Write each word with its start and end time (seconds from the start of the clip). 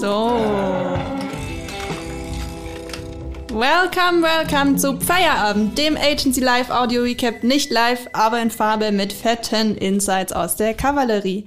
So. 0.00 0.38
Welcome, 3.52 4.22
welcome 4.22 4.76
zu 4.76 4.98
Feierabend, 4.98 5.76
dem 5.76 5.94
Agency 5.94 6.40
Live 6.40 6.70
Audio 6.70 7.02
Recap. 7.02 7.44
Nicht 7.44 7.70
live, 7.70 8.08
aber 8.14 8.40
in 8.40 8.50
Farbe 8.50 8.92
mit 8.92 9.12
fetten 9.12 9.76
Insights 9.76 10.32
aus 10.32 10.56
der 10.56 10.72
Kavallerie. 10.72 11.44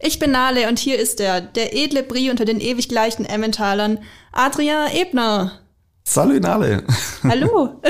Ich 0.00 0.18
bin 0.18 0.32
Nale 0.32 0.68
und 0.68 0.80
hier 0.80 0.98
ist 0.98 1.20
er, 1.20 1.40
der 1.40 1.76
edle 1.76 2.02
Brie 2.02 2.30
unter 2.30 2.44
den 2.44 2.58
ewig 2.58 2.88
gleichen 2.88 3.24
Emmentalern, 3.26 4.00
Adrian 4.32 4.90
Ebner. 4.92 5.60
Salut 6.02 6.42
Nale. 6.42 6.82
Hallo. 7.22 7.80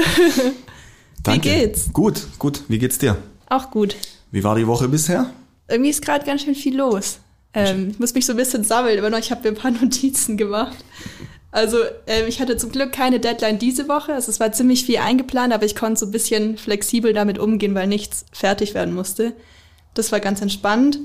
Wie 1.24 1.38
geht's? 1.38 1.90
Gut, 1.94 2.26
gut. 2.38 2.60
Wie 2.68 2.78
geht's 2.78 2.98
dir? 2.98 3.16
Auch 3.48 3.70
gut. 3.70 3.96
Wie 4.30 4.44
war 4.44 4.54
die 4.54 4.66
Woche 4.66 4.86
bisher? 4.86 5.30
Irgendwie 5.66 5.88
ist 5.88 6.02
gerade 6.02 6.26
ganz 6.26 6.42
schön 6.42 6.54
viel 6.54 6.76
los. 6.76 7.20
Ähm, 7.54 7.90
ich 7.90 7.98
muss 7.98 8.14
mich 8.14 8.26
so 8.26 8.32
ein 8.32 8.36
bisschen 8.36 8.64
sammeln, 8.64 8.98
aber 8.98 9.10
noch, 9.10 9.18
ich 9.18 9.30
habe 9.30 9.42
mir 9.42 9.56
ein 9.56 9.60
paar 9.60 9.70
Notizen 9.82 10.36
gemacht. 10.36 10.76
Also 11.50 11.78
ähm, 12.08 12.24
ich 12.26 12.40
hatte 12.40 12.56
zum 12.56 12.72
Glück 12.72 12.90
keine 12.90 13.20
Deadline 13.20 13.58
diese 13.58 13.88
Woche. 13.88 14.12
Also 14.12 14.30
es 14.30 14.40
war 14.40 14.50
ziemlich 14.52 14.84
viel 14.84 14.98
eingeplant, 14.98 15.52
aber 15.52 15.64
ich 15.64 15.76
konnte 15.76 16.00
so 16.00 16.06
ein 16.06 16.12
bisschen 16.12 16.58
flexibel 16.58 17.12
damit 17.12 17.38
umgehen, 17.38 17.76
weil 17.76 17.86
nichts 17.86 18.26
fertig 18.32 18.74
werden 18.74 18.92
musste. 18.92 19.34
Das 19.94 20.10
war 20.10 20.18
ganz 20.18 20.40
entspannt. 20.40 20.98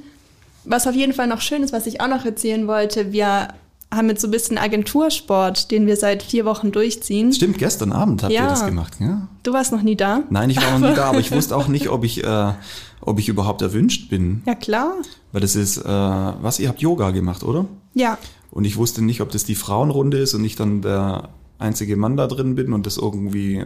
Was 0.65 0.87
auf 0.87 0.95
jeden 0.95 1.13
Fall 1.13 1.27
noch 1.27 1.41
schön 1.41 1.61
ist, 1.61 1.71
was 1.71 1.85
ich 1.85 2.01
auch 2.01 2.07
noch 2.07 2.25
erzählen 2.25 2.67
wollte, 2.67 3.11
wir 3.11 3.49
haben 3.93 4.07
jetzt 4.09 4.21
so 4.21 4.27
ein 4.27 4.31
bisschen 4.31 4.57
Agentursport, 4.57 5.71
den 5.71 5.87
wir 5.87 5.97
seit 5.97 6.21
vier 6.21 6.45
Wochen 6.45 6.71
durchziehen. 6.71 7.33
Stimmt, 7.33 7.57
gestern 7.57 7.91
Abend 7.91 8.21
habt 8.23 8.31
Ja. 8.31 8.43
ihr 8.43 8.49
das 8.49 8.65
gemacht, 8.65 8.97
ja? 8.99 9.27
Du 9.43 9.51
warst 9.53 9.71
noch 9.71 9.81
nie 9.81 9.95
da? 9.95 10.21
Nein, 10.29 10.49
ich 10.51 10.57
war 10.57 10.77
noch 10.77 10.89
nie 10.89 10.95
da, 10.95 11.05
aber 11.09 11.19
ich 11.19 11.31
wusste 11.35 11.55
auch 11.55 11.67
nicht, 11.67 11.89
ob 11.89 12.03
ich, 12.03 12.23
äh, 12.23 12.53
ob 13.01 13.17
ich 13.19 13.29
überhaupt 13.29 13.61
erwünscht 13.61 14.09
bin. 14.09 14.43
Ja, 14.45 14.53
klar. 14.55 14.93
Weil 15.31 15.41
das 15.41 15.55
ist, 15.55 15.77
äh, 15.77 15.83
was, 15.87 16.59
ihr 16.59 16.69
habt 16.69 16.81
Yoga 16.81 17.09
gemacht, 17.11 17.43
oder? 17.43 17.65
Ja. 17.95 18.17
Und 18.51 18.65
ich 18.65 18.77
wusste 18.77 19.03
nicht, 19.03 19.21
ob 19.21 19.31
das 19.31 19.43
die 19.45 19.55
Frauenrunde 19.55 20.17
ist 20.19 20.33
und 20.35 20.43
ich 20.45 20.55
dann 20.55 20.81
der 20.81 21.29
einzige 21.57 21.95
Mann 21.97 22.15
da 22.15 22.27
drin 22.27 22.55
bin 22.55 22.73
und 22.73 22.85
das 22.85 22.97
irgendwie 22.97 23.65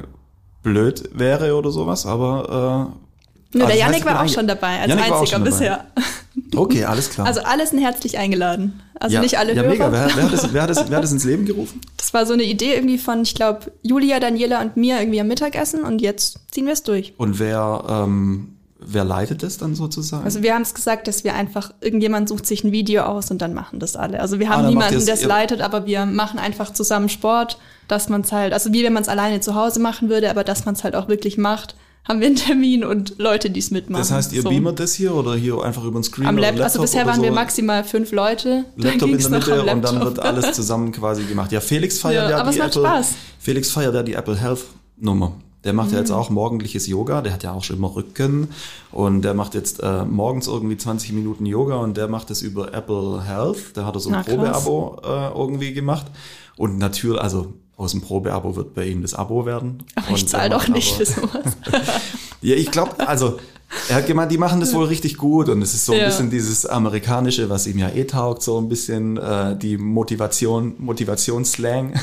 blöd 0.62 1.10
wäre 1.14 1.56
oder 1.56 1.72
sowas, 1.72 2.06
aber 2.06 2.92
äh, 3.54 3.58
Nur 3.58 3.66
ah, 3.66 3.70
der 3.70 3.78
Janik 3.78 4.06
bin 4.06 4.14
war 4.14 4.24
auch 4.24 4.30
schon 4.30 4.48
dabei, 4.48 4.80
als 4.80 4.92
auch 4.94 4.98
einziger 4.98 5.28
schon 5.28 5.46
dabei. 5.46 5.80
Okay, 6.56 6.84
alles 6.86 7.10
klar. 7.10 7.26
Also 7.26 7.42
alle 7.42 7.66
sind 7.66 7.80
herzlich 7.80 8.18
eingeladen. 8.18 8.80
Also 9.00 9.20
nicht 9.20 9.38
alle 9.40 9.54
ja, 9.54 9.64
Hörer. 9.64 9.72
mega. 9.72 9.92
Wer, 9.92 10.10
wer, 10.16 10.24
hat 10.24 10.34
das, 10.34 10.54
wer, 10.54 10.62
hat 10.62 10.70
das, 10.70 10.90
wer 10.90 10.98
hat 10.98 11.04
das 11.04 11.12
ins 11.12 11.24
Leben 11.24 11.46
gerufen? 11.46 11.82
Das 11.98 12.14
war 12.14 12.26
so 12.26 12.34
eine 12.34 12.44
Idee 12.44 12.76
irgendwie 12.76 12.98
von, 12.98 13.24
ich 13.24 13.34
glaube, 13.36 13.72
Julia, 13.82 14.20
Daniela 14.20 14.62
und 14.62 14.78
mir 14.78 15.00
irgendwie 15.00 15.20
am 15.20 15.28
Mittagessen 15.28 15.84
und 15.84 16.02
jetzt 16.02 16.40
ziehen 16.52 16.66
wir 16.66 16.74
es 16.74 16.84
durch. 16.84 17.14
Und 17.18 17.40
wer, 17.40 17.84
ähm, 17.90 18.56
wer 18.80 19.04
leitet 19.04 19.42
das 19.44 19.58
dann 19.58 19.76
sozusagen? 19.76 20.24
Also 20.24 20.44
wir 20.44 20.54
haben 20.54 20.62
es 20.62 20.74
gesagt, 20.74 21.08
dass 21.08 21.24
wir 21.24 21.34
einfach, 21.34 21.74
irgendjemand 21.82 22.30
sucht 22.30 22.46
sich 22.46 22.64
ein 22.64 22.72
Video 22.72 23.04
aus 23.04 23.32
und 23.32 23.42
dann 23.42 23.54
machen 23.54 23.80
das 23.80 23.96
alle. 23.96 24.20
Also 24.20 24.40
wir 24.40 24.48
Ah, 24.48 24.52
haben 24.52 24.62
macht 24.64 24.70
niemanden, 24.70 25.06
der 25.06 25.16
es 25.16 25.24
leitet, 25.26 25.62
aber 25.62 25.86
wir 25.86 26.06
machen 26.06 26.40
einfach 26.40 26.72
zusammen 26.72 27.10
Sport, 27.10 27.58
dass 27.88 28.10
man 28.10 28.22
es 28.22 28.32
halt, 28.32 28.54
also 28.54 28.72
wie 28.74 28.84
wenn 28.84 28.94
man 28.94 29.04
es 29.04 29.10
alleine 29.10 29.40
zu 29.40 29.56
Hause 29.56 29.80
machen 29.80 30.10
würde, 30.10 30.30
aber 30.30 30.44
dass 30.44 30.66
man 30.66 30.76
es 30.76 30.84
halt 30.84 30.96
auch 30.96 31.08
wirklich 31.08 31.38
macht, 31.38 31.76
haben 32.08 32.20
wir 32.20 32.28
einen 32.28 32.36
Termin 32.36 32.84
und 32.84 33.16
Leute, 33.18 33.50
die 33.50 33.60
es 33.60 33.72
mitmachen. 33.72 34.02
das 34.02 34.12
heißt, 34.12 34.34
ihr 34.34 34.42
So. 34.42 34.50
beamert 34.50 34.80
das 34.80 34.94
hier 34.94 35.14
oder 35.16 35.36
hier 35.36 35.62
einfach 35.64 35.84
über 35.86 36.00
den 36.00 36.04
Screen 36.04 36.28
am 36.28 36.38
Laptop, 36.38 36.64
also 36.66 36.82
bisher 36.82 37.06
waren 37.06 37.22
wir 37.22 37.30
so? 37.30 37.36
maximal 37.36 37.84
fünf 37.84 38.12
Leute. 38.12 38.66
Dann 38.78 38.92
Laptop 39.00 39.10
in 39.10 39.18
der 39.20 39.30
Mitte 39.30 39.62
und 39.62 39.82
dann 39.82 40.02
wird 40.02 40.20
alles 40.20 40.54
zusammen 40.56 40.92
quasi 40.92 41.24
gemacht. 41.24 41.52
Ja, 41.52 41.62
Felix 41.62 42.00
feiert 42.00 42.30
Ja, 42.30 42.40
ja, 42.44 42.52
die 42.52 42.60
Apple. 42.60 42.72
Spaß. 42.82 43.14
Felix 43.40 43.72
feiert 43.72 43.94
ja 43.96 44.04
die 44.04 44.14
Apple 44.14 44.36
Health 44.36 44.66
Nummer. 44.98 45.34
Der 45.64 45.72
macht 45.72 45.92
ja 45.92 45.94
Mhm. 45.94 46.00
jetzt 46.00 46.12
auch 46.12 46.30
morgendliches 46.30 46.88
Yoga. 46.88 47.22
Der 47.22 47.32
hat 47.32 47.44
ja 47.44 47.54
auch 47.54 47.64
schon 47.64 47.78
immer 47.78 47.96
Rücken 47.96 48.50
und 48.92 49.22
der 49.22 49.34
macht 49.34 49.54
jetzt 49.54 49.82
äh, 49.82 50.04
morgens 50.04 50.48
irgendwie 50.48 50.76
20 50.76 51.14
Minuten 51.14 51.46
Yoga 51.46 51.76
und 51.78 51.96
der 51.96 52.10
macht 52.10 52.30
es 52.32 52.42
über 52.42 52.74
Apple 52.74 53.24
Health. 53.24 53.72
Da 53.76 53.86
hat 53.86 53.96
er 53.96 54.02
so 54.02 54.10
ein. 54.10 54.26
Probeabo 54.26 54.98
äh, 55.06 55.30
irgendwie 55.30 55.72
gemacht 55.72 56.08
und 56.58 56.80
natürlich, 56.80 57.22
also 57.22 57.54
aus 57.78 57.92
dem 57.92 58.02
Probeabo 58.02 58.56
wird 58.56 58.74
bei 58.76 58.86
ihm 58.86 59.02
das 59.02 59.14
Abo 59.14 59.46
werden. 59.46 59.84
Aber 59.96 60.12
ich 60.16 60.28
zahle 60.28 60.50
doch 60.50 60.68
nicht 60.68 60.96
für 60.96 61.06
sowas. 61.06 61.58
Ja, 62.42 62.56
ich 62.58 62.72
glaube, 62.72 63.08
also 63.08 63.38
er 63.88 63.96
hat 63.96 64.06
gemeint, 64.08 64.30
die 64.30 64.38
machen 64.38 64.60
das 64.60 64.74
wohl 64.74 64.84
richtig 64.84 65.16
gut 65.16 65.48
und 65.48 65.62
es 65.62 65.74
ist 65.74 65.86
so 65.86 65.94
ein 65.94 66.00
Ja. 66.00 66.06
bisschen 66.08 66.30
dieses 66.30 66.66
amerikanische, 66.66 67.50
was 67.50 67.68
ihm 67.68 67.78
ja 67.78 67.88
eh 67.88 68.04
taugt, 68.04 68.44
so 68.44 68.58
ein 68.60 68.68
bisschen 68.68 69.16
äh, 69.16 69.58
die 69.58 69.78
Motivation, 69.78 70.76
Motivationsslang, 70.78 71.94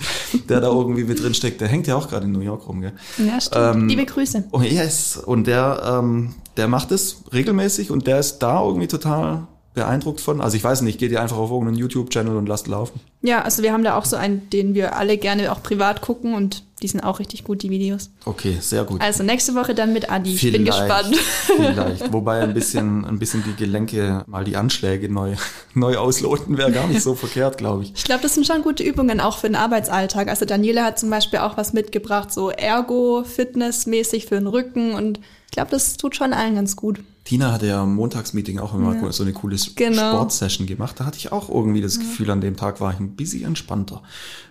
der 0.48 0.62
da 0.62 0.68
irgendwie 0.68 1.04
mit 1.04 1.22
drin 1.22 1.34
steckt. 1.34 1.60
Der 1.60 1.68
hängt 1.68 1.86
ja 1.86 1.96
auch 1.96 2.08
gerade 2.08 2.24
in 2.24 2.32
New 2.32 2.40
York 2.40 2.66
rum, 2.66 2.80
gell? 2.80 2.92
Ja, 3.18 3.38
stimmt. 3.40 3.76
Ähm, 3.76 3.88
Liebe 3.88 4.06
Grüße. 4.06 4.44
Oh 4.52 4.62
yes, 4.62 5.18
und 5.18 5.46
der, 5.46 5.82
ähm, 6.00 6.34
der 6.56 6.66
macht 6.66 6.90
es 6.92 7.18
regelmäßig 7.34 7.90
und 7.90 8.06
der 8.06 8.20
ist 8.20 8.38
da 8.38 8.64
irgendwie 8.64 8.88
total 8.88 9.46
beeindruckt 9.74 10.20
von. 10.20 10.40
Also 10.40 10.56
ich 10.56 10.64
weiß 10.64 10.82
nicht, 10.82 10.98
geht 10.98 11.12
ihr 11.12 11.22
einfach 11.22 11.36
auf 11.36 11.50
irgendeinen 11.50 11.76
YouTube-Channel 11.76 12.36
und 12.36 12.46
lasst 12.46 12.66
laufen. 12.66 13.00
Ja, 13.22 13.42
also 13.42 13.62
wir 13.62 13.72
haben 13.72 13.84
da 13.84 13.96
auch 13.96 14.04
so 14.04 14.16
einen, 14.16 14.50
den 14.50 14.74
wir 14.74 14.96
alle 14.96 15.16
gerne 15.16 15.52
auch 15.52 15.62
privat 15.62 16.00
gucken 16.00 16.34
und 16.34 16.64
die 16.82 16.88
sind 16.88 17.00
auch 17.02 17.18
richtig 17.18 17.44
gut, 17.44 17.62
die 17.62 17.70
Videos. 17.70 18.10
Okay, 18.24 18.56
sehr 18.60 18.84
gut. 18.84 19.00
Also 19.02 19.22
nächste 19.22 19.54
Woche 19.54 19.74
dann 19.74 19.92
mit 19.92 20.10
Adi. 20.10 20.34
Ich 20.34 20.52
bin 20.52 20.64
gespannt. 20.64 21.14
Vielleicht. 21.16 22.12
Wobei 22.12 22.40
ein 22.40 22.54
bisschen, 22.54 23.04
ein 23.04 23.18
bisschen 23.18 23.44
die 23.44 23.54
Gelenke, 23.54 24.24
mal 24.26 24.44
die 24.44 24.56
Anschläge 24.56 25.12
neu, 25.12 25.36
neu 25.74 25.98
ausloten, 25.98 26.56
wäre 26.56 26.72
gar 26.72 26.86
nicht 26.86 27.02
so 27.02 27.14
verkehrt, 27.14 27.58
glaube 27.58 27.84
ich. 27.84 27.92
Ich 27.94 28.04
glaube, 28.04 28.22
das 28.22 28.34
sind 28.34 28.46
schon 28.46 28.62
gute 28.62 28.82
Übungen 28.82 29.20
auch 29.20 29.38
für 29.38 29.48
den 29.48 29.56
Arbeitsalltag. 29.56 30.28
Also 30.28 30.46
Daniela 30.46 30.84
hat 30.84 30.98
zum 30.98 31.10
Beispiel 31.10 31.40
auch 31.40 31.56
was 31.56 31.74
mitgebracht, 31.74 32.32
so 32.32 32.50
Ergo-Fitness-mäßig 32.50 34.26
für 34.26 34.36
den 34.36 34.46
Rücken 34.46 34.94
und 34.94 35.20
ich 35.50 35.56
glaube, 35.56 35.70
das 35.72 35.96
tut 35.96 36.14
schon 36.14 36.32
allen 36.32 36.54
ganz 36.54 36.76
gut. 36.76 37.00
Tina 37.24 37.52
hatte 37.52 37.66
ja 37.66 37.82
im 37.82 37.96
Montagsmeeting 37.96 38.60
auch 38.60 38.72
immer 38.74 38.94
Ja. 38.94 39.12
so 39.12 39.24
eine 39.24 39.32
coole 39.32 39.56
Genau. 39.76 40.12
Sportsession 40.12 40.66
gemacht. 40.66 40.96
Da 40.98 41.04
hatte 41.04 41.18
ich 41.18 41.32
auch 41.32 41.48
irgendwie 41.48 41.80
das 41.80 41.98
Gefühl, 41.98 42.30
an 42.30 42.40
dem 42.40 42.56
Tag 42.56 42.80
war 42.80 42.92
ich 42.94 43.00
ein 43.00 43.16
bisschen 43.16 43.44
entspannter. 43.44 44.02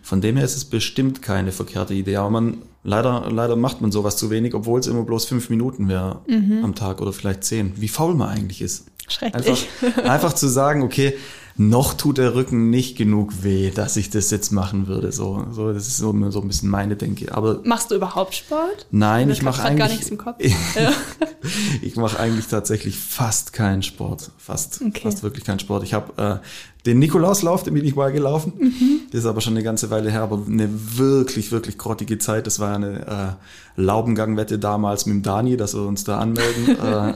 Von 0.02 0.22
dem 0.22 0.36
her 0.36 0.46
ist 0.46 0.56
es 0.58 0.66
bestimmt 0.66 1.22
keine 1.22 1.52
verkehrte 1.52 1.94
Idee. 1.94 2.18
Aber 2.18 2.30
man, 2.30 2.60
leider, 2.84 3.30
leider 3.32 3.56
macht 3.56 3.82
man 3.82 3.92
sowas 3.92 4.18
zu 4.18 4.30
wenig, 4.30 4.54
obwohl 4.54 4.80
es 4.82 4.88
immer 4.88 5.04
bloß 5.04 5.26
fünf 5.26 5.50
Minuten 5.50 5.88
wäre 5.88 6.22
Mhm. 6.28 6.64
am 6.64 6.76
Tag 6.76 7.02
oder 7.02 7.12
vielleicht 7.14 7.44
zehn. 7.44 7.74
Wie 7.78 7.88
faul 7.88 8.14
man 8.14 8.30
eigentlich 8.30 8.62
ist. 8.62 8.86
Schrecklich. 9.08 9.68
Einfach, 9.82 10.04
einfach 10.04 10.34
zu 10.34 10.48
sagen, 10.48 10.84
okay, 10.84 11.16
noch 11.60 11.94
tut 11.94 12.18
der 12.18 12.36
Rücken 12.36 12.70
nicht 12.70 12.98
genug 12.98 13.44
weh, 13.44 13.70
dass 13.70 13.98
ich 13.98 14.10
das 14.10 14.32
jetzt 14.32 14.52
machen 14.52 14.88
würde. 14.88 15.12
So, 15.12 15.46
so 15.52 15.74
das 15.74 15.88
ist 15.88 15.98
so, 15.98 16.16
so 16.32 16.42
ein 16.42 16.48
bisschen 16.48 16.70
meine 16.70 16.96
Denke. 16.96 17.36
Aber 17.36 17.60
Machst 17.66 17.92
du 17.92 17.96
überhaupt 17.96 18.34
Sport? 18.34 18.88
nein, 18.92 19.30
ich 19.30 19.42
mache 19.42 19.62
eigentlich 19.64 19.78
gar 19.80 19.90
nichts 19.90 20.10
im 20.10 20.18
Kopf. 20.18 20.38
Ich 21.82 21.96
mache 21.96 22.20
eigentlich 22.20 22.48
tatsächlich 22.48 22.98
fast 22.98 23.54
keinen 23.54 23.82
Sport, 23.82 24.30
fast, 24.38 24.82
Okay. 24.82 25.00
fast 25.04 25.24
wirklich 25.24 25.46
keinen 25.46 25.60
Sport. 25.60 25.84
Ich 25.84 25.94
habe 25.94 26.42
äh, 26.42 26.46
den 26.86 27.00
Nikolauslauf, 27.00 27.64
den 27.64 27.74
bin 27.74 27.84
ich 27.84 27.96
mal 27.96 28.12
gelaufen. 28.12 28.54
Mhm. 28.58 29.02
Das 29.12 29.22
ist 29.22 29.26
aber 29.26 29.42
schon 29.42 29.54
eine 29.54 29.64
ganze 29.64 29.90
Weile 29.90 30.12
her, 30.12 30.22
aber 30.22 30.42
eine 30.48 30.70
wirklich, 30.98 31.52
wirklich 31.52 31.78
grottige 31.78 32.20
Zeit. 32.20 32.48
Das 32.48 32.60
war 32.60 32.74
eine 32.74 33.38
äh, 33.76 33.82
Laubengangwette 33.82 34.60
damals 34.60 35.06
mit 35.06 35.16
dem 35.16 35.24
Dani, 35.24 35.58
dass 35.58 35.74
wir 35.74 35.82
uns 35.82 36.06
da 36.06 36.20
anmelden. 36.20 36.70
äh, 36.80 37.14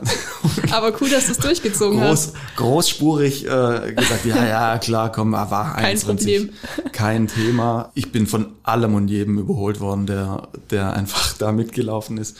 Aber 0.71 0.93
cool, 0.99 1.09
dass 1.09 1.27
du 1.27 1.31
es 1.31 1.37
durchgezogen 1.37 2.01
hast. 2.01 2.33
groß, 2.33 2.57
großspurig 2.57 3.45
äh, 3.45 3.93
gesagt, 3.93 4.25
ja, 4.25 4.45
ja, 4.45 4.77
klar, 4.79 5.11
komm, 5.11 5.31
war 5.31 5.75
Kein 5.75 5.85
21. 5.85 6.51
Kein 6.91 7.27
Thema. 7.27 7.91
Ich 7.93 8.11
bin 8.11 8.27
von 8.27 8.47
allem 8.63 8.95
und 8.95 9.07
jedem 9.07 9.37
überholt 9.37 9.79
worden, 9.79 10.07
der, 10.07 10.49
der 10.71 10.93
einfach 10.93 11.33
da 11.37 11.53
mitgelaufen 11.53 12.17
ist. 12.17 12.37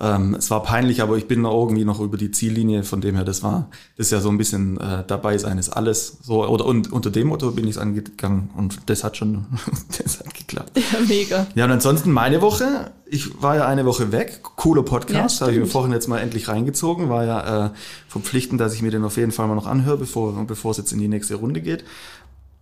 Ähm, 0.00 0.34
es 0.34 0.50
war 0.50 0.62
peinlich, 0.62 1.02
aber 1.02 1.16
ich 1.16 1.28
bin 1.28 1.42
noch 1.42 1.52
irgendwie 1.52 1.84
noch 1.84 2.00
über 2.00 2.16
die 2.16 2.30
Ziellinie, 2.30 2.82
von 2.82 3.00
dem 3.00 3.14
her, 3.14 3.24
das 3.24 3.42
war, 3.42 3.68
das 3.96 4.06
ist 4.06 4.12
ja 4.12 4.20
so 4.20 4.28
ein 4.28 4.38
bisschen 4.38 4.78
äh, 4.78 5.04
dabei 5.06 5.38
sein 5.38 5.58
ist 5.58 5.70
alles. 5.70 6.18
So, 6.22 6.46
oder 6.46 6.66
und 6.66 6.92
unter 6.92 7.10
dem 7.10 7.28
Motto 7.28 7.50
bin 7.52 7.64
ich 7.64 7.72
es 7.72 7.78
angegangen 7.78 8.50
und 8.56 8.78
das 8.86 9.04
hat 9.04 9.16
schon, 9.16 9.46
das 10.02 10.20
hat 10.20 10.34
geklappt. 10.34 10.72
Ja, 10.76 11.00
mega. 11.06 11.46
Ja, 11.54 11.64
und 11.64 11.70
ansonsten 11.70 12.10
meine 12.10 12.40
Woche. 12.42 12.92
Ich 13.06 13.40
war 13.42 13.56
ja 13.56 13.66
eine 13.66 13.84
Woche 13.84 14.10
weg. 14.10 14.40
Cooler 14.56 14.82
Ja, 14.82 14.88
Podcast. 14.88 15.40
Habe 15.40 15.52
ich 15.52 15.58
mir 15.58 15.66
vorhin 15.66 15.92
jetzt 15.92 16.08
mal 16.08 16.18
endlich 16.18 16.48
reingezogen. 16.48 17.10
War 17.10 17.24
ja 17.24 17.66
äh, 17.66 17.70
verpflichtend, 18.08 18.60
dass 18.60 18.74
ich 18.74 18.82
mir 18.82 18.90
den 18.90 19.04
auf 19.04 19.16
jeden 19.16 19.30
Fall 19.30 19.46
mal 19.46 19.54
noch 19.54 19.66
anhöre, 19.66 19.98
bevor, 19.98 20.32
bevor 20.46 20.72
es 20.72 20.78
jetzt 20.78 20.92
in 20.92 20.98
die 20.98 21.06
nächste 21.08 21.36
Runde 21.36 21.60
geht. 21.60 21.84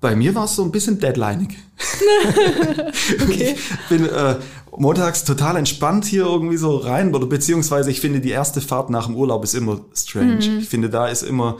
Bei 0.03 0.15
mir 0.15 0.35
war 0.35 0.45
es 0.45 0.57
so 0.57 0.63
ein 0.65 0.71
bisschen 0.73 0.99
deadlineig. 1.01 1.55
Okay. 3.23 3.55
Ich 3.57 3.89
bin 3.89 4.07
äh, 4.09 4.37
montags 4.77 5.25
total 5.25 5.57
entspannt 5.57 6.05
hier 6.05 6.25
irgendwie 6.25 6.57
so 6.57 6.77
rein. 6.77 7.15
Oder 7.15 7.27
beziehungsweise 7.27 7.91
ich 7.91 8.01
finde, 8.01 8.21
die 8.21 8.31
erste 8.31 8.61
Fahrt 8.61 8.91
nach 8.91 9.07
dem 9.07 9.17
Urlaub 9.17 9.45
ist 9.45 9.55
immer 9.55 9.81
strange. 9.95 10.59
Ich 10.61 10.69
finde, 10.69 10.91
da 10.91 11.09
ist 11.09 11.23
immer, 11.23 11.57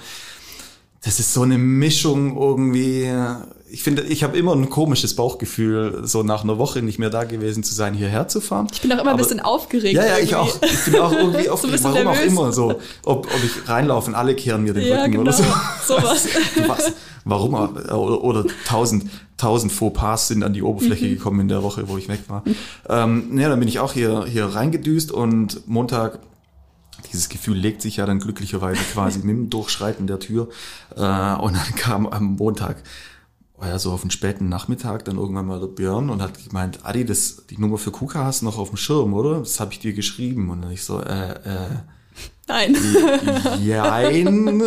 das 1.03 1.19
ist 1.21 1.33
so 1.33 1.43
eine 1.43 1.59
Mischung 1.59 2.37
irgendwie. 2.37 3.11
Ich 3.71 3.83
finde, 3.83 4.03
ich 4.03 4.23
habe 4.23 4.37
immer 4.37 4.55
ein 4.55 4.69
komisches 4.69 5.17
Bauchgefühl, 5.17 6.03
so 6.05 6.23
nach 6.23 6.45
einer 6.45 6.59
Woche 6.59 6.83
nicht 6.83 6.99
mehr 6.99 7.09
da 7.11 7.25
gewesen 7.25 7.63
zu 7.65 7.75
sein, 7.75 7.95
hierher 7.95 8.29
zu 8.29 8.41
fahren. 8.43 8.67
Ich 8.73 8.83
bin 8.83 8.91
auch 8.93 8.97
immer 8.97 9.03
ein 9.05 9.09
Aber- 9.15 9.23
bisschen 9.23 9.41
aufgeregt. 9.41 9.95
Ja, 9.95 10.05
ja, 10.05 10.19
ich 10.19 10.35
auch. 10.35 10.55
Ich 10.63 10.85
bin 10.93 11.01
auch 11.01 11.13
irgendwie 11.13 11.39
ein 11.47 11.51
aufgeregt, 11.51 11.83
warum 11.85 12.07
auch 12.09 12.13
nervös. 12.13 12.33
immer 12.33 12.53
so. 12.53 12.71
Ob, 13.05 13.27
ob 13.27 13.45
ich 13.45 13.69
reinlaufe 13.69 14.09
und 14.11 14.15
alle 14.15 14.35
kehren 14.35 14.63
mir 14.65 14.75
den 14.75 14.87
Ja, 14.87 14.99
Rücken 15.01 15.13
genau. 15.13 15.23
oder 15.23 15.33
so. 15.33 15.45
Sowas. 15.87 16.27
Was? 16.67 16.93
Warum? 17.25 17.55
Oder, 17.55 18.25
oder 18.25 18.45
tausend, 18.67 19.05
tausend 19.37 19.73
Fauxpas 19.73 20.29
sind 20.29 20.43
an 20.43 20.53
die 20.53 20.63
Oberfläche 20.63 21.07
Mhm. 21.07 21.11
gekommen 21.11 21.41
in 21.41 21.49
der 21.49 21.63
Woche, 21.63 21.89
wo 21.89 21.97
ich 21.99 22.09
weg 22.09 22.21
war. 22.29 22.43
Ähm, 22.89 23.39
ja, 23.39 23.49
dann 23.49 23.59
bin 23.61 23.69
ich 23.69 23.79
auch 23.79 23.93
hier, 23.93 24.25
hier 24.27 24.47
reingedüst 24.47 25.13
und 25.13 25.69
Montag 25.69 26.19
dieses 27.13 27.29
Gefühl 27.29 27.57
legt 27.57 27.83
sich 27.83 27.97
ja 27.97 28.07
dann 28.07 28.21
glücklicherweise 28.21 28.81
quasi 28.93 29.19
mit 29.25 29.29
dem 29.29 29.51
Durchschreiten 29.51 30.07
der 30.07 30.19
Tür. 30.19 30.49
Äh, 30.97 31.01
und 31.01 31.55
dann 31.57 31.75
kam 31.77 32.07
am 32.07 32.37
Montag, 32.37 32.83
war 33.59 33.69
ja 33.69 33.79
so 33.79 33.93
auf 33.93 34.01
den 34.03 34.11
späten 34.11 34.49
Nachmittag 34.49 35.05
dann 35.05 35.17
irgendwann 35.17 35.47
mal 35.47 35.61
der 35.61 35.69
Björn 35.69 36.11
und 36.11 36.23
hat 36.23 36.45
gemeint, 36.45 36.81
Adi, 36.85 37.05
das, 37.05 37.47
die 37.49 37.59
Nummer 37.59 37.79
für 37.79 37.91
Kuka 37.93 38.25
hast 38.25 38.43
du 38.43 38.47
noch 38.47 38.59
auf 38.59 38.71
dem 38.71 38.77
Schirm, 38.77 39.15
oder? 39.15 39.39
Das 39.41 39.61
habe 39.61 39.73
ich 39.73 39.79
dir 39.79 39.93
geschrieben. 39.93 40.51
Und 40.51 40.63
dann 40.63 40.73
ich 40.73 40.85
so, 40.85 41.01
äh, 41.01 41.33
äh, 41.33 41.69
Nein. 42.49 42.77
Jein. 43.65 44.63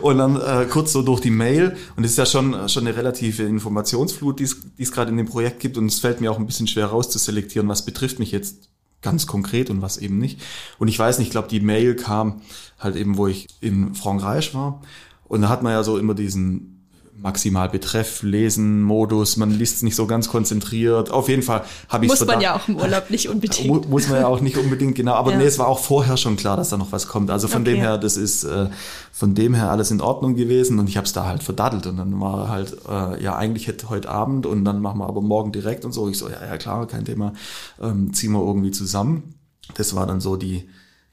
Und 0.00 0.18
dann 0.18 0.40
äh, 0.40 0.66
kurz 0.66 0.92
so 0.92 1.02
durch 1.02 1.20
die 1.20 1.30
Mail. 1.30 1.76
Und 1.96 2.04
es 2.04 2.12
ist 2.12 2.16
ja 2.18 2.26
schon, 2.26 2.68
schon 2.68 2.86
eine 2.86 2.96
relative 2.96 3.42
Informationsflut, 3.42 4.40
die 4.40 4.44
es 4.78 4.92
gerade 4.92 5.10
in 5.10 5.16
dem 5.16 5.26
Projekt 5.26 5.60
gibt. 5.60 5.76
Und 5.76 5.86
es 5.86 5.98
fällt 5.98 6.20
mir 6.20 6.30
auch 6.30 6.38
ein 6.38 6.46
bisschen 6.46 6.68
schwer 6.68 6.86
rauszuselektieren, 6.86 7.68
was 7.68 7.84
betrifft 7.84 8.18
mich 8.18 8.32
jetzt 8.32 8.68
ganz 9.02 9.26
konkret 9.26 9.70
und 9.70 9.82
was 9.82 9.98
eben 9.98 10.18
nicht. 10.18 10.40
Und 10.78 10.88
ich 10.88 10.98
weiß 10.98 11.18
nicht, 11.18 11.28
ich 11.28 11.32
glaube, 11.32 11.48
die 11.48 11.60
Mail 11.60 11.94
kam 11.96 12.42
halt 12.78 12.96
eben, 12.96 13.16
wo 13.16 13.26
ich 13.26 13.46
in 13.60 13.94
Frankreich 13.94 14.54
war. 14.54 14.82
Und 15.24 15.42
da 15.42 15.48
hat 15.48 15.62
man 15.62 15.72
ja 15.72 15.82
so 15.82 15.98
immer 15.98 16.14
diesen 16.14 16.77
maximal 17.20 17.68
Betreff, 17.68 18.22
Lesen, 18.22 18.82
Modus, 18.82 19.36
man 19.36 19.50
liest 19.50 19.76
es 19.76 19.82
nicht 19.82 19.96
so 19.96 20.06
ganz 20.06 20.28
konzentriert. 20.28 21.10
Auf 21.10 21.28
jeden 21.28 21.42
Fall 21.42 21.64
habe 21.88 22.04
ich 22.04 22.10
Muss 22.10 22.24
man 22.24 22.40
ja 22.40 22.56
auch 22.56 22.68
im 22.68 22.76
Urlaub 22.76 23.10
nicht 23.10 23.28
unbedingt. 23.28 23.88
Muss 23.88 24.08
man 24.08 24.20
ja 24.20 24.26
auch 24.26 24.40
nicht 24.40 24.56
unbedingt, 24.56 24.94
genau. 24.94 25.14
Aber 25.14 25.32
ja. 25.32 25.38
nee, 25.38 25.44
es 25.44 25.58
war 25.58 25.66
auch 25.66 25.80
vorher 25.80 26.16
schon 26.16 26.36
klar, 26.36 26.56
dass 26.56 26.68
da 26.68 26.76
noch 26.76 26.92
was 26.92 27.08
kommt. 27.08 27.30
Also 27.30 27.48
von 27.48 27.62
okay. 27.62 27.72
dem 27.72 27.80
her, 27.80 27.98
das 27.98 28.16
ist 28.16 28.44
äh, 28.44 28.68
von 29.12 29.34
dem 29.34 29.54
her 29.54 29.70
alles 29.70 29.90
in 29.90 30.00
Ordnung 30.00 30.36
gewesen 30.36 30.78
und 30.78 30.88
ich 30.88 30.96
habe 30.96 31.06
es 31.06 31.12
da 31.12 31.26
halt 31.26 31.42
verdattelt 31.42 31.86
und 31.86 31.96
dann 31.96 32.20
war 32.20 32.48
halt, 32.48 32.76
äh, 32.88 33.22
ja, 33.22 33.36
eigentlich 33.36 33.66
hätte 33.66 33.90
heute 33.90 34.08
Abend 34.08 34.46
und 34.46 34.64
dann 34.64 34.80
machen 34.80 34.98
wir 34.98 35.06
aber 35.06 35.20
morgen 35.20 35.50
direkt 35.50 35.84
und 35.84 35.92
so. 35.92 36.08
Ich 36.08 36.18
so, 36.18 36.28
ja, 36.28 36.44
ja 36.46 36.56
klar, 36.56 36.86
kein 36.86 37.04
Thema, 37.04 37.32
ähm, 37.82 38.14
ziehen 38.14 38.32
wir 38.32 38.40
irgendwie 38.40 38.70
zusammen. 38.70 39.34
Das 39.74 39.94
war 39.94 40.06
dann 40.06 40.20
so 40.20 40.36
die, 40.36 40.68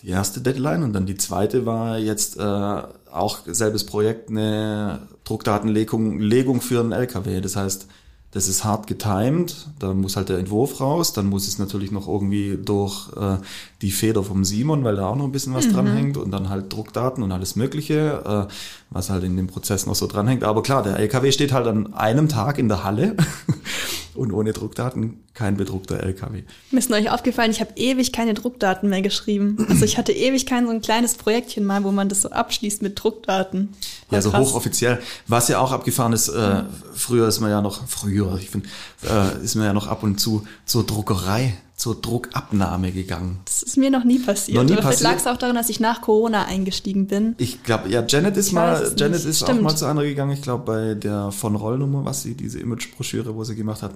die 0.06 0.12
erste 0.12 0.40
Deadline 0.40 0.84
und 0.84 0.94
dann 0.94 1.08
die 1.08 1.18
zweite 1.18 1.66
war 1.66 1.98
jetzt 1.98 2.38
äh, 2.38 2.42
auch 3.12 3.40
selbes 3.48 3.86
Projekt, 3.86 4.30
eine 4.30 5.08
Druckdatenlegung 5.24 6.20
Legung 6.20 6.62
für 6.62 6.80
einen 6.80 6.92
LKW. 6.92 7.42
Das 7.42 7.56
heißt, 7.56 7.88
das 8.30 8.48
ist 8.48 8.64
hart 8.64 8.86
getimed, 8.86 9.70
da 9.80 9.94
muss 9.94 10.16
halt 10.16 10.30
der 10.30 10.38
Entwurf 10.38 10.80
raus, 10.80 11.14
dann 11.14 11.26
muss 11.26 11.48
es 11.48 11.58
natürlich 11.58 11.92
noch 11.92 12.08
irgendwie 12.08 12.60
durch 12.64 13.10
äh, 13.16 13.38
die 13.82 13.92
Feder 13.92 14.24
vom 14.24 14.44
Simon, 14.44 14.84
weil 14.84 14.98
da 14.98 15.08
auch 15.08 15.16
noch 15.16 15.24
ein 15.24 15.32
bisschen 15.32 15.54
was 15.54 15.68
mhm. 15.68 15.74
dranhängt 15.74 16.18
und 16.18 16.32
dann 16.32 16.50
halt 16.50 16.72
Druckdaten 16.72 17.24
und 17.24 17.32
alles 17.32 17.56
Mögliche, 17.56 18.48
äh, 18.50 18.54
was 18.92 19.10
halt 19.10 19.24
in 19.24 19.38
dem 19.38 19.48
Prozess 19.48 19.86
noch 19.86 19.96
so 19.96 20.06
dranhängt. 20.06 20.44
Aber 20.44 20.62
klar, 20.62 20.84
der 20.84 21.00
LKW 21.00 21.32
steht 21.32 21.54
halt 21.54 21.66
an 21.66 21.94
einem 21.94 22.28
Tag 22.28 22.60
in 22.60 22.68
der 22.68 22.84
Halle 22.84 23.16
und 24.16 24.32
ohne 24.32 24.54
Druckdaten 24.54 25.24
kein 25.34 25.58
bedruckter 25.58 26.00
LKW. 26.02 26.44
Mir 26.72 26.80
ist 26.80 26.90
neulich 26.90 27.10
aufgefallen, 27.10 27.52
ich 27.52 27.60
habe 27.60 27.72
ewig 27.76 28.14
keine 28.14 28.34
Druckdaten 28.34 28.90
mehr 28.90 29.02
geschrieben. 29.02 29.58
Also 29.70 29.84
ich 29.84 29.98
hatte 29.98 30.14
ewig 30.14 30.46
kein 30.46 30.66
so 30.66 30.72
ein 30.72 30.82
kleines 30.82 31.16
Projektchen 31.16 31.66
mal, 31.66 31.84
wo 31.84 31.92
man 31.92 32.08
das 32.08 32.22
so 32.22 32.30
abschließt 32.30 32.82
mit 32.82 33.02
Druckdaten. 33.02 33.74
War 34.10 34.18
ja, 34.18 34.22
so 34.22 34.32
krass. 34.32 34.48
hochoffiziell. 34.48 35.02
Was 35.28 35.48
ja 35.48 35.60
auch 35.60 35.72
abgefahren 35.72 36.14
ist, 36.14 36.30
äh, 36.30 36.64
früher 36.94 37.28
ist 37.28 37.40
man 37.42 37.50
ja 37.50 37.62
noch, 37.62 37.88
früher, 37.88 38.38
ich 38.40 38.50
finde, 38.50 38.70
äh, 39.04 39.44
ist 39.44 39.56
man 39.56 39.66
ja 39.66 39.74
noch 39.74 39.88
ab 39.88 40.04
und 40.04 40.20
zu 40.20 40.48
zur 40.66 40.86
Druckerei 40.86 41.56
zur 41.86 42.02
Druckabnahme 42.02 42.92
gegangen. 42.92 43.42
Das 43.46 43.62
ist 43.62 43.78
mir 43.78 43.92
noch 43.92 44.04
nie 44.04 44.18
passiert. 44.18 44.58
Noch 44.58 44.64
nie 44.64 44.76
passiert. 44.76 45.02
lag 45.02 45.18
es 45.18 45.28
auch 45.28 45.38
daran, 45.38 45.56
dass 45.56 45.70
ich 45.70 45.80
nach 45.80 46.02
Corona 46.02 46.46
eingestiegen 46.46 47.06
bin. 47.06 47.36
Ich 47.38 47.62
glaube, 47.62 47.90
ja, 47.90 48.04
Janet 48.04 48.38
ist 48.38 48.48
ich 48.48 48.54
mal, 48.54 48.92
Janet 48.98 49.24
ist 49.24 49.44
Stimmt. 49.44 49.60
auch 49.60 49.64
mal 49.66 49.76
zu 49.76 49.86
einer 49.86 50.02
gegangen. 50.02 50.32
Ich 50.32 50.42
glaube, 50.42 50.64
bei 50.66 50.96
der 50.96 51.32
von 51.32 51.56
Rollnummer, 51.56 52.04
was 52.04 52.24
sie, 52.24 52.34
diese 52.34 52.60
Imagebroschüre, 52.60 53.36
wo 53.36 53.44
sie 53.44 53.56
gemacht 53.56 53.84
hat. 53.84 53.92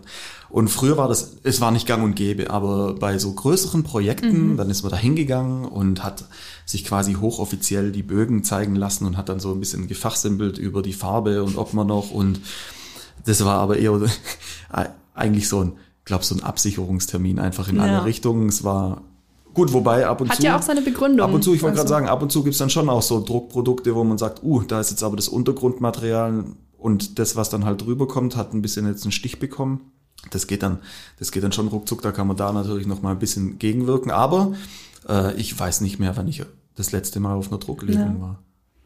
Und 0.49 0.67
früher 0.67 0.97
war 0.97 1.07
das, 1.07 1.37
es 1.41 1.61
war 1.61 1.71
nicht 1.71 1.87
gang 1.87 2.03
und 2.03 2.15
gäbe, 2.15 2.51
aber 2.51 2.93
bei 2.93 3.17
so 3.17 3.33
größeren 3.33 3.81
Projekten, 3.81 4.51
mhm. 4.51 4.57
dann 4.57 4.69
ist 4.69 4.83
man 4.83 4.91
da 4.91 4.97
hingegangen 4.97 5.65
und 5.65 6.03
hat 6.03 6.25
sich 6.67 6.85
quasi 6.85 7.15
hochoffiziell 7.15 7.91
die 7.91 8.03
Bögen 8.03 8.43
zeigen 8.43 8.75
lassen 8.75 9.07
und 9.07 9.17
hat 9.17 9.29
dann 9.29 9.39
so 9.39 9.51
ein 9.51 9.59
bisschen 9.59 9.87
gefachsimpelt 9.87 10.59
über 10.59 10.83
die 10.83 10.93
Farbe 10.93 11.43
und 11.43 11.57
ob 11.57 11.73
man 11.73 11.87
noch 11.87 12.11
und 12.11 12.39
das 13.25 13.43
war 13.43 13.57
aber 13.57 13.77
eher 13.77 13.99
eigentlich 15.15 15.49
so 15.49 15.61
ein 15.61 15.71
glaube, 16.09 16.25
so 16.25 16.35
ein 16.35 16.43
Absicherungstermin 16.43 17.39
einfach 17.39 17.69
in 17.69 17.77
ja. 17.77 17.83
alle 17.83 18.05
Richtungen. 18.05 18.49
Es 18.49 18.63
war 18.63 19.01
gut, 19.53 19.71
wobei 19.71 20.07
ab 20.07 20.19
und 20.19 20.29
Hat 20.29 20.37
zu. 20.37 20.43
Hat 20.43 20.45
ja 20.45 20.57
auch 20.57 20.61
seine 20.61 20.81
Begründung. 20.81 21.25
Ab 21.25 21.33
und 21.33 21.43
zu, 21.43 21.53
ich 21.53 21.61
wollte 21.61 21.79
also. 21.79 21.87
gerade 21.87 22.01
sagen, 22.01 22.09
ab 22.09 22.21
und 22.21 22.31
zu 22.31 22.43
gibt's 22.43 22.57
dann 22.59 22.69
schon 22.69 22.89
auch 22.89 23.01
so 23.01 23.23
Druckprodukte, 23.23 23.95
wo 23.95 24.03
man 24.03 24.17
sagt, 24.17 24.43
uh, 24.43 24.61
da 24.63 24.81
ist 24.81 24.89
jetzt 24.89 25.03
aber 25.03 25.15
das 25.15 25.29
Untergrundmaterial 25.29 26.45
und 26.77 27.19
das, 27.19 27.35
was 27.35 27.49
dann 27.49 27.63
halt 27.63 27.85
drüber 27.85 28.07
kommt, 28.07 28.35
hat 28.35 28.53
ein 28.53 28.61
bisschen 28.61 28.87
jetzt 28.87 29.03
einen 29.03 29.11
Stich 29.11 29.39
bekommen. 29.39 29.91
Das 30.31 30.47
geht 30.47 30.63
dann, 30.63 30.79
das 31.17 31.31
geht 31.31 31.43
dann 31.43 31.53
schon 31.53 31.69
ruckzuck, 31.69 32.01
da 32.01 32.11
kann 32.11 32.27
man 32.27 32.35
da 32.35 32.51
natürlich 32.51 32.87
noch 32.87 33.01
mal 33.01 33.11
ein 33.11 33.19
bisschen 33.19 33.57
gegenwirken. 33.57 34.11
Aber 34.11 34.53
äh, 35.07 35.33
ich 35.35 35.57
weiß 35.57 35.81
nicht 35.81 35.99
mehr, 35.99 36.17
wann 36.17 36.27
ich 36.27 36.43
das 36.75 36.91
letzte 36.91 37.19
Mal 37.19 37.35
auf 37.35 37.49
einer 37.49 37.59
Drucklegung 37.59 38.15
ja. 38.15 38.21
war. 38.21 38.39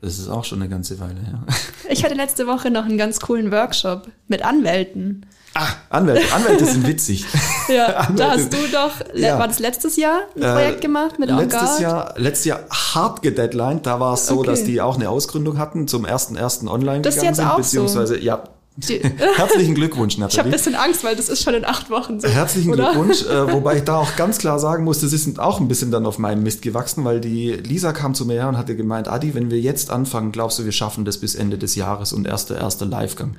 Das 0.04 0.20
ist 0.20 0.28
auch 0.28 0.44
schon 0.44 0.62
eine 0.62 0.70
ganze 0.70 1.00
Weile 1.00 1.22
her. 1.22 1.44
Ja. 1.48 1.56
Ich 1.90 2.04
hatte 2.04 2.14
letzte 2.14 2.48
Woche 2.48 2.72
noch 2.72 2.86
einen 2.86 2.98
ganz 2.98 3.20
coolen 3.20 3.52
Workshop 3.52 4.08
mit 4.28 4.44
Anwälten. 4.44 5.26
Ah, 5.54 5.68
Anwälte. 5.90 6.34
Anwälte 6.34 6.66
sind 6.66 6.88
witzig. 6.88 7.26
ja, 7.68 8.08
da 8.16 8.32
hast 8.32 8.52
du 8.52 8.58
doch, 8.72 8.92
ja. 9.14 9.38
war 9.38 9.48
das 9.48 9.60
letztes 9.60 9.98
Jahr 9.98 10.22
ein 10.36 10.42
äh, 10.42 10.54
Projekt 10.54 10.82
gemacht 10.82 11.20
mit 11.20 11.30
Letztes 11.30 11.62
Engard? 11.62 11.80
Jahr, 11.80 12.14
letztes 12.18 12.46
Jahr 12.46 12.60
hart 12.72 13.22
gedeadlined. 13.22 13.86
Da 13.86 14.00
war 14.00 14.14
es 14.16 14.28
so, 14.28 14.40
okay. 14.40 14.48
dass 14.48 14.64
die 14.64 14.82
auch 14.82 14.96
eine 14.96 15.10
Ausgründung 15.10 15.58
hatten, 15.58 15.88
zum 15.88 16.06
ersten 16.06 16.36
ersten 16.36 16.68
online 16.68 17.02
das 17.02 17.16
gegangen 17.16 17.36
sind, 17.36 17.56
beziehungsweise, 17.56 18.16
so. 18.16 18.20
ja, 18.22 18.44
Herzlichen 19.36 19.76
Glückwunsch, 19.76 20.18
Nathalie. 20.18 20.32
Ich 20.32 20.40
habe 20.40 20.50
ein 20.50 20.52
bisschen 20.52 20.76
Angst, 20.76 21.04
weil 21.04 21.16
das 21.16 21.30
ist 21.30 21.44
schon 21.44 21.54
in 21.54 21.64
acht 21.64 21.92
Wochen 21.92 22.20
so. 22.20 22.28
Herzlichen 22.28 22.72
oder? 22.72 22.92
Glückwunsch, 22.92 23.24
äh, 23.24 23.52
wobei 23.54 23.78
ich 23.78 23.84
da 23.84 23.98
auch 23.98 24.16
ganz 24.16 24.40
klar 24.40 24.60
sagen 24.60 24.84
muss, 24.84 25.02
das 25.02 25.14
ist 25.14 25.40
auch 25.40 25.60
ein 25.60 25.68
bisschen 25.68 25.92
dann 25.92 26.06
auf 26.08 26.18
meinem 26.18 26.42
Mist 26.42 26.64
gewachsen, 26.64 27.06
weil 27.06 27.22
die 27.22 27.52
Lisa 27.52 27.94
kam 27.94 28.16
zu 28.16 28.26
mir 28.26 28.34
her 28.34 28.50
und 28.50 28.58
hatte 28.58 28.76
gemeint, 28.76 29.08
Adi, 29.08 29.36
wenn 29.36 29.52
wir 29.52 29.60
jetzt 29.60 29.92
anfangen, 29.92 30.32
glaubst 30.32 30.58
du, 30.58 30.66
wir 30.66 30.72
schaffen 30.72 31.06
das 31.06 31.20
bis 31.20 31.36
Ende 31.36 31.58
des 31.60 31.76
Jahres 31.76 32.14
und 32.14 32.26
erster 32.26 32.58
erster 32.58 32.88
Livegang. 32.88 33.36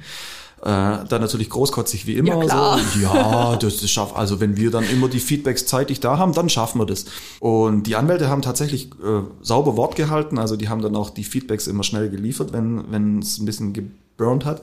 Äh, 0.62 1.04
dann 1.08 1.20
natürlich 1.20 1.50
großkotzig 1.50 2.06
wie 2.06 2.14
immer. 2.14 2.42
Ja, 2.46 2.78
so, 2.78 2.98
ja 3.02 3.56
das, 3.56 3.78
das 3.78 3.90
schafft. 3.90 4.16
Also 4.16 4.40
wenn 4.40 4.56
wir 4.56 4.70
dann 4.70 4.88
immer 4.88 5.08
die 5.08 5.20
Feedbacks 5.20 5.66
zeitig 5.66 5.98
da 6.00 6.16
haben, 6.16 6.32
dann 6.32 6.48
schaffen 6.48 6.80
wir 6.80 6.86
das. 6.86 7.06
Und 7.40 7.82
die 7.88 7.96
Anwälte 7.96 8.28
haben 8.28 8.40
tatsächlich 8.40 8.86
äh, 9.04 9.22
sauber 9.42 9.76
Wort 9.76 9.96
gehalten. 9.96 10.38
Also 10.38 10.56
die 10.56 10.68
haben 10.68 10.80
dann 10.80 10.94
auch 10.96 11.10
die 11.10 11.24
Feedbacks 11.24 11.66
immer 11.66 11.82
schnell 11.82 12.08
geliefert, 12.08 12.52
wenn 12.52 12.84
wenn 12.90 13.18
es 13.18 13.38
ein 13.38 13.44
bisschen 13.44 13.72
geburnt 13.74 14.44
hat. 14.44 14.62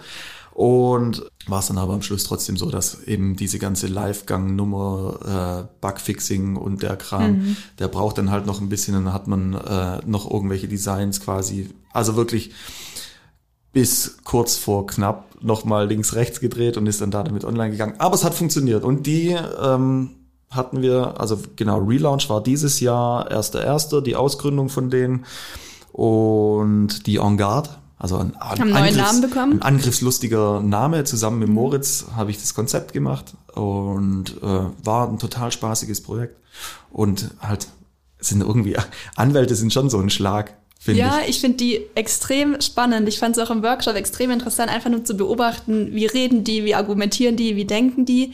Und 0.54 1.24
war 1.48 1.60
es 1.60 1.68
dann 1.68 1.78
aber 1.78 1.94
am 1.94 2.02
Schluss 2.02 2.26
trotzdem 2.26 2.58
so, 2.58 2.70
dass 2.70 3.04
eben 3.04 3.36
diese 3.36 3.58
ganze 3.58 3.88
Live-Gang-Nummer, 3.88 5.68
äh, 5.68 5.76
Bugfixing 5.82 6.56
und 6.56 6.84
der 6.84 6.98
Kram, 6.98 7.32
mhm. 7.32 7.58
der 7.80 7.88
braucht 7.88 8.18
dann 8.18 8.32
halt 8.32 8.46
noch 8.46 8.62
ein 8.62 8.70
bisschen, 8.70 8.94
dann 8.94 9.14
hat 9.14 9.28
man 9.28 9.54
äh, 9.54 10.00
noch 10.06 10.30
irgendwelche 10.30 10.68
Designs 10.68 11.22
quasi. 11.22 11.70
Also 11.94 12.16
wirklich 12.16 12.52
bis 13.74 14.18
kurz 14.24 14.58
vor 14.58 14.86
knapp 14.88 15.42
nochmal 15.42 15.88
links, 15.88 16.16
rechts 16.16 16.40
gedreht 16.40 16.78
und 16.78 16.86
ist 16.88 17.02
dann 17.02 17.12
da 17.12 17.24
damit 17.24 17.46
online 17.46 17.72
gegangen. 17.72 17.96
Aber 18.00 18.16
es 18.16 18.24
hat 18.24 18.34
funktioniert. 18.34 18.84
Und 18.84 19.08
die 19.08 19.30
ähm, 19.30 20.12
hatten 20.50 20.82
wir, 20.82 21.20
also 21.20 21.40
genau, 21.56 21.80
Relaunch 21.80 22.30
war 22.30 22.44
dieses 22.44 22.80
Jahr, 22.82 23.32
erster, 23.32 23.64
erster, 23.64 24.02
die 24.02 24.16
Ausgründung 24.16 24.70
von 24.70 24.90
denen 24.90 25.26
und 25.92 27.08
die 27.08 27.18
En 27.18 27.38
Garde. 27.38 27.70
Also 28.02 28.18
ein, 28.18 28.36
ein, 28.36 28.74
Angriffs, 28.74 29.36
ein 29.36 29.62
angriffslustiger 29.62 30.60
Name. 30.60 31.04
Zusammen 31.04 31.38
mit 31.38 31.50
Moritz 31.50 32.08
habe 32.16 32.32
ich 32.32 32.40
das 32.40 32.56
Konzept 32.56 32.94
gemacht 32.94 33.36
und 33.54 34.38
äh, 34.42 34.64
war 34.84 35.08
ein 35.08 35.20
total 35.20 35.52
spaßiges 35.52 36.02
Projekt. 36.02 36.36
Und 36.90 37.30
halt 37.40 37.68
sind 38.20 38.42
irgendwie, 38.42 38.76
Anwälte 39.16 39.56
sind 39.56 39.72
schon 39.72 39.92
so 39.92 40.00
ein 40.00 40.10
Schlag 40.10 40.56
ja, 40.88 41.20
ich, 41.22 41.30
ich 41.30 41.42
finde 41.42 41.58
die 41.58 41.82
extrem 41.94 42.60
spannend. 42.60 43.08
Ich 43.08 43.20
fand 43.20 43.38
es 43.38 43.44
auch 43.44 43.52
im 43.52 43.62
Workshop 43.62 43.96
extrem 43.96 44.32
interessant, 44.32 44.72
einfach 44.72 44.90
nur 44.90 45.06
zu 45.06 45.16
beobachten, 45.16 45.94
wie 45.94 46.08
reden 46.08 46.44
die, 46.44 46.66
wie 46.66 46.74
argumentieren 46.74 47.36
die, 47.36 47.56
wie 47.56 47.66
denken 47.66 48.06
die. 48.06 48.32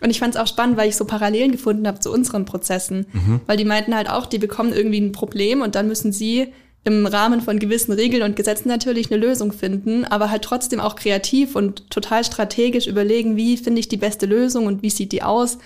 Und 0.00 0.10
ich 0.10 0.18
fand 0.18 0.34
es 0.34 0.40
auch 0.40 0.48
spannend, 0.48 0.76
weil 0.76 0.88
ich 0.88 0.96
so 0.96 1.04
Parallelen 1.04 1.52
gefunden 1.52 1.86
habe 1.86 2.00
zu 2.00 2.12
unseren 2.12 2.46
Prozessen. 2.46 3.06
Mhm. 3.12 3.42
Weil 3.46 3.56
die 3.56 3.64
meinten 3.64 3.94
halt 3.94 4.10
auch, 4.10 4.26
die 4.26 4.38
bekommen 4.38 4.72
irgendwie 4.72 5.00
ein 5.00 5.12
Problem 5.12 5.62
und 5.62 5.76
dann 5.76 5.86
müssen 5.86 6.12
sie 6.12 6.52
im 6.84 7.06
Rahmen 7.06 7.40
von 7.40 7.58
gewissen 7.58 7.92
Regeln 7.92 8.22
und 8.22 8.36
Gesetzen 8.36 8.68
natürlich 8.68 9.10
eine 9.10 9.20
Lösung 9.20 9.52
finden, 9.52 10.04
aber 10.04 10.30
halt 10.30 10.42
trotzdem 10.42 10.80
auch 10.80 10.96
kreativ 10.96 11.56
und 11.56 11.90
total 11.90 12.24
strategisch 12.24 12.86
überlegen, 12.86 13.36
wie 13.36 13.56
finde 13.56 13.80
ich 13.80 13.88
die 13.88 13.96
beste 13.96 14.26
Lösung 14.26 14.66
und 14.66 14.82
wie 14.82 14.90
sieht 14.90 15.12
die 15.12 15.22
aus. 15.22 15.58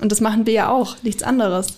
Und 0.00 0.12
das 0.12 0.20
machen 0.20 0.46
wir 0.46 0.52
ja 0.52 0.70
auch, 0.70 1.02
nichts 1.02 1.22
anderes. 1.22 1.74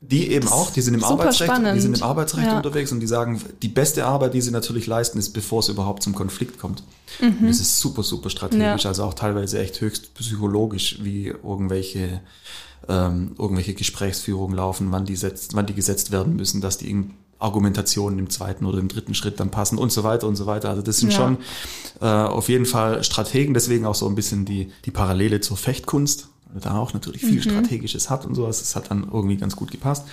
Die 0.00 0.32
eben 0.32 0.48
auch, 0.48 0.70
die 0.70 0.80
sind 0.80 0.94
im 0.94 1.04
Arbeitsrecht, 1.04 1.52
spannend. 1.52 1.76
die 1.76 1.80
sind 1.80 1.96
im 1.96 2.02
Arbeitsrecht 2.02 2.48
ja. 2.48 2.56
unterwegs 2.56 2.90
und 2.90 3.00
die 3.00 3.06
sagen, 3.06 3.40
die 3.60 3.68
beste 3.68 4.04
Arbeit, 4.04 4.34
die 4.34 4.40
sie 4.40 4.50
natürlich 4.50 4.88
leisten, 4.88 5.18
ist, 5.18 5.30
bevor 5.30 5.60
es 5.60 5.68
überhaupt 5.68 6.02
zum 6.02 6.14
Konflikt 6.14 6.58
kommt. 6.58 6.82
Mhm. 7.20 7.36
Und 7.40 7.48
das 7.48 7.60
ist 7.60 7.78
super, 7.78 8.02
super 8.02 8.28
strategisch, 8.28 8.82
ja. 8.82 8.90
also 8.90 9.04
auch 9.04 9.14
teilweise 9.14 9.60
echt 9.60 9.80
höchst 9.80 10.14
psychologisch, 10.14 10.98
wie 11.02 11.28
irgendwelche 11.28 12.20
ähm, 12.88 13.36
irgendwelche 13.38 13.74
Gesprächsführungen 13.74 14.56
laufen, 14.56 14.90
wann 14.90 15.04
die, 15.04 15.16
setzt, 15.16 15.54
wann 15.54 15.66
die 15.66 15.74
gesetzt 15.74 16.10
werden 16.10 16.34
müssen, 16.36 16.60
dass 16.60 16.78
die 16.78 16.90
Argumentationen 17.42 18.18
im 18.18 18.30
zweiten 18.30 18.64
oder 18.64 18.78
im 18.78 18.88
dritten 18.88 19.14
Schritt 19.14 19.40
dann 19.40 19.50
passen 19.50 19.78
und 19.78 19.92
so 19.92 20.04
weiter 20.04 20.26
und 20.26 20.36
so 20.36 20.46
weiter. 20.46 20.70
Also 20.70 20.82
das 20.82 20.98
sind 20.98 21.12
ja. 21.12 21.18
schon 21.18 21.38
äh, 22.00 22.06
auf 22.06 22.48
jeden 22.48 22.66
Fall 22.66 23.02
Strategen, 23.04 23.54
deswegen 23.54 23.86
auch 23.86 23.94
so 23.94 24.06
ein 24.06 24.14
bisschen 24.14 24.44
die, 24.44 24.70
die 24.84 24.90
Parallele 24.90 25.40
zur 25.40 25.56
Fechtkunst 25.56 26.28
da 26.60 26.76
auch 26.76 26.92
natürlich 26.92 27.22
viel 27.22 27.36
mhm. 27.36 27.42
Strategisches 27.42 28.10
hat 28.10 28.26
und 28.26 28.34
sowas. 28.34 28.60
Das 28.60 28.76
hat 28.76 28.90
dann 28.90 29.08
irgendwie 29.10 29.36
ganz 29.36 29.56
gut 29.56 29.70
gepasst. 29.70 30.04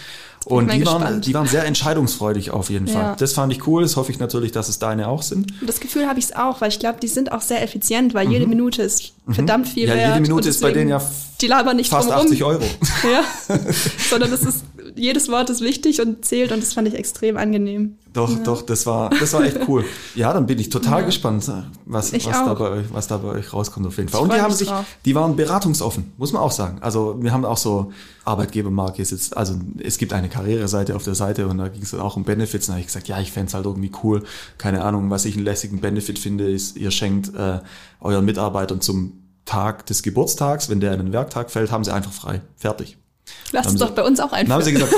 Und 0.45 0.71
die 0.71 0.85
waren, 0.85 1.19
die 1.19 1.33
waren 1.33 1.47
sehr 1.47 1.65
entscheidungsfreudig 1.65 2.51
auf 2.51 2.69
jeden 2.69 2.87
Fall. 2.87 3.03
Ja. 3.03 3.15
Das 3.15 3.33
fand 3.33 3.51
ich 3.51 3.67
cool. 3.67 3.83
Das 3.83 3.97
hoffe 3.97 4.11
ich 4.11 4.19
natürlich, 4.19 4.53
dass 4.53 4.69
es 4.69 4.79
deine 4.79 5.09
auch 5.09 5.21
sind. 5.21 5.53
Das 5.65 5.81
Gefühl 5.81 6.07
habe 6.07 6.17
ich 6.17 6.25
es 6.25 6.35
auch, 6.35 6.61
weil 6.61 6.69
ich 6.69 6.79
glaube, 6.79 6.99
die 7.01 7.09
sind 7.09 7.33
auch 7.33 7.41
sehr 7.41 7.61
effizient, 7.61 8.13
weil 8.13 8.27
mhm. 8.27 8.31
jede 8.31 8.47
Minute 8.47 8.81
ist 8.81 9.13
mhm. 9.25 9.33
verdammt 9.33 9.67
viel 9.67 9.89
ja, 9.89 9.95
wert. 9.95 10.07
Jede 10.09 10.21
Minute 10.21 10.49
ist 10.49 10.61
bei 10.61 10.71
denen 10.71 10.89
ja 10.89 11.01
die 11.41 11.47
labern 11.47 11.75
nicht 11.75 11.89
fast 11.89 12.09
drumherum. 12.09 12.27
80 12.27 12.43
Euro. 12.43 12.63
Ja, 13.03 13.23
sondern 14.09 14.31
das 14.31 14.43
ist, 14.43 14.63
jedes 14.99 15.29
Wort 15.29 15.49
ist 15.49 15.61
wichtig 15.61 16.01
und 16.01 16.25
zählt 16.25 16.51
und 16.51 16.61
das 16.61 16.73
fand 16.73 16.87
ich 16.87 16.93
extrem 16.93 17.37
angenehm. 17.37 17.97
Doch, 18.13 18.29
ja. 18.29 18.43
doch, 18.43 18.63
das 18.63 18.85
war, 18.85 19.09
das 19.11 19.33
war 19.33 19.43
echt 19.43 19.59
cool. 19.67 19.85
Ja, 20.15 20.33
dann 20.33 20.47
bin 20.47 20.57
ich 20.57 20.69
total 20.69 21.01
ja. 21.01 21.05
gespannt, 21.05 21.49
was, 21.85 22.11
was, 22.11 22.23
da 22.23 22.53
bei 22.53 22.69
euch, 22.69 22.85
was 22.91 23.07
da 23.07 23.17
bei 23.17 23.29
euch 23.29 23.53
rauskommt 23.53 23.85
auf 23.85 23.97
jeden 23.97 24.09
Fall. 24.09 24.21
Und 24.21 24.33
die 24.33 24.41
haben 24.41 24.53
sich, 24.53 24.67
drauf. 24.67 24.85
die 25.05 25.15
waren 25.15 25.35
beratungsoffen, 25.35 26.13
muss 26.17 26.33
man 26.33 26.41
auch 26.41 26.51
sagen. 26.51 26.79
Also 26.81 27.17
wir 27.21 27.31
haben 27.31 27.45
auch 27.45 27.57
so 27.57 27.91
Arbeitgebermarke 28.25 29.01
ist 29.01 29.11
jetzt, 29.11 29.35
also 29.35 29.55
es 29.81 29.97
gibt 29.97 30.13
eine 30.13 30.29
Karriereseite 30.29 30.95
auf 30.95 31.03
der 31.03 31.15
Seite 31.15 31.47
und 31.47 31.57
da 31.57 31.67
ging 31.67 31.81
es 31.81 31.93
auch 31.93 32.15
um 32.15 32.23
Benefits. 32.23 32.67
Und 32.67 32.71
da 32.71 32.73
habe 32.73 32.81
ich 32.81 32.87
gesagt, 32.87 33.07
ja, 33.07 33.19
ich 33.19 33.31
fände 33.31 33.47
es 33.47 33.53
halt 33.53 33.65
irgendwie 33.65 33.91
cool. 34.03 34.23
Keine 34.57 34.83
Ahnung, 34.83 35.09
was 35.09 35.25
ich 35.25 35.35
einen 35.35 35.45
lässigen 35.45 35.79
Benefit 35.79 36.19
finde, 36.19 36.49
ist, 36.49 36.77
ihr 36.77 36.91
schenkt 36.91 37.33
äh, 37.35 37.59
euren 37.99 38.25
Mitarbeitern 38.25 38.81
zum 38.81 39.13
Tag 39.45 39.87
des 39.87 40.03
Geburtstags, 40.03 40.69
wenn 40.69 40.79
der 40.79 40.93
in 40.93 40.99
den 40.99 41.11
Werktag 41.11 41.49
fällt, 41.49 41.71
haben 41.71 41.83
sie 41.83 41.91
einfach 41.91 42.13
frei. 42.13 42.41
Fertig. 42.55 42.98
Lass 43.51 43.67
es 43.67 43.75
doch 43.75 43.91
bei 43.91 44.03
uns 44.03 44.19
auch 44.19 44.31
einfach. 44.31 44.47
Dann 44.47 44.53
haben 44.53 44.63
sie 44.63 44.73
gesagt, 44.73 44.93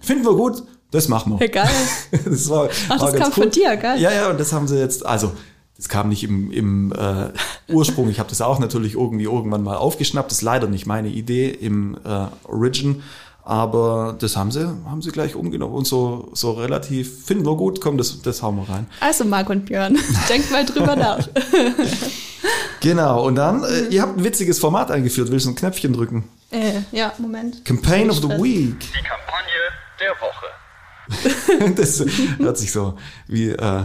finden 0.00 0.24
wir 0.24 0.34
gut, 0.34 0.62
das 0.90 1.08
machen 1.08 1.38
wir. 1.38 1.48
Geil. 1.48 1.68
das 2.24 2.48
war, 2.48 2.68
Ach, 2.88 2.98
das 2.98 3.02
war 3.02 3.12
kam 3.12 3.28
cool. 3.28 3.42
von 3.44 3.50
dir, 3.50 3.76
geil. 3.76 4.00
Ja, 4.00 4.12
ja, 4.12 4.30
und 4.30 4.40
das 4.40 4.52
haben 4.52 4.66
sie 4.68 4.78
jetzt, 4.78 5.04
also 5.04 5.32
das 5.76 5.88
kam 5.88 6.10
nicht 6.10 6.24
im, 6.24 6.50
im 6.50 6.92
äh, 6.92 7.72
Ursprung. 7.72 8.10
Ich 8.10 8.18
habe 8.18 8.28
das 8.28 8.42
auch 8.42 8.58
natürlich 8.58 8.94
irgendwie 8.94 9.24
irgendwann 9.24 9.62
mal 9.62 9.76
aufgeschnappt. 9.76 10.30
Das 10.30 10.38
ist 10.38 10.42
leider 10.42 10.66
nicht 10.66 10.86
meine 10.86 11.08
Idee 11.08 11.48
im 11.48 11.96
äh, 12.04 12.26
Origin. 12.46 13.02
Aber 13.42 14.14
das 14.18 14.36
haben 14.36 14.50
sie, 14.50 14.66
haben 14.84 15.00
sie 15.00 15.10
gleich 15.10 15.34
umgenommen 15.34 15.74
und 15.74 15.86
so, 15.86 16.28
so 16.34 16.52
relativ, 16.52 17.24
finden 17.24 17.46
wir 17.46 17.56
gut, 17.56 17.80
komm, 17.80 17.96
das, 17.96 18.20
das 18.20 18.42
hauen 18.42 18.56
wir 18.56 18.68
rein. 18.68 18.86
Also 19.00 19.24
Marc 19.24 19.48
und 19.48 19.64
Björn, 19.64 19.98
denkt 20.28 20.50
mal 20.52 20.64
drüber 20.64 20.94
nach. 20.94 21.26
genau, 22.80 23.26
und 23.26 23.36
dann, 23.36 23.64
äh, 23.64 23.86
ihr 23.88 24.02
habt 24.02 24.18
ein 24.18 24.24
witziges 24.24 24.58
Format 24.58 24.90
eingeführt, 24.90 25.30
willst 25.30 25.46
du 25.46 25.50
ein 25.50 25.54
Knöpfchen 25.56 25.94
drücken? 25.94 26.24
Äh, 26.50 26.80
ja, 26.92 27.12
Moment. 27.18 27.64
Campaign 27.64 28.10
of 28.10 28.16
the 28.16 28.28
Week. 28.28 28.80
Die 28.80 29.02
Kampagne 29.02 29.50
der 30.00 30.14
Woche. 30.20 31.74
das 31.76 32.04
hört 32.38 32.58
sich 32.58 32.72
so 32.72 32.96
wie, 33.26 33.50
äh, 33.50 33.82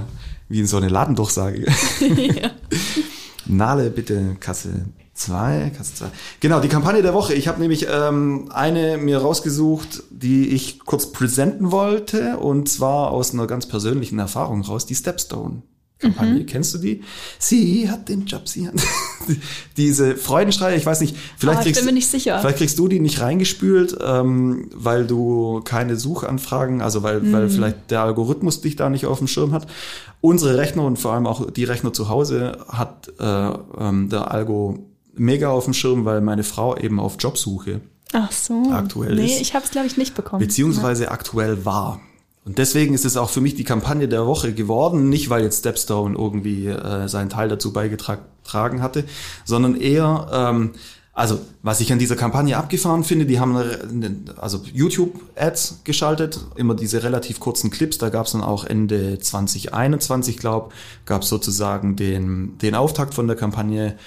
wie 0.49 0.59
in 0.59 0.67
so 0.67 0.77
eine 0.77 0.89
Ladendurchsage. 0.89 1.65
ja. 1.99 2.51
Nale, 3.45 3.89
bitte, 3.89 4.35
Kasse 4.39 4.85
zwei, 5.13 5.71
Kasse 5.75 5.95
zwei. 5.95 6.07
Genau, 6.39 6.59
die 6.59 6.67
Kampagne 6.67 7.01
der 7.01 7.13
Woche. 7.13 7.33
Ich 7.33 7.47
habe 7.47 7.59
nämlich 7.59 7.87
ähm, 7.89 8.49
eine 8.53 8.97
mir 8.97 9.19
rausgesucht, 9.19 10.03
die 10.09 10.49
ich 10.49 10.79
kurz 10.79 11.11
präsenten 11.11 11.71
wollte, 11.71 12.37
und 12.37 12.69
zwar 12.69 13.11
aus 13.11 13.33
einer 13.33 13.47
ganz 13.47 13.67
persönlichen 13.67 14.19
Erfahrung 14.19 14.61
raus, 14.61 14.85
die 14.85 14.95
Stepstone. 14.95 15.63
Kampagne. 15.99 16.41
Mhm. 16.41 16.45
Kennst 16.45 16.73
du 16.73 16.77
die? 16.77 17.03
Sie 17.39 17.89
hat 17.89 18.09
den 18.09 18.25
Job, 18.25 18.47
sie 18.47 18.67
hat 18.67 18.73
diese 19.77 20.17
Freudenschreie, 20.17 20.75
ich 20.75 20.85
weiß 20.85 20.99
nicht, 20.99 21.15
vielleicht, 21.37 21.59
oh, 21.59 21.63
kriegst, 21.63 21.81
vielleicht 21.81 22.57
kriegst 22.57 22.77
du 22.77 22.87
die 22.87 22.99
nicht 22.99 23.21
reingespült, 23.21 23.97
ähm, 24.01 24.69
weil 24.73 25.07
du 25.07 25.61
keine 25.63 25.95
Suchanfragen, 25.95 26.81
also 26.81 27.01
weil, 27.01 27.21
mhm. 27.21 27.31
weil 27.31 27.49
vielleicht 27.49 27.91
der 27.91 28.01
Algorithmus 28.01 28.59
dich 28.59 28.75
da 28.75 28.89
nicht 28.89 29.05
auf 29.05 29.19
dem 29.19 29.27
Schirm 29.27 29.53
hat. 29.53 29.67
Unsere 30.19 30.57
Rechner 30.57 30.83
und 30.83 30.97
vor 30.97 31.13
allem 31.13 31.27
auch 31.27 31.49
die 31.49 31.63
Rechner 31.63 31.93
zu 31.93 32.09
Hause 32.09 32.57
hat 32.67 33.11
äh, 33.19 33.49
ähm, 33.77 34.09
der 34.09 34.31
Algo 34.31 34.79
mega 35.13 35.49
auf 35.49 35.63
dem 35.63 35.73
Schirm, 35.73 36.03
weil 36.03 36.19
meine 36.19 36.43
Frau 36.43 36.75
eben 36.75 36.99
auf 36.99 37.15
Jobsuche 37.19 37.79
Ach 38.11 38.31
so. 38.31 38.71
aktuell 38.71 39.15
nee, 39.15 39.25
ist. 39.25 39.35
Nee, 39.35 39.41
ich 39.41 39.53
habe 39.55 39.63
es 39.63 39.71
glaube 39.71 39.87
ich 39.87 39.97
nicht 39.97 40.13
bekommen. 40.13 40.39
Beziehungsweise 40.39 41.05
ja. 41.05 41.11
aktuell 41.11 41.63
war. 41.63 42.01
Und 42.45 42.59
deswegen 42.59 42.93
ist 42.93 43.05
es 43.05 43.17
auch 43.17 43.31
für 43.31 43.41
mich 43.41 43.55
die 43.55 43.63
Kampagne 43.63 44.07
der 44.07 44.27
Woche 44.27 44.53
geworden, 44.53 45.09
nicht 45.09 45.31
weil 45.31 45.43
jetzt 45.43 45.59
Stepstone 45.59 46.15
irgendwie 46.15 46.67
äh, 46.67 47.07
seinen 47.07 47.29
Teil 47.29 47.49
dazu 47.49 47.73
beigetragen 47.73 48.83
hatte, 48.83 49.03
sondern 49.45 49.75
eher, 49.75 50.27
ähm, 50.31 50.73
also 51.11 51.39
was 51.63 51.81
ich 51.81 51.91
an 51.91 51.97
dieser 51.97 52.15
Kampagne 52.15 52.55
abgefahren 52.55 53.03
finde, 53.03 53.25
die 53.25 53.39
haben 53.39 53.57
eine, 53.57 54.15
also 54.37 54.61
YouTube-Ads 54.71 55.81
geschaltet, 55.85 56.39
immer 56.55 56.75
diese 56.75 57.01
relativ 57.01 57.39
kurzen 57.39 57.71
Clips, 57.71 57.97
da 57.97 58.09
gab 58.09 58.27
es 58.27 58.33
dann 58.33 58.43
auch 58.43 58.63
Ende 58.63 59.17
2021, 59.17 60.37
glaube 60.37 60.69
gab 61.05 61.23
es 61.23 61.29
sozusagen 61.29 61.95
den, 61.95 62.59
den 62.59 62.75
Auftakt 62.75 63.15
von 63.15 63.25
der 63.25 63.37
Kampagne 63.37 63.97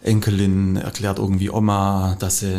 Enkelin 0.00 0.76
erklärt 0.76 1.18
irgendwie 1.18 1.50
Oma, 1.50 2.16
dass 2.20 2.38
sie 2.38 2.56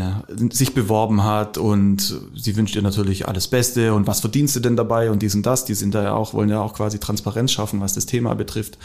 sich 0.52 0.74
beworben 0.74 1.24
hat 1.24 1.58
und 1.58 2.20
sie 2.36 2.58
wünscht 2.58 2.76
ihr 2.76 2.82
natürlich 2.82 3.28
alles 3.30 3.48
Beste 3.48 3.94
und 3.94 4.08
was 4.08 4.20
verdienst 4.20 4.58
du 4.58 4.60
denn 4.60 4.76
dabei 4.76 5.10
und 5.10 5.22
dies 5.22 5.36
und 5.36 5.46
das. 5.46 5.64
Die 5.64 5.74
sind 5.74 5.96
da 5.96 6.04
ja 6.04 6.14
auch, 6.14 6.34
wollen 6.34 6.50
ja 6.50 6.62
auch 6.62 6.74
quasi 6.74 7.00
Transparenz 7.00 7.52
schaffen, 7.52 7.80
was 7.80 7.94
das 7.94 8.06
Thema 8.06 8.36
betrifft. 8.36 8.78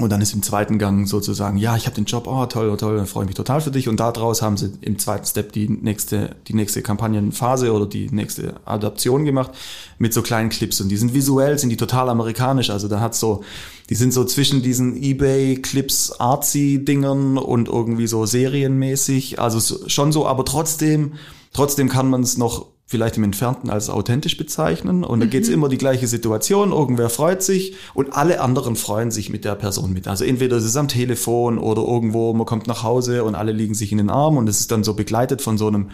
Und 0.00 0.10
dann 0.10 0.20
ist 0.20 0.34
im 0.34 0.42
zweiten 0.42 0.78
Gang 0.78 1.06
sozusagen, 1.06 1.56
ja, 1.56 1.76
ich 1.76 1.86
habe 1.86 1.94
den 1.94 2.04
Job, 2.04 2.26
oh 2.26 2.46
toll, 2.46 2.68
oh, 2.68 2.76
toll, 2.76 3.06
freue 3.06 3.26
mich 3.26 3.36
total 3.36 3.60
für 3.60 3.70
dich. 3.70 3.88
Und 3.88 4.00
daraus 4.00 4.42
haben 4.42 4.56
sie 4.56 4.72
im 4.80 4.98
zweiten 4.98 5.24
Step 5.24 5.52
die 5.52 5.68
nächste, 5.68 6.34
die 6.48 6.54
nächste 6.54 6.82
Kampagnenphase 6.82 7.72
oder 7.72 7.86
die 7.86 8.10
nächste 8.10 8.54
Adaption 8.64 9.24
gemacht 9.24 9.52
mit 9.98 10.12
so 10.12 10.20
kleinen 10.20 10.50
Clips. 10.50 10.80
Und 10.80 10.88
die 10.88 10.96
sind 10.96 11.14
visuell, 11.14 11.58
sind 11.58 11.70
die 11.70 11.76
total 11.76 12.08
amerikanisch. 12.08 12.70
Also 12.70 12.88
da 12.88 12.98
hat 12.98 13.14
so, 13.14 13.44
die 13.90 13.94
sind 13.94 14.12
so 14.12 14.24
zwischen 14.24 14.62
diesen 14.62 15.00
Ebay-Clips, 15.00 16.12
Artsy-Dingern 16.18 17.36
und 17.36 17.68
irgendwie 17.68 18.06
so 18.06 18.24
serienmäßig. 18.24 19.40
Also 19.40 19.88
schon 19.88 20.10
so, 20.10 20.26
aber 20.26 20.44
trotzdem, 20.44 21.14
trotzdem 21.52 21.88
kann 21.88 22.08
man 22.08 22.22
es 22.22 22.38
noch 22.38 22.66
vielleicht 22.86 23.16
im 23.16 23.24
Entfernten 23.24 23.70
als 23.70 23.90
authentisch 23.90 24.36
bezeichnen. 24.36 25.04
Und 25.04 25.20
da 25.20 25.26
mhm. 25.26 25.30
geht's 25.30 25.48
immer 25.48 25.68
die 25.68 25.78
gleiche 25.78 26.06
Situation, 26.06 26.70
irgendwer 26.70 27.10
freut 27.10 27.42
sich 27.42 27.74
und 27.94 28.14
alle 28.14 28.40
anderen 28.40 28.76
freuen 28.76 29.10
sich 29.10 29.30
mit 29.30 29.44
der 29.44 29.54
Person 29.54 29.92
mit. 29.92 30.06
Also 30.06 30.24
entweder 30.24 30.56
es 30.56 30.64
ist 30.64 30.76
am 30.76 30.88
Telefon 30.88 31.58
oder 31.58 31.82
irgendwo, 31.82 32.32
man 32.34 32.46
kommt 32.46 32.66
nach 32.66 32.82
Hause 32.82 33.24
und 33.24 33.34
alle 33.34 33.52
liegen 33.52 33.74
sich 33.74 33.92
in 33.92 33.98
den 33.98 34.10
Arm 34.10 34.36
und 34.36 34.48
es 34.48 34.60
ist 34.60 34.70
dann 34.70 34.84
so 34.84 34.94
begleitet 34.94 35.42
von 35.42 35.58
so 35.58 35.66
einem, 35.66 35.90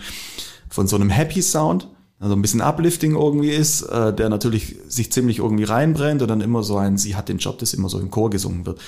von 0.68 0.86
so 0.86 0.96
einem 0.96 1.10
Happy 1.10 1.42
Sound. 1.42 1.88
Also 2.20 2.36
ein 2.36 2.42
bisschen 2.42 2.60
Uplifting 2.60 3.16
irgendwie 3.16 3.50
ist, 3.50 3.82
äh, 3.82 4.12
der 4.12 4.28
natürlich 4.28 4.76
sich 4.88 5.10
ziemlich 5.10 5.38
irgendwie 5.38 5.64
reinbrennt 5.64 6.20
und 6.20 6.28
dann 6.28 6.42
immer 6.42 6.62
so 6.62 6.76
ein, 6.76 6.98
sie 6.98 7.16
hat 7.16 7.28
den 7.30 7.38
Job, 7.38 7.58
das 7.58 7.74
immer 7.74 7.88
so 7.88 7.98
im 7.98 8.10
Chor 8.10 8.28
gesungen 8.28 8.66
wird. 8.66 8.78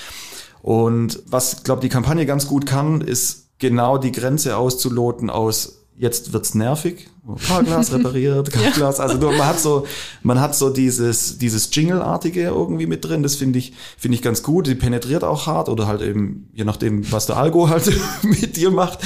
Und 0.61 1.23
was, 1.27 1.65
glaube 1.65 1.81
die 1.81 1.89
Kampagne 1.89 2.27
ganz 2.27 2.47
gut 2.47 2.67
kann, 2.67 3.01
ist 3.01 3.49
genau 3.59 3.97
die 3.97 4.13
Grenze 4.13 4.57
auszuloten 4.57 5.31
aus 5.31 5.83
jetzt 5.97 6.33
wird's 6.33 6.55
nervig. 6.55 7.09
Fahrglas 7.37 7.93
repariert, 7.95 8.51
Glas. 8.75 8.99
Also 8.99 9.19
man 9.19 9.47
hat 9.47 9.61
so, 9.61 9.87
man 10.23 10.41
hat 10.41 10.55
so 10.55 10.71
dieses, 10.71 11.39
dieses 11.39 11.75
Jingle-artige 11.75 12.43
irgendwie 12.43 12.87
mit 12.87 13.05
drin. 13.05 13.23
Das 13.23 13.37
finde 13.37 13.59
ich, 13.61 13.73
finde 13.97 14.17
ich 14.17 14.23
ganz 14.23 14.43
gut. 14.43 14.67
Die 14.67 14.75
penetriert 14.75 15.23
auch 15.23 15.47
hart 15.47 15.69
oder 15.69 15.87
halt 15.87 16.03
eben, 16.03 16.49
je 16.53 16.65
nachdem, 16.65 17.11
was 17.13 17.27
der 17.27 17.37
Algo 17.37 17.69
halt 17.69 17.93
mit 18.23 18.57
dir 18.57 18.71
macht. 18.71 18.99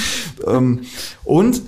Ähm, 0.45 0.81
und 1.23 1.61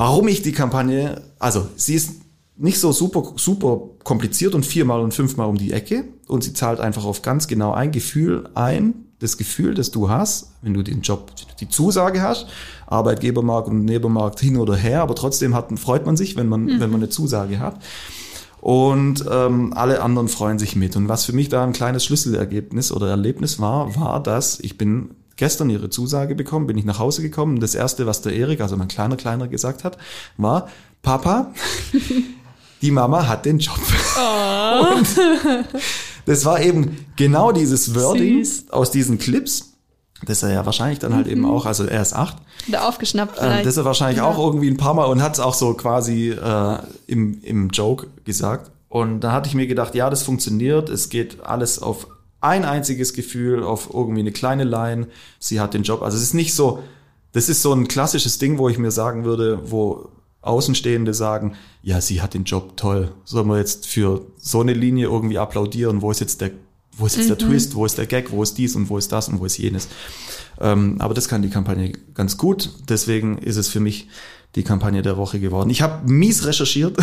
warum 0.00 0.28
ich 0.28 0.40
die 0.40 0.52
Kampagne, 0.52 1.20
also 1.38 1.68
sie 1.76 1.94
ist 1.94 2.22
nicht 2.56 2.80
so 2.80 2.90
super, 2.90 3.34
super 3.36 3.82
kompliziert 4.02 4.54
und 4.54 4.64
viermal 4.64 5.00
und 5.00 5.12
fünfmal 5.12 5.46
um 5.46 5.58
die 5.58 5.74
Ecke 5.74 6.04
und 6.26 6.42
sie 6.42 6.54
zahlt 6.54 6.80
einfach 6.80 7.04
auf 7.04 7.20
ganz 7.20 7.48
genau 7.48 7.72
ein 7.72 7.92
Gefühl 7.92 8.48
ein, 8.54 8.94
das 9.18 9.36
Gefühl, 9.36 9.74
das 9.74 9.90
du 9.90 10.08
hast, 10.08 10.52
wenn 10.62 10.72
du 10.72 10.82
den 10.82 11.02
Job, 11.02 11.32
die 11.60 11.68
Zusage 11.68 12.22
hast, 12.22 12.46
Arbeitgebermarkt 12.86 13.68
und 13.68 13.84
Nebenmarkt 13.84 14.40
hin 14.40 14.56
oder 14.56 14.74
her, 14.74 15.02
aber 15.02 15.14
trotzdem 15.14 15.54
hat, 15.54 15.78
freut 15.78 16.06
man 16.06 16.16
sich, 16.16 16.34
wenn 16.34 16.48
man, 16.48 16.62
mhm. 16.62 16.80
wenn 16.80 16.90
man 16.90 17.00
eine 17.00 17.10
Zusage 17.10 17.58
hat. 17.58 17.82
Und 18.62 19.26
ähm, 19.30 19.74
alle 19.74 20.00
anderen 20.00 20.28
freuen 20.28 20.58
sich 20.58 20.76
mit. 20.76 20.96
Und 20.96 21.08
was 21.08 21.26
für 21.26 21.34
mich 21.34 21.50
da 21.50 21.62
ein 21.62 21.74
kleines 21.74 22.04
Schlüsselergebnis 22.06 22.90
oder 22.90 23.08
Erlebnis 23.08 23.58
war, 23.58 23.96
war, 23.96 24.22
dass 24.22 24.60
ich 24.60 24.78
bin 24.78 25.10
gestern 25.40 25.70
ihre 25.70 25.88
Zusage 25.88 26.34
bekommen, 26.34 26.66
bin 26.66 26.76
ich 26.76 26.84
nach 26.84 26.98
Hause 26.98 27.22
gekommen. 27.22 27.60
Das 27.60 27.74
erste, 27.74 28.06
was 28.06 28.20
der 28.20 28.34
Erik, 28.34 28.60
also 28.60 28.76
mein 28.76 28.88
kleiner 28.88 29.16
Kleiner, 29.16 29.48
gesagt 29.48 29.84
hat, 29.84 29.96
war, 30.36 30.68
Papa, 31.02 31.52
die 32.82 32.90
Mama 32.90 33.26
hat 33.26 33.46
den 33.46 33.58
Job. 33.58 33.80
Oh. 34.18 34.94
Und 34.96 35.08
das 36.26 36.44
war 36.44 36.60
eben 36.60 37.06
genau 37.16 37.52
dieses 37.52 37.94
Wording 37.94 38.44
Süß. 38.44 38.70
aus 38.70 38.90
diesen 38.90 39.18
Clips, 39.18 39.72
das 40.26 40.42
er 40.42 40.52
ja 40.52 40.66
wahrscheinlich 40.66 40.98
dann 40.98 41.14
halt 41.14 41.26
mhm. 41.26 41.32
eben 41.32 41.44
auch, 41.46 41.64
also 41.64 41.84
er 41.86 42.02
ist 42.02 42.12
acht. 42.12 42.36
Da 42.68 42.86
aufgeschnappt 42.86 43.38
ähm, 43.38 43.44
vielleicht. 43.44 43.66
das 43.66 43.78
er 43.78 43.86
wahrscheinlich 43.86 44.18
ja. 44.18 44.24
auch 44.24 44.38
irgendwie 44.38 44.68
ein 44.68 44.76
paar 44.76 44.92
Mal 44.92 45.06
und 45.06 45.22
hat 45.22 45.32
es 45.32 45.40
auch 45.40 45.54
so 45.54 45.72
quasi 45.72 46.32
äh, 46.32 46.78
im, 47.06 47.42
im 47.42 47.70
Joke 47.70 48.08
gesagt. 48.24 48.70
Und 48.90 49.20
da 49.20 49.32
hatte 49.32 49.48
ich 49.48 49.54
mir 49.54 49.66
gedacht, 49.66 49.94
ja, 49.94 50.10
das 50.10 50.22
funktioniert. 50.22 50.90
Es 50.90 51.08
geht 51.08 51.42
alles 51.46 51.80
auf 51.80 52.08
ein 52.40 52.64
einziges 52.64 53.12
Gefühl, 53.12 53.62
auf 53.62 53.90
irgendwie 53.92 54.20
eine 54.20 54.32
kleine 54.32 54.64
Line. 54.64 55.08
Sie 55.38 55.60
hat 55.60 55.74
den 55.74 55.82
Job. 55.82 56.02
Also 56.02 56.16
es 56.16 56.22
ist 56.22 56.34
nicht 56.34 56.54
so, 56.54 56.82
das 57.32 57.48
ist 57.48 57.62
so 57.62 57.72
ein 57.72 57.88
klassisches 57.88 58.38
Ding, 58.38 58.58
wo 58.58 58.68
ich 58.68 58.78
mir 58.78 58.90
sagen 58.90 59.24
würde, 59.24 59.70
wo 59.70 60.08
Außenstehende 60.42 61.12
sagen, 61.12 61.54
ja, 61.82 62.00
sie 62.00 62.22
hat 62.22 62.34
den 62.34 62.44
Job 62.44 62.76
toll. 62.76 63.12
Sollen 63.24 63.48
wir 63.48 63.58
jetzt 63.58 63.86
für 63.86 64.22
so 64.38 64.60
eine 64.60 64.72
Linie 64.72 65.06
irgendwie 65.06 65.38
applaudieren? 65.38 66.00
Wo 66.02 66.10
ist 66.10 66.20
jetzt 66.20 66.40
der 66.40 66.52
wo 66.96 67.06
ist 67.06 67.16
jetzt 67.16 67.30
der 67.30 67.38
Twist, 67.38 67.74
wo 67.74 67.86
ist 67.86 67.98
der 67.98 68.06
Gag, 68.06 68.30
wo 68.30 68.42
ist 68.42 68.58
dies 68.58 68.76
und 68.76 68.90
wo 68.90 68.98
ist 68.98 69.10
das 69.10 69.28
und 69.28 69.40
wo 69.40 69.46
ist 69.46 69.56
jenes. 69.56 69.88
Ähm, 70.60 70.96
aber 70.98 71.14
das 71.14 71.28
kann 71.28 71.40
die 71.40 71.48
Kampagne 71.48 71.92
ganz 72.14 72.36
gut. 72.36 72.70
Deswegen 72.88 73.38
ist 73.38 73.56
es 73.56 73.68
für 73.68 73.80
mich 73.80 74.08
die 74.56 74.64
Kampagne 74.64 75.02
der 75.02 75.16
Woche 75.16 75.38
geworden. 75.38 75.70
Ich 75.70 75.80
habe 75.80 76.10
mies 76.10 76.44
recherchiert, 76.44 76.96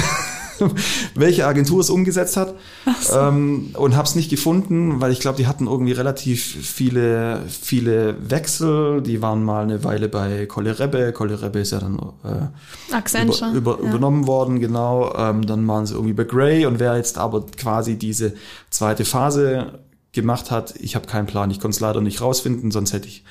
welche 1.16 1.48
Agentur 1.48 1.80
es 1.80 1.90
umgesetzt 1.90 2.36
hat 2.36 2.56
so. 3.02 3.18
ähm, 3.18 3.70
und 3.74 3.96
habe 3.96 4.08
es 4.08 4.16
nicht 4.16 4.30
gefunden, 4.30 5.00
weil 5.00 5.12
ich 5.12 5.20
glaube, 5.20 5.38
die 5.38 5.48
hatten 5.48 5.68
irgendwie 5.68 5.94
relativ 5.94 6.44
viele 6.44 7.42
viele 7.48 8.16
Wechsel. 8.30 9.02
Die 9.02 9.22
waren 9.22 9.44
mal 9.44 9.64
eine 9.64 9.84
Weile 9.84 10.10
bei 10.10 10.46
Kolle 10.46 10.76
Kolle 11.14 11.42
Rebbe 11.42 11.60
ist 11.60 11.72
ja 11.72 11.80
dann 11.80 11.98
äh, 12.24 12.94
Accenture. 12.94 13.52
über, 13.52 13.76
über, 13.76 13.84
ja. 13.84 13.90
übernommen 13.90 14.28
worden, 14.28 14.60
genau. 14.60 15.14
Ähm, 15.16 15.46
dann 15.46 15.66
waren 15.68 15.86
sie 15.86 15.94
irgendwie 15.94 16.14
bei 16.14 16.26
Grey 16.26 16.66
und 16.66 16.80
wer 16.80 16.98
jetzt 16.98 17.18
aber 17.18 17.46
quasi 17.46 17.98
diese 17.98 18.34
zweite 18.70 19.06
Phase 19.06 19.80
gemacht 20.12 20.52
hat, 20.52 20.76
ich 20.80 20.96
habe 20.96 21.08
keinen 21.08 21.28
Plan. 21.28 21.50
Ich 21.52 21.60
konnte 21.60 21.76
es 21.76 21.80
leider 21.80 22.02
nicht 22.02 22.20
rausfinden, 22.22 22.72
sonst 22.72 22.92
hätte 22.92 23.08
ich 23.08 23.24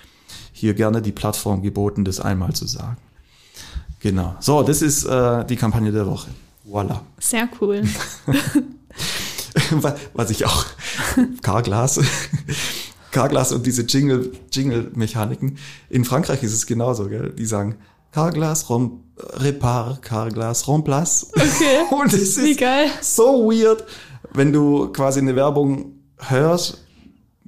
hier 0.52 0.72
gerne 0.72 1.02
die 1.02 1.12
Plattform 1.12 1.62
geboten, 1.62 2.04
das 2.04 2.20
einmal 2.20 2.54
zu 2.54 2.66
sagen. 2.66 2.96
Genau. 4.00 4.36
So, 4.40 4.62
das 4.62 4.82
ist 4.82 5.04
äh, 5.04 5.44
die 5.46 5.56
Kampagne 5.56 5.90
der 5.92 6.06
Woche. 6.06 6.28
Voila. 6.64 7.02
Sehr 7.18 7.48
cool. 7.60 7.82
Was 10.14 10.30
ich 10.30 10.44
auch, 10.44 10.66
Carglass, 11.42 11.98
Carglass 13.10 13.52
und 13.52 13.64
diese 13.64 13.82
Jingle, 13.82 14.32
Jingle-Mechaniken. 14.52 15.58
In 15.88 16.04
Frankreich 16.04 16.42
ist 16.42 16.52
es 16.52 16.66
genauso, 16.66 17.08
gell? 17.08 17.32
Die 17.32 17.46
sagen, 17.46 17.76
Carglass, 18.12 18.68
Rom, 18.68 19.04
Repar, 19.16 19.98
Carglass, 20.00 20.68
Remplace. 20.68 21.28
Okay. 21.34 21.78
Und 21.90 22.12
es 22.12 22.36
Wie 22.38 22.52
ist 22.52 22.60
geil. 22.60 22.88
so 23.00 23.50
weird, 23.50 23.84
wenn 24.32 24.52
du 24.52 24.88
quasi 24.88 25.20
eine 25.20 25.36
Werbung 25.36 25.92
hörst 26.18 26.85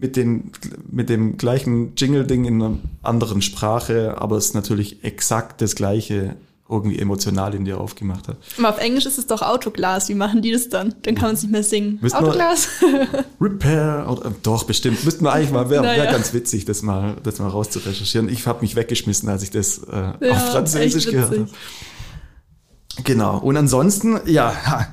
mit, 0.01 0.17
den, 0.17 0.53
mit 0.91 1.09
dem 1.09 1.37
gleichen 1.37 1.95
Jingle-Ding 1.97 2.45
in 2.45 2.63
einer 2.63 2.79
anderen 3.03 3.43
Sprache, 3.43 4.17
aber 4.19 4.37
es 4.37 4.55
natürlich 4.55 5.05
exakt 5.05 5.61
das 5.61 5.75
gleiche 5.75 6.37
irgendwie 6.71 6.99
emotional 6.99 7.55
in 7.55 7.65
dir 7.65 7.81
aufgemacht 7.81 8.29
hat. 8.29 8.37
Aber 8.59 8.69
auf 8.69 8.79
Englisch 8.79 9.07
ist 9.07 9.17
es 9.17 9.27
doch 9.27 9.41
Autoglas. 9.41 10.11
Wie 10.11 10.15
machen 10.15 10.43
die 10.43 10.53
das 10.53 10.69
dann? 10.69 10.95
Dann 11.03 11.15
kann 11.15 11.29
man 11.29 11.35
es 11.35 11.43
nicht 11.43 11.51
mehr 11.51 11.63
singen. 11.63 11.99
Müssten 12.03 12.19
Autoglas? 12.19 12.69
Repair 13.41 14.07
oder 14.11 14.27
äh, 14.27 14.33
doch 14.43 14.65
bestimmt 14.65 15.03
müssten 15.03 15.25
wir 15.25 15.33
eigentlich 15.33 15.51
mal 15.51 15.71
wäre 15.71 15.83
Naja. 15.83 16.05
wär 16.05 16.13
ganz 16.13 16.35
witzig 16.35 16.67
das 16.67 16.83
mal 16.83 17.17
das 17.23 17.39
mal 17.39 17.49
rauszurecherchieren. 17.49 18.29
Ich 18.29 18.47
habe 18.47 18.61
mich 18.61 18.77
weggeschmissen, 18.77 19.29
als 19.31 19.43
ich 19.43 19.51
das 19.51 19.79
äh, 19.79 19.97
Ja, 19.97 20.33
auf 20.33 20.51
Französisch 20.51 21.07
gehört 21.07 21.31
habe. 21.31 21.49
Genau. 23.05 23.39
Und 23.39 23.57
ansonsten, 23.57 24.19
ja, 24.27 24.53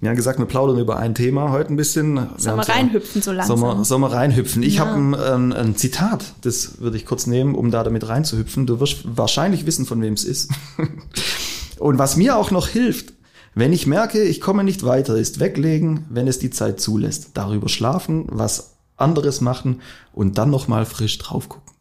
wir 0.00 0.08
haben 0.08 0.16
gesagt, 0.16 0.38
wir 0.38 0.46
plaudern 0.46 0.78
über 0.78 0.96
ein 0.96 1.14
Thema 1.14 1.50
heute 1.50 1.72
ein 1.72 1.76
bisschen. 1.76 2.28
Sollen 2.36 2.56
wir 2.56 2.68
reinhüpfen 2.68 3.22
so 3.22 3.32
langsam? 3.32 3.58
Sollen 3.58 3.78
wir, 3.78 3.84
sollen 3.84 4.00
wir 4.02 4.12
reinhüpfen? 4.12 4.62
Ich 4.62 4.76
Ja. 4.76 4.86
habe 4.86 5.34
ein, 5.34 5.52
ein 5.52 5.76
Zitat, 5.76 6.24
das 6.42 6.80
würde 6.80 6.96
ich 6.96 7.04
kurz 7.06 7.26
nehmen, 7.26 7.54
um 7.54 7.70
da 7.70 7.82
damit 7.84 8.08
reinzuhüpfen. 8.08 8.66
Du 8.66 8.80
wirst 8.80 9.16
wahrscheinlich 9.16 9.66
wissen, 9.66 9.86
von 9.86 10.00
wem 10.02 10.14
es 10.14 10.24
ist. 10.24 10.50
Und 11.78 11.98
was 11.98 12.16
mir 12.16 12.36
auch 12.36 12.50
noch 12.50 12.68
hilft, 12.68 13.12
wenn 13.54 13.72
ich 13.72 13.86
merke, 13.86 14.22
ich 14.22 14.40
komme 14.40 14.64
nicht 14.64 14.84
weiter, 14.84 15.16
ist 15.16 15.40
weglegen, 15.40 16.04
wenn 16.10 16.28
es 16.28 16.38
die 16.38 16.50
Zeit 16.50 16.80
zulässt. 16.80 17.30
Darüber 17.34 17.68
schlafen, 17.68 18.26
was 18.28 18.76
anderes 18.96 19.40
machen 19.40 19.80
und 20.12 20.38
dann 20.38 20.50
nochmal 20.50 20.86
frisch 20.86 21.18
drauf 21.18 21.48
gucken. 21.48 21.72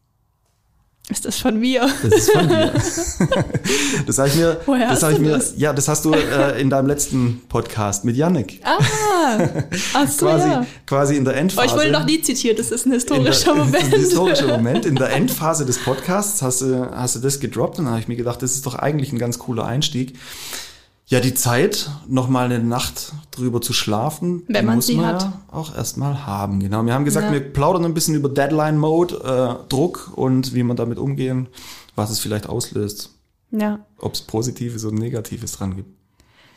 Ist 1.07 1.23
das 1.23 1.37
von 1.37 1.59
mir? 1.59 1.87
Das 2.01 2.13
ist 2.13 2.31
von 2.31 2.47
dir. 2.49 2.73
das 4.07 4.17
habe 4.17 4.27
ich 4.29 4.35
mir, 4.35 4.59
Woher 4.65 4.89
das 4.89 5.03
hast 5.03 5.11
ich 5.11 5.17
du 5.17 5.23
mir, 5.23 5.31
das? 5.33 5.53
ja, 5.55 5.71
das 5.71 5.87
hast 5.87 6.03
du 6.03 6.13
äh, 6.13 6.59
in 6.59 6.71
deinem 6.71 6.87
letzten 6.87 7.43
Podcast 7.47 8.05
mit 8.05 8.15
Yannick. 8.15 8.59
Ah, 8.63 8.79
ach 9.93 10.07
so, 10.09 10.25
quasi, 10.25 10.47
ja. 10.49 10.65
quasi 10.87 11.15
in 11.17 11.23
der 11.23 11.35
Oh, 11.35 11.37
Endphase. 11.37 11.67
ich 11.67 11.73
wurde 11.73 11.91
noch 11.91 12.05
nie 12.05 12.21
zitiert. 12.21 12.57
Das 12.57 12.71
ist 12.71 12.87
ein 12.87 12.91
in 12.93 12.99
der, 12.99 12.99
historischer 12.99 13.53
Moment. 13.53 13.73
Das 13.75 13.83
ist 13.83 13.93
ein 13.93 13.99
historischer 13.99 14.47
Moment. 14.47 14.85
In 14.87 14.95
der 14.95 15.11
Endphase 15.11 15.63
des 15.67 15.77
Podcasts 15.77 16.41
hast 16.41 16.61
du, 16.61 16.89
hast 16.91 17.15
du 17.17 17.19
das 17.19 17.39
gedroppt 17.39 17.77
und 17.77 17.85
dann 17.85 17.91
habe 17.93 18.01
ich 18.01 18.07
mir 18.07 18.15
gedacht, 18.17 18.41
das 18.41 18.53
ist 18.55 18.65
doch 18.65 18.73
eigentlich 18.73 19.13
ein 19.13 19.19
ganz 19.19 19.37
cooler 19.37 19.65
Einstieg. 19.65 20.17
Ja, 21.07 21.19
die 21.19 21.35
Zeit, 21.35 21.89
noch 22.07 22.29
mal 22.29 22.45
eine 22.45 22.57
Nacht 22.59 23.13
drüber 23.29 23.61
zu 23.61 23.73
schlafen, 23.73 24.43
Wenn 24.47 24.65
man 24.65 24.77
muss 24.77 24.87
sie 24.87 24.95
man 24.95 25.05
hat. 25.05 25.21
ja 25.21 25.41
auch 25.51 25.75
erstmal 25.75 26.25
haben. 26.25 26.59
Genau. 26.61 26.83
Wir 26.83 26.93
haben 26.93 27.05
gesagt, 27.05 27.27
Ja. 27.27 27.33
wir 27.33 27.41
plaudern 27.41 27.85
ein 27.85 27.93
bisschen 27.93 28.15
über 28.15 28.27
Deadline-Mode, 28.27 29.59
äh, 29.63 29.69
Druck 29.69 30.11
und 30.15 30.55
wie 30.55 30.63
man 30.63 30.75
damit 30.77 30.97
umgehen, 30.97 31.47
was 31.95 32.09
es 32.09 32.19
vielleicht 32.19 32.49
auslöst, 32.49 33.11
Ja. 33.51 33.85
ob 33.99 34.13
es 34.15 34.21
Positives 34.21 34.83
oder 34.83 34.95
Negatives 34.97 35.51
dran 35.51 35.75
gibt. 35.75 35.89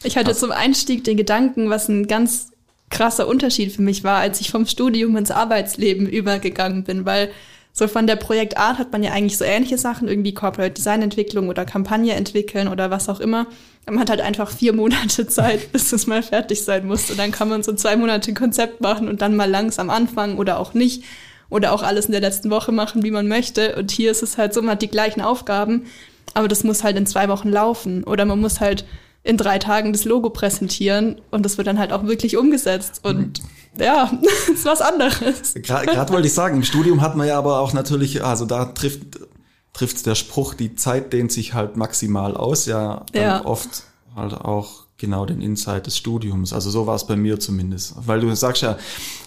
Ich 0.02 0.16
hatte 0.16 0.34
zum 0.34 0.50
Einstieg 0.52 1.04
den 1.04 1.18
Gedanken, 1.18 1.68
was 1.68 1.88
ein 1.88 2.06
ganz 2.06 2.52
krasser 2.88 3.28
Unterschied 3.28 3.72
für 3.72 3.82
mich 3.82 4.02
war, 4.02 4.16
als 4.18 4.40
ich 4.40 4.50
vom 4.50 4.64
Studium 4.64 5.14
ins 5.18 5.30
Arbeitsleben 5.30 6.08
übergegangen 6.08 6.84
bin, 6.84 7.04
weil 7.04 7.30
so 7.78 7.86
von 7.86 8.08
der 8.08 8.16
Projektart 8.16 8.76
hat 8.78 8.90
man 8.90 9.04
ja 9.04 9.12
eigentlich 9.12 9.38
so 9.38 9.44
ähnliche 9.44 9.78
Sachen, 9.78 10.08
irgendwie 10.08 10.34
Corporate 10.34 10.72
Design 10.72 11.00
Entwicklung 11.00 11.48
oder 11.48 11.64
Kampagne 11.64 12.14
entwickeln 12.14 12.66
oder 12.66 12.90
was 12.90 13.08
auch 13.08 13.20
immer. 13.20 13.46
Man 13.86 14.00
hat 14.00 14.10
halt 14.10 14.20
einfach 14.20 14.50
vier 14.50 14.72
Monate 14.72 15.26
Zeit, 15.28 15.70
bis 15.70 15.92
es 15.92 16.08
mal 16.08 16.24
fertig 16.24 16.64
sein 16.64 16.88
muss. 16.88 17.08
Und 17.08 17.20
dann 17.20 17.30
kann 17.30 17.48
man 17.48 17.62
so 17.62 17.72
zwei 17.74 17.94
Monate 17.94 18.34
Konzept 18.34 18.80
machen 18.80 19.06
und 19.06 19.22
dann 19.22 19.36
mal 19.36 19.48
langsam 19.48 19.90
anfangen 19.90 20.38
oder 20.38 20.58
auch 20.58 20.74
nicht. 20.74 21.04
Oder 21.50 21.72
auch 21.72 21.84
alles 21.84 22.06
in 22.06 22.12
der 22.12 22.20
letzten 22.20 22.50
Woche 22.50 22.72
machen, 22.72 23.04
wie 23.04 23.12
man 23.12 23.28
möchte. 23.28 23.76
Und 23.76 23.92
hier 23.92 24.10
ist 24.10 24.24
es 24.24 24.38
halt 24.38 24.54
so, 24.54 24.60
man 24.60 24.72
hat 24.72 24.82
die 24.82 24.88
gleichen 24.88 25.20
Aufgaben, 25.20 25.84
aber 26.34 26.48
das 26.48 26.64
muss 26.64 26.82
halt 26.82 26.96
in 26.96 27.06
zwei 27.06 27.28
Wochen 27.28 27.48
laufen. 27.48 28.02
Oder 28.02 28.24
man 28.24 28.40
muss 28.40 28.58
halt 28.58 28.86
in 29.22 29.36
drei 29.36 29.58
Tagen 29.58 29.92
das 29.92 30.04
Logo 30.04 30.30
präsentieren 30.30 31.20
und 31.30 31.44
das 31.44 31.58
wird 31.58 31.66
dann 31.66 31.78
halt 31.78 31.92
auch 31.92 32.04
wirklich 32.04 32.36
umgesetzt. 32.36 33.00
Und 33.04 33.40
ja, 33.78 34.10
ist 34.52 34.64
was 34.64 34.80
anderes. 34.80 35.54
Gerade 35.54 36.12
wollte 36.12 36.28
ich 36.28 36.34
sagen, 36.34 36.56
im 36.56 36.64
Studium 36.64 37.00
hat 37.00 37.16
man 37.16 37.26
ja 37.26 37.38
aber 37.38 37.60
auch 37.60 37.72
natürlich, 37.72 38.24
also 38.24 38.44
da 38.46 38.66
trifft 38.66 39.18
trifft 39.74 40.06
der 40.06 40.16
Spruch, 40.16 40.54
die 40.54 40.74
Zeit 40.74 41.12
dehnt 41.12 41.30
sich 41.30 41.54
halt 41.54 41.76
maximal 41.76 42.36
aus, 42.36 42.66
ja, 42.66 43.04
Ja. 43.14 43.44
oft 43.44 43.84
halt 44.18 44.34
auch 44.34 44.86
genau 44.98 45.24
den 45.24 45.40
Insight 45.40 45.86
des 45.86 45.96
Studiums. 45.96 46.52
Also 46.52 46.70
so 46.70 46.86
war 46.88 46.96
es 46.96 47.06
bei 47.06 47.14
mir 47.14 47.38
zumindest. 47.38 47.94
Weil 48.04 48.20
du 48.20 48.34
sagst 48.34 48.62
ja, 48.62 48.76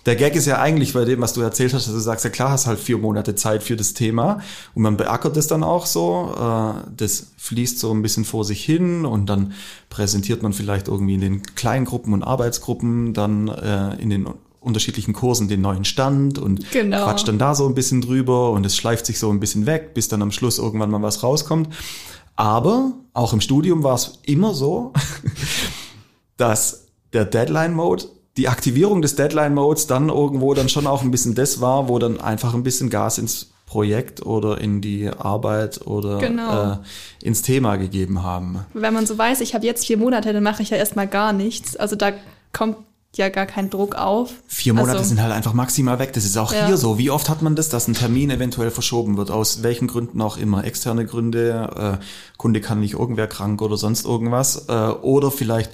der 0.05 0.17
Gag 0.17 0.35
ist 0.35 0.45
ja 0.45 0.59
eigentlich 0.59 0.93
bei 0.93 1.05
dem, 1.05 1.21
was 1.21 1.31
du 1.33 1.41
erzählt 1.41 1.73
hast, 1.73 1.87
dass 1.87 1.93
du 1.93 1.99
sagst, 2.01 2.25
ja 2.25 2.29
klar, 2.29 2.51
hast 2.51 2.67
halt 2.67 2.77
vier 2.77 2.97
Monate 2.97 3.35
Zeit 3.35 3.63
für 3.63 3.77
das 3.77 3.93
Thema 3.93 4.41
und 4.75 4.83
man 4.83 4.97
beackert 4.97 5.37
es 5.37 5.47
dann 5.47 5.63
auch 5.63 5.85
so. 5.85 6.33
Äh, 6.37 6.91
das 6.97 7.27
fließt 7.37 7.79
so 7.79 7.93
ein 7.93 8.01
bisschen 8.01 8.25
vor 8.25 8.43
sich 8.43 8.63
hin 8.65 9.05
und 9.05 9.27
dann 9.27 9.53
präsentiert 9.89 10.43
man 10.43 10.51
vielleicht 10.51 10.89
irgendwie 10.89 11.13
in 11.15 11.21
den 11.21 11.41
Kleingruppen 11.55 12.13
und 12.13 12.23
Arbeitsgruppen 12.23 13.13
dann 13.13 13.47
äh, 13.47 13.95
in 13.95 14.09
den 14.09 14.27
unterschiedlichen 14.59 15.13
Kursen 15.13 15.47
den 15.47 15.61
neuen 15.61 15.85
Stand 15.85 16.37
und 16.37 16.69
Genau. 16.71 17.03
quatscht 17.05 17.27
dann 17.27 17.39
da 17.39 17.55
so 17.55 17.65
ein 17.65 17.73
bisschen 17.73 18.01
drüber 18.01 18.51
und 18.51 18.65
es 18.65 18.75
schleift 18.75 19.05
sich 19.05 19.17
so 19.19 19.31
ein 19.31 19.39
bisschen 19.39 19.65
weg, 19.65 19.93
bis 19.93 20.07
dann 20.07 20.21
am 20.21 20.31
Schluss 20.31 20.59
irgendwann 20.59 20.91
mal 20.91 21.01
was 21.01 21.23
rauskommt. 21.23 21.69
Aber 22.35 22.93
auch 23.13 23.33
im 23.33 23.41
Studium 23.41 23.83
war 23.83 23.95
es 23.95 24.19
immer 24.25 24.53
so, 24.53 24.93
dass 26.37 26.87
der 27.13 27.25
Deadline-Mode, 27.25 28.05
die 28.37 28.47
Aktivierung 28.47 29.01
des 29.01 29.15
Deadline-Modes 29.15 29.87
dann 29.87 30.09
irgendwo 30.09 30.53
dann 30.53 30.69
schon 30.69 30.87
auch 30.87 31.01
ein 31.01 31.11
bisschen 31.11 31.35
das 31.35 31.61
war, 31.61 31.89
wo 31.89 31.99
dann 31.99 32.19
einfach 32.21 32.53
ein 32.53 32.63
bisschen 32.63 32.89
Gas 32.89 33.17
ins 33.17 33.51
Projekt 33.65 34.25
oder 34.25 34.59
in 34.59 34.81
die 34.81 35.09
Arbeit 35.09 35.85
oder 35.85 36.17
Genau. 36.17 36.73
äh, 36.73 36.77
ins 37.23 37.41
Thema 37.41 37.75
gegeben 37.77 38.23
haben. 38.23 38.65
Wenn 38.73 38.93
man 38.93 39.05
so 39.05 39.17
weiß, 39.17 39.41
ich 39.41 39.53
habe 39.53 39.65
jetzt 39.65 39.85
vier 39.85 39.97
Monate, 39.97 40.33
dann 40.33 40.43
mache 40.43 40.61
ich 40.61 40.69
ja 40.71 40.77
erstmal 40.77 41.07
gar 41.07 41.31
nichts. 41.33 41.75
Also 41.77 41.95
da 41.95 42.11
kommt 42.53 42.77
ja 43.17 43.29
gar 43.29 43.45
kein 43.45 43.69
Druck 43.69 43.95
auf. 43.95 44.31
Vier 44.47 44.73
Monate 44.73 44.97
Also- 44.99 45.09
sind 45.09 45.21
halt 45.21 45.33
einfach 45.33 45.53
maximal 45.53 45.99
weg. 45.99 46.13
Das 46.13 46.23
ist 46.25 46.37
auch 46.37 46.53
Ja. 46.53 46.67
hier 46.67 46.77
so. 46.77 46.97
Wie 46.97 47.09
oft 47.09 47.27
hat 47.29 47.41
man 47.41 47.55
das, 47.55 47.69
dass 47.69 47.87
ein 47.87 47.93
Termin 47.93 48.29
eventuell 48.29 48.71
verschoben 48.71 49.17
wird? 49.17 49.31
Aus 49.31 49.63
welchen 49.63 49.87
Gründen 49.87 50.21
auch 50.21 50.37
immer. 50.37 50.63
Externe 50.63 51.05
Gründe, 51.05 51.97
äh, 51.99 52.03
Kunde 52.37 52.61
kann 52.61 52.79
nicht 52.79 52.93
irgendwer 52.93 53.27
krank 53.27 53.61
oder 53.61 53.75
sonst 53.77 54.05
irgendwas. 54.05 54.65
Äh, 54.69 54.71
oder 54.73 55.29
vielleicht 55.31 55.71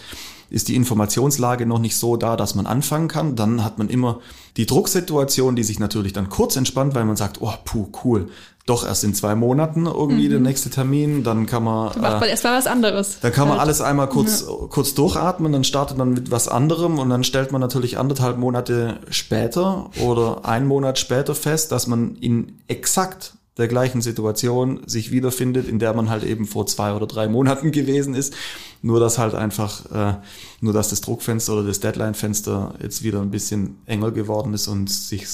ist 0.50 0.68
die 0.70 0.76
Informationslage 0.76 1.66
noch 1.66 1.80
nicht 1.80 1.98
so 1.98 2.16
da, 2.18 2.38
dass 2.38 2.56
man 2.56 2.66
anfangen 2.66 3.08
kann. 3.10 3.36
Dann 3.36 3.64
hat 3.64 3.78
man 3.78 3.90
immer 3.90 4.20
die 4.56 4.66
Drucksituation, 4.66 5.56
die 5.56 5.64
sich 5.64 5.78
natürlich 5.80 6.14
dann 6.14 6.30
kurz 6.30 6.56
entspannt, 6.56 6.96
weil 6.96 7.06
man 7.06 7.18
sagt, 7.18 7.42
oh, 7.42 7.54
puh, 7.66 7.88
cool. 8.04 8.30
Doch 8.68 8.86
erst 8.86 9.06
in 9.06 9.14
zwei 9.14 9.34
Monaten 9.34 9.86
irgendwie 9.86 10.28
der 10.28 10.42
nächste 10.42 10.70
Termin. 10.70 11.24
Dann 11.24 11.46
kann 11.46 11.64
man. 11.64 11.94
Dann 11.94 12.02
macht 12.02 12.18
äh, 12.18 12.20
man 12.20 12.30
erstmal 12.30 12.58
was 12.58 12.68
anderes. 12.68 13.20
dann 13.22 13.32
kann 13.32 13.48
man 13.48 13.58
Halt. 13.58 13.62
alles 13.62 13.82
einmal 13.82 14.10
kurz, 14.10 14.46
kurz 14.70 14.94
durchatmen, 14.94 15.54
dann 15.54 15.64
startet 15.64 15.98
man 15.98 16.14
mit 16.14 16.32
was 16.32 16.50
anderem 16.50 17.00
und 17.00 17.10
dann 17.10 17.24
stellt 17.24 17.54
man 17.54 17.62
natürlich 17.62 17.98
anderthalb 17.98 18.38
Monate 18.38 19.00
später 19.10 19.90
oder 20.04 20.46
einen 20.46 20.68
Monat 20.68 21.00
später 21.00 21.34
fest, 21.34 21.72
dass 21.72 21.88
man 21.88 22.18
in 22.18 22.60
exakt 22.68 23.38
der 23.58 23.68
gleichen 23.68 24.02
Situation 24.02 24.82
sich 24.86 25.12
wiederfindet, 25.12 25.68
in 25.68 25.80
der 25.80 25.94
man 25.94 26.10
halt 26.10 26.24
eben 26.24 26.46
vor 26.46 26.68
zwei 26.68 26.94
oder 26.94 27.08
drei 27.08 27.28
Monaten 27.28 27.72
gewesen 27.72 28.16
ist. 28.16 28.34
Nur 28.82 29.00
dass 29.00 29.18
halt 29.18 29.34
einfach, 29.34 29.92
äh, 29.92 30.18
nur 30.62 30.74
dass 30.74 30.90
das 30.90 31.02
Druckfenster 31.02 31.54
oder 31.54 31.64
das 31.64 31.80
Deadline-Fenster 31.80 32.76
jetzt 32.82 33.02
wieder 33.02 33.22
ein 33.22 33.32
bisschen 33.32 33.78
enger 33.86 34.12
geworden 34.12 34.54
ist 34.54 34.68
und 34.68 34.90
sich, 34.90 35.26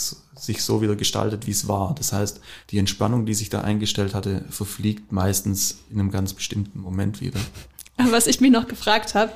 sich 0.44 0.64
so 0.64 0.82
wieder 0.82 0.96
gestaltet, 0.96 1.48
wie 1.48 1.52
es 1.52 1.68
war. 1.68 1.96
Das 1.98 2.12
heißt, 2.12 2.42
die 2.70 2.78
Entspannung, 2.78 3.26
die 3.26 3.34
sich 3.34 3.50
da 3.50 3.62
eingestellt 3.62 4.14
hatte, 4.14 4.44
verfliegt 4.50 5.12
meistens 5.12 5.80
in 5.90 6.00
einem 6.00 6.12
ganz 6.12 6.34
bestimmten 6.34 6.80
Moment 6.80 7.22
wieder. 7.22 7.40
Was 7.98 8.28
ich 8.28 8.42
mich 8.42 8.52
noch 8.52 8.68
gefragt 8.68 9.16
habe, 9.16 9.32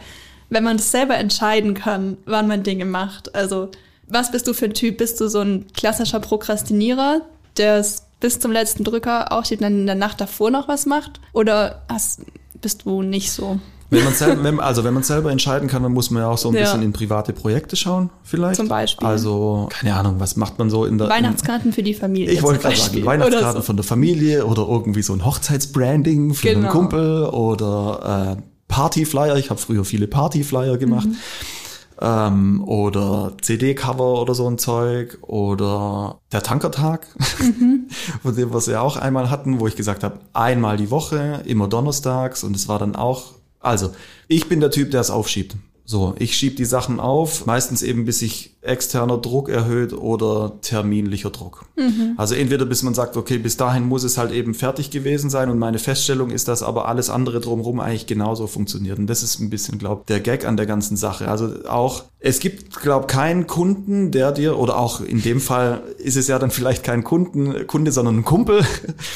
wenn 0.49 0.63
man 0.63 0.77
das 0.77 0.91
selber 0.91 1.15
entscheiden 1.15 1.73
kann, 1.73 2.17
wann 2.25 2.47
man 2.47 2.63
Dinge 2.63 2.85
macht. 2.85 3.35
Also 3.35 3.69
Was 4.07 4.31
bist 4.31 4.47
du 4.47 4.53
für 4.53 4.65
ein 4.65 4.73
Typ? 4.73 4.97
Bist 4.97 5.19
du 5.19 5.27
so 5.27 5.41
ein 5.41 5.65
klassischer 5.73 6.19
Prokrastinierer, 6.19 7.21
der 7.57 7.77
es 7.77 8.05
bis 8.19 8.39
zum 8.39 8.51
letzten 8.51 8.83
Drücker 8.83 9.31
aufsteht 9.31 9.59
und 9.59 9.63
dann 9.63 9.79
in 9.81 9.85
der 9.85 9.95
Nacht 9.95 10.21
davor 10.21 10.49
noch 10.49 10.67
was 10.67 10.85
macht? 10.85 11.19
Oder 11.33 11.83
hast, 11.89 12.21
bist 12.61 12.85
du 12.85 13.01
nicht 13.01 13.31
so? 13.31 13.59
Wenn 13.89 14.03
man 14.03 14.13
selber, 14.13 14.43
wenn, 14.43 14.59
also 14.59 14.83
wenn 14.83 14.93
man 14.93 15.03
selber 15.03 15.31
entscheiden 15.31 15.69
kann, 15.69 15.81
dann 15.83 15.93
muss 15.93 16.11
man 16.11 16.23
ja 16.23 16.29
auch 16.29 16.37
so 16.37 16.49
ein 16.49 16.55
Ja. 16.55 16.61
bisschen 16.61 16.81
in 16.81 16.91
private 16.91 17.31
Projekte 17.31 17.75
schauen, 17.77 18.09
vielleicht. 18.23 18.57
Zum 18.57 18.67
Beispiel. 18.67 19.07
Also, 19.07 19.69
keine 19.71 19.95
Ahnung, 19.95 20.15
was 20.19 20.35
macht 20.35 20.59
man 20.59 20.69
so 20.69 20.83
in 20.85 20.97
der. 20.97 21.07
Weihnachtskarten 21.07 21.71
für 21.71 21.83
die 21.83 21.93
Familie. 21.93 22.31
Ich 22.33 22.43
wollte 22.43 22.59
gerade 22.63 22.75
sagen, 22.75 23.05
Weihnachtskarten 23.05 23.61
so. 23.61 23.65
von 23.65 23.77
der 23.77 23.85
Familie 23.85 24.45
oder 24.45 24.67
irgendwie 24.67 25.01
so 25.03 25.13
ein 25.13 25.23
Hochzeitsbranding 25.25 26.33
für 26.33 26.49
einen 26.49 26.61
Genau. 26.61 26.71
Kumpel 26.73 27.25
oder 27.27 28.35
äh, 28.37 28.41
Partyflyer. 28.67 29.37
Ich 29.37 29.49
habe 29.49 29.59
früher 29.59 29.85
viele 29.85 30.07
Partyflyer 30.07 30.77
gemacht. 30.77 31.07
Mhm. 31.07 31.15
Ähm, 31.99 32.63
oder 32.63 33.31
CD-Cover 33.41 34.21
oder 34.21 34.35
so 34.35 34.47
ein 34.47 34.59
Zeug 34.59 35.17
oder 35.23 36.19
der 36.31 36.43
Tankertag, 36.43 37.07
Mhm. 37.39 37.87
von 38.21 38.35
dem 38.35 38.51
wir 38.51 38.57
es 38.57 38.67
ja 38.67 38.81
auch 38.81 38.97
einmal 38.97 39.31
hatten, 39.31 39.59
wo 39.59 39.65
ich 39.65 39.75
gesagt 39.75 40.03
habe, 40.03 40.19
einmal 40.33 40.77
die 40.77 40.91
Woche, 40.91 41.41
immer 41.45 41.67
donnerstags 41.67 42.43
und 42.43 42.55
es 42.55 42.67
war 42.67 42.77
dann 42.77 42.95
auch, 42.95 43.33
also 43.59 43.91
ich 44.27 44.47
bin 44.47 44.59
der 44.59 44.71
Typ, 44.71 44.91
der 44.91 45.01
es 45.01 45.09
aufschiebt. 45.09 45.55
So, 45.89 46.15
ich 46.19 46.35
schieb 46.35 46.57
die 46.57 46.65
Sachen 46.65 46.99
auf, 46.99 47.45
meistens 47.45 47.81
eben 47.81 48.03
bis 48.03 48.19
sich 48.19 48.57
externer 48.61 49.19
Druck 49.19 49.47
erhöht 49.47 49.93
oder 49.93 50.57
terminlicher 50.61 51.29
Druck. 51.29 51.63
Also 52.17 52.35
entweder 52.35 52.65
bis 52.65 52.83
man 52.83 52.93
sagt, 52.93 53.15
okay, 53.15 53.37
bis 53.37 53.55
dahin 53.55 53.87
muss 53.87 54.03
es 54.03 54.17
halt 54.17 54.33
eben 54.33 54.53
fertig 54.53 54.91
gewesen 54.91 55.29
sein 55.29 55.49
und 55.49 55.59
meine 55.59 55.79
Feststellung 55.79 56.29
ist, 56.29 56.49
dass 56.49 56.61
aber 56.61 56.89
alles 56.89 57.09
andere 57.09 57.39
drumherum 57.39 57.79
eigentlich 57.79 58.05
genauso 58.05 58.47
funktioniert. 58.47 58.99
Und 58.99 59.07
das 59.07 59.23
ist 59.23 59.39
ein 59.39 59.49
bisschen, 59.49 59.77
glaube 59.77 60.03
der 60.09 60.19
Gag 60.19 60.45
an 60.45 60.57
der 60.57 60.65
ganzen 60.65 60.97
Sache. 60.97 61.29
Also 61.29 61.53
auch, 61.69 62.03
es 62.19 62.39
gibt, 62.41 62.81
glaube 62.81 63.07
keinen 63.07 63.47
Kunden, 63.47 64.11
der 64.11 64.33
dir, 64.33 64.59
oder 64.59 64.77
auch 64.77 64.99
in 64.99 65.21
dem 65.21 65.39
Fall 65.39 65.83
ist 65.99 66.17
es 66.17 66.27
ja 66.27 66.37
dann 66.37 66.51
vielleicht 66.51 66.83
kein 66.83 67.05
Kunden, 67.05 67.65
Kunde, 67.65 67.93
sondern 67.93 68.17
ein 68.17 68.25
Kumpel, 68.25 68.65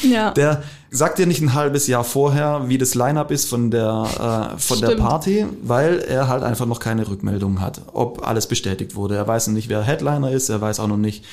Ja. 0.10 0.32
der 0.36 0.64
sagt 0.94 1.20
dir 1.20 1.26
nicht 1.26 1.42
ein 1.42 1.54
halbes 1.54 1.88
Jahr 1.88 2.04
vorher, 2.04 2.64
wie 2.68 2.78
das 2.78 2.96
Line-Up 2.96 3.32
ist 3.32 3.48
von 3.48 3.72
der, 3.72 4.54
äh, 4.56 4.60
von 4.60 4.82
der. 4.82 4.92
Party, 4.98 5.46
weil 5.64 6.00
er 6.00 6.28
halt 6.28 6.44
einfach 6.44 6.66
noch 6.66 6.82
keine 6.82 7.08
Rückmeldung 7.08 7.62
hat, 7.62 7.82
ob 7.94 8.28
alles 8.28 8.46
bestätigt 8.46 8.94
wurde. 8.96 9.16
Er 9.16 9.26
weiß 9.26 9.48
noch 9.48 9.54
nicht, 9.54 9.70
wer 9.70 9.82
Headliner 9.84 10.32
ist, 10.32 10.50
er 10.50 10.60
weiß 10.60 10.82
auch 10.82 10.88
noch 10.88 10.98
nicht, 10.98 11.24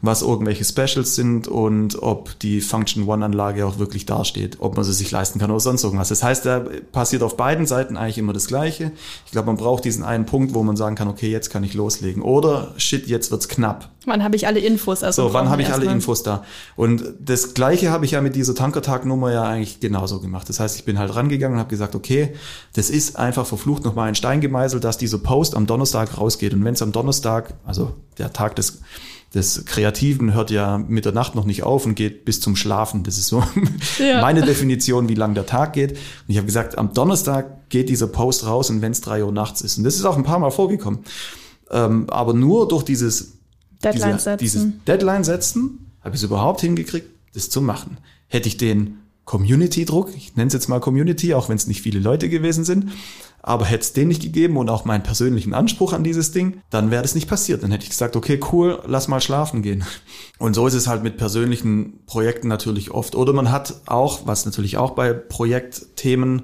was 0.00 0.22
irgendwelche 0.22 0.64
Specials 0.64 1.14
sind 1.14 1.46
und 1.46 2.02
ob 2.02 2.38
die 2.40 2.62
Function 2.62 3.06
One-Anlage 3.06 3.66
auch 3.66 3.78
wirklich 3.78 4.06
dasteht, 4.06 4.56
ob 4.60 4.76
man 4.76 4.84
sie 4.84 4.94
sich 4.94 5.10
leisten 5.10 5.38
kann 5.38 5.50
oder 5.50 5.60
sonst 5.60 5.84
irgendwas. 5.84 6.08
Das 6.08 6.22
heißt, 6.22 6.46
da 6.46 6.64
passiert 6.90 7.22
auf 7.22 7.36
beiden 7.36 7.66
Seiten 7.66 7.98
eigentlich 7.98 8.18
immer 8.18 8.32
das 8.32 8.46
Gleiche. 8.46 8.92
Ich 9.26 9.32
glaube, 9.32 9.46
man 9.46 9.58
braucht 9.58 9.84
diesen 9.84 10.04
einen 10.04 10.24
Punkt, 10.24 10.54
wo 10.54 10.62
man 10.62 10.76
sagen 10.76 10.96
kann, 10.96 11.08
okay, 11.08 11.30
jetzt 11.30 11.50
kann 11.50 11.62
ich 11.64 11.74
loslegen. 11.74 12.22
Oder 12.22 12.72
shit, 12.78 13.06
jetzt 13.06 13.30
wird's 13.30 13.48
knapp. 13.48 13.90
Wann 14.06 14.22
habe 14.24 14.36
ich 14.36 14.46
alle 14.46 14.58
Infos? 14.60 15.02
Also 15.02 15.28
So, 15.28 15.34
wann 15.34 15.48
habe 15.48 15.62
ich 15.62 15.72
alle 15.72 15.86
Infos 15.86 16.22
da? 16.22 16.44
Und 16.76 17.04
das 17.20 17.54
Gleiche 17.54 17.90
habe 17.90 18.04
ich 18.04 18.10
ja 18.12 18.20
mit 18.20 18.34
dieser 18.34 18.54
Tankertag-Nummer 18.54 19.32
ja 19.32 19.44
eigentlich 19.44 19.80
genauso 19.80 20.20
gemacht. 20.20 20.48
Das 20.48 20.58
heißt, 20.60 20.76
ich 20.76 20.84
bin 20.84 20.98
halt 20.98 21.14
rangegangen 21.14 21.54
und 21.56 21.60
habe 21.60 21.70
gesagt, 21.70 21.94
okay, 21.94 22.34
das 22.74 22.90
ist 22.90 23.16
einfach 23.16 23.46
verflucht 23.46 23.84
nochmal 23.84 24.08
ein 24.08 24.14
Stein 24.14 24.40
gemeißelt, 24.40 24.82
dass 24.82 24.98
dieser 24.98 25.18
Post 25.18 25.54
am 25.54 25.66
Donnerstag 25.66 26.18
rausgeht. 26.18 26.52
Und 26.54 26.64
wenn 26.64 26.74
es 26.74 26.82
am 26.82 26.92
Donnerstag, 26.92 27.54
also 27.64 27.92
der 28.18 28.32
Tag 28.32 28.56
des, 28.56 28.80
des 29.34 29.64
Kreativen 29.64 30.34
hört 30.34 30.50
ja 30.50 30.78
mit 30.78 31.04
der 31.04 31.12
Nacht 31.12 31.34
noch 31.34 31.44
nicht 31.44 31.62
auf 31.62 31.86
und 31.86 31.94
geht 31.94 32.24
bis 32.24 32.40
zum 32.40 32.56
Schlafen. 32.56 33.04
Das 33.04 33.18
ist 33.18 33.28
so 33.28 33.42
Ja. 33.98 34.20
meine 34.20 34.42
Definition, 34.42 35.08
wie 35.08 35.14
lang 35.14 35.34
der 35.34 35.46
Tag 35.46 35.72
geht. 35.74 35.92
Und 35.92 35.98
ich 36.28 36.36
habe 36.36 36.46
gesagt, 36.46 36.76
am 36.76 36.92
Donnerstag 36.92 37.68
geht 37.70 37.88
dieser 37.88 38.08
Post 38.08 38.46
raus 38.46 38.68
und 38.68 38.82
wenn 38.82 38.92
es 38.92 39.00
drei 39.00 39.24
Uhr 39.24 39.32
nachts 39.32 39.60
ist. 39.62 39.78
Und 39.78 39.84
das 39.84 39.94
ist 39.94 40.04
auch 40.04 40.16
ein 40.16 40.24
paar 40.24 40.38
Mal 40.38 40.50
vorgekommen. 40.50 41.00
Ähm, 41.70 42.10
aber 42.10 42.34
nur 42.34 42.68
durch 42.68 42.82
dieses 42.82 43.38
Deadline 43.82 44.12
diese, 44.12 44.24
setzen. 44.24 44.38
Dieses 44.38 44.66
Deadline 44.86 45.24
setzen, 45.24 45.92
habe 46.00 46.14
ich 46.14 46.20
es 46.20 46.24
überhaupt 46.24 46.60
hingekriegt, 46.60 47.08
das 47.34 47.50
zu 47.50 47.60
machen. 47.60 47.98
Hätte 48.28 48.48
ich 48.48 48.56
den 48.56 48.98
Community-Druck, 49.24 50.14
ich 50.16 50.36
nenne 50.36 50.48
es 50.48 50.54
jetzt 50.54 50.68
mal 50.68 50.80
Community, 50.80 51.34
auch 51.34 51.48
wenn 51.48 51.56
es 51.56 51.66
nicht 51.66 51.82
viele 51.82 52.00
Leute 52.00 52.28
gewesen 52.28 52.64
sind, 52.64 52.90
aber 53.40 53.64
hätte 53.64 53.82
es 53.82 53.92
den 53.92 54.08
nicht 54.08 54.22
gegeben 54.22 54.56
und 54.56 54.68
auch 54.68 54.84
meinen 54.84 55.02
persönlichen 55.02 55.52
Anspruch 55.52 55.92
an 55.92 56.04
dieses 56.04 56.30
Ding, 56.30 56.60
dann 56.70 56.90
wäre 56.90 57.02
das 57.02 57.14
nicht 57.14 57.28
passiert. 57.28 57.62
Dann 57.62 57.72
hätte 57.72 57.84
ich 57.84 57.90
gesagt, 57.90 58.14
okay, 58.14 58.38
cool, 58.52 58.80
lass 58.86 59.08
mal 59.08 59.20
schlafen 59.20 59.62
gehen. 59.62 59.84
Und 60.38 60.54
so 60.54 60.66
ist 60.66 60.74
es 60.74 60.86
halt 60.86 61.02
mit 61.02 61.16
persönlichen 61.16 62.04
Projekten 62.06 62.48
natürlich 62.48 62.92
oft. 62.92 63.16
Oder 63.16 63.32
man 63.32 63.50
hat 63.50 63.82
auch, 63.86 64.26
was 64.26 64.44
natürlich 64.44 64.76
auch 64.76 64.92
bei 64.92 65.12
Projektthemen 65.12 66.42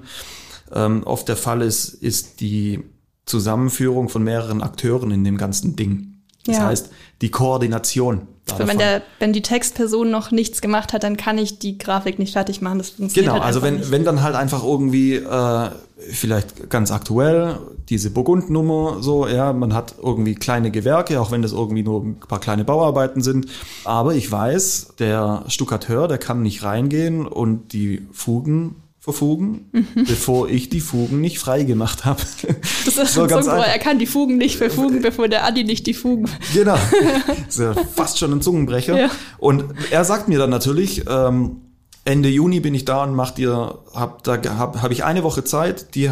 ähm, 0.73 1.03
oft 1.03 1.27
der 1.29 1.37
Fall 1.37 1.61
ist, 1.61 1.89
ist 1.89 2.41
die 2.41 2.83
Zusammenführung 3.25 4.09
von 4.09 4.23
mehreren 4.23 4.61
Akteuren 4.61 5.11
in 5.11 5.23
dem 5.23 5.37
ganzen 5.37 5.75
Ding. 5.75 6.18
Das 6.45 6.57
Ja. 6.57 6.67
heißt, 6.67 6.89
die 7.21 7.29
Koordination. 7.31 8.27
Also 8.51 8.67
wenn, 8.67 8.79
der, 8.79 9.03
wenn 9.19 9.31
die 9.31 9.43
Textperson 9.43 10.09
noch 10.09 10.31
nichts 10.31 10.61
gemacht 10.61 10.91
hat, 10.93 11.03
dann 11.03 11.17
kann 11.17 11.37
ich 11.37 11.59
die 11.59 11.77
Grafik 11.77 12.17
nicht 12.17 12.33
fertig 12.33 12.61
machen. 12.61 12.79
Das 12.79 12.89
funktioniert 12.89 13.31
Genau, 13.31 13.43
halt 13.43 13.43
also 13.45 13.61
wenn, 13.61 13.75
nicht. 13.75 13.91
wenn 13.91 14.03
dann 14.05 14.23
halt 14.23 14.35
einfach 14.35 14.63
irgendwie 14.63 15.15
äh, 15.17 15.69
vielleicht 16.09 16.67
ganz 16.69 16.89
aktuell 16.91 17.57
diese 17.89 18.09
Burgundnummer 18.09 18.97
so, 19.01 19.27
ja, 19.27 19.53
man 19.53 19.73
hat 19.75 19.95
irgendwie 20.01 20.33
kleine 20.33 20.71
Gewerke, 20.71 21.21
auch 21.21 21.29
wenn 21.29 21.43
das 21.43 21.51
irgendwie 21.51 21.83
nur 21.83 22.01
ein 22.03 22.19
paar 22.19 22.39
kleine 22.39 22.63
Bauarbeiten 22.63 23.21
sind. 23.21 23.45
Aber 23.83 24.15
ich 24.15 24.31
weiß, 24.31 24.95
der 24.97 25.43
Stuckateur, 25.47 26.07
der 26.07 26.17
kann 26.17 26.41
nicht 26.41 26.63
reingehen 26.63 27.27
und 27.27 27.73
die 27.73 28.07
Fugen 28.11 28.77
verfugen, 28.99 29.69
Mhm. 29.71 30.05
bevor 30.07 30.49
ich 30.49 30.69
die 30.69 30.81
Fugen 30.81 31.21
nicht 31.21 31.39
frei 31.39 31.63
gemacht 31.63 32.05
habe. 32.05 32.21
Das 32.85 32.97
ist 32.97 33.13
So 33.13 33.27
ganz 33.27 33.47
einfach. 33.47 33.65
er 33.67 33.79
kann 33.79 33.97
die 33.99 34.05
Fugen 34.05 34.37
nicht 34.37 34.57
verfugen, 34.57 35.01
bevor 35.01 35.27
der 35.27 35.45
Adi 35.45 35.63
nicht 35.63 35.87
die 35.87 35.93
Fugen. 35.93 36.29
Genau. 36.53 36.75
Das 37.27 37.47
ist 37.55 37.59
ja 37.59 37.73
fast 37.95 38.19
schon 38.19 38.31
ein 38.33 38.41
Zungenbrecher. 38.41 38.99
Ja. 38.99 39.09
Und 39.37 39.63
er 39.91 40.03
sagt 40.05 40.27
mir 40.27 40.37
dann 40.37 40.49
natürlich, 40.49 41.03
ähm, 41.09 41.61
Ende 42.05 42.29
Juni 42.29 42.59
bin 42.59 42.73
ich 42.75 42.85
da 42.85 43.03
und 43.03 43.13
mach 43.15 43.31
dir, 43.31 43.79
hab 43.93 44.23
da 44.23 44.37
hab, 44.57 44.81
hab 44.81 44.91
ich 44.91 45.03
eine 45.03 45.23
Woche 45.23 45.43
Zeit, 45.43 45.95
die 45.95 46.11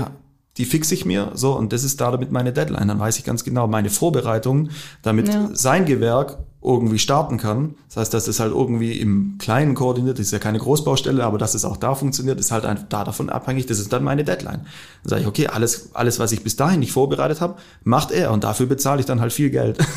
die 0.57 0.65
fixe 0.65 0.95
ich 0.95 1.05
mir, 1.05 1.31
so 1.35 1.53
und 1.55 1.71
das 1.71 1.83
ist 1.83 2.01
da 2.01 2.09
damit 2.09 2.31
meine 2.31 2.51
Deadline. 2.51 2.87
Dann 2.87 2.99
weiß 2.99 3.19
ich 3.19 3.23
ganz 3.23 3.43
genau 3.43 3.67
meine 3.67 3.91
Vorbereitung, 3.91 4.69
damit 5.03 5.27
Ja. 5.31 5.49
sein 5.53 5.85
Gewerk 5.85 6.39
irgendwie 6.61 6.97
starten 6.99 7.37
kann. 7.37 7.75
Das 7.87 7.97
heißt, 7.97 8.13
dass 8.13 8.27
es 8.27 8.39
halt 8.39 8.51
irgendwie 8.51 8.93
im 8.99 9.37
Kleinen 9.37 9.75
koordiniert, 9.75 10.17
das 10.17 10.25
ist 10.25 10.31
ja 10.31 10.39
keine 10.39 10.57
Großbaustelle, 10.57 11.23
aber 11.23 11.37
dass 11.37 11.53
es 11.53 11.63
auch 11.63 11.77
da 11.77 11.93
funktioniert, 11.93 12.39
ist 12.39 12.51
halt 12.51 12.65
einfach 12.65 12.85
da 12.89 13.03
davon 13.03 13.29
abhängig, 13.29 13.67
das 13.67 13.79
ist 13.79 13.93
dann 13.93 14.03
meine 14.03 14.23
Deadline. 14.23 14.61
Dann 15.03 15.09
sage 15.09 15.21
ich, 15.21 15.27
okay, 15.27 15.47
alles, 15.47 15.91
alles, 15.93 16.17
was 16.19 16.31
ich 16.31 16.43
bis 16.43 16.55
dahin 16.55 16.79
nicht 16.79 16.91
vorbereitet 16.91 17.41
habe, 17.41 17.57
macht 17.83 18.11
er 18.11 18.31
und 18.31 18.43
dafür 18.43 18.65
bezahle 18.65 18.99
ich 18.99 19.05
dann 19.05 19.21
halt 19.21 19.33
viel 19.33 19.49
Geld. 19.49 19.77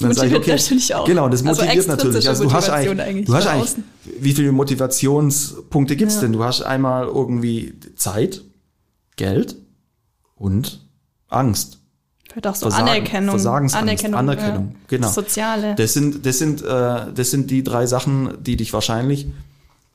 Das 0.00 0.16
motiviert 0.16 0.46
natürlich 0.46 0.94
auch. 0.94 1.04
Genau, 1.06 1.28
das 1.28 1.44
Also 1.44 1.62
motiviert 1.62 1.88
natürlich. 1.88 2.16
extrinsische 2.16 2.28
Also 2.28 2.44
du 2.44 2.52
hast 2.52 2.70
eigentlich, 2.70 3.00
eigentlich 3.04 3.26
du 3.26 3.34
hast 3.34 3.46
eigentlich, 3.48 3.74
wie 4.20 4.32
viele 4.32 4.52
Motivationspunkte 4.52 5.96
gibt's 5.96 6.16
Ja. 6.16 6.20
denn? 6.22 6.32
Du 6.34 6.44
hast 6.44 6.62
einmal 6.62 7.06
irgendwie 7.06 7.74
Zeit, 7.96 8.44
Geld 9.16 9.56
und 10.36 10.86
Angst. 11.28 11.77
Vielleicht 12.40 12.46
auch 12.46 12.54
so 12.54 12.66
Versagen- 12.70 12.88
Anerkennung. 12.88 13.30
Versagensangst, 13.30 13.82
Anerkennung. 13.82 14.18
Anerkennung, 14.20 14.68
ja. 14.72 14.76
genau. 14.88 15.08
Soziale. 15.08 15.74
Das 15.74 15.92
sind, 15.92 16.24
das 16.24 16.38
sind, 16.38 16.62
äh, 16.62 17.12
das 17.12 17.30
sind 17.30 17.50
die 17.50 17.62
drei 17.64 17.86
Sachen, 17.86 18.30
die 18.40 18.56
dich 18.56 18.72
wahrscheinlich 18.72 19.26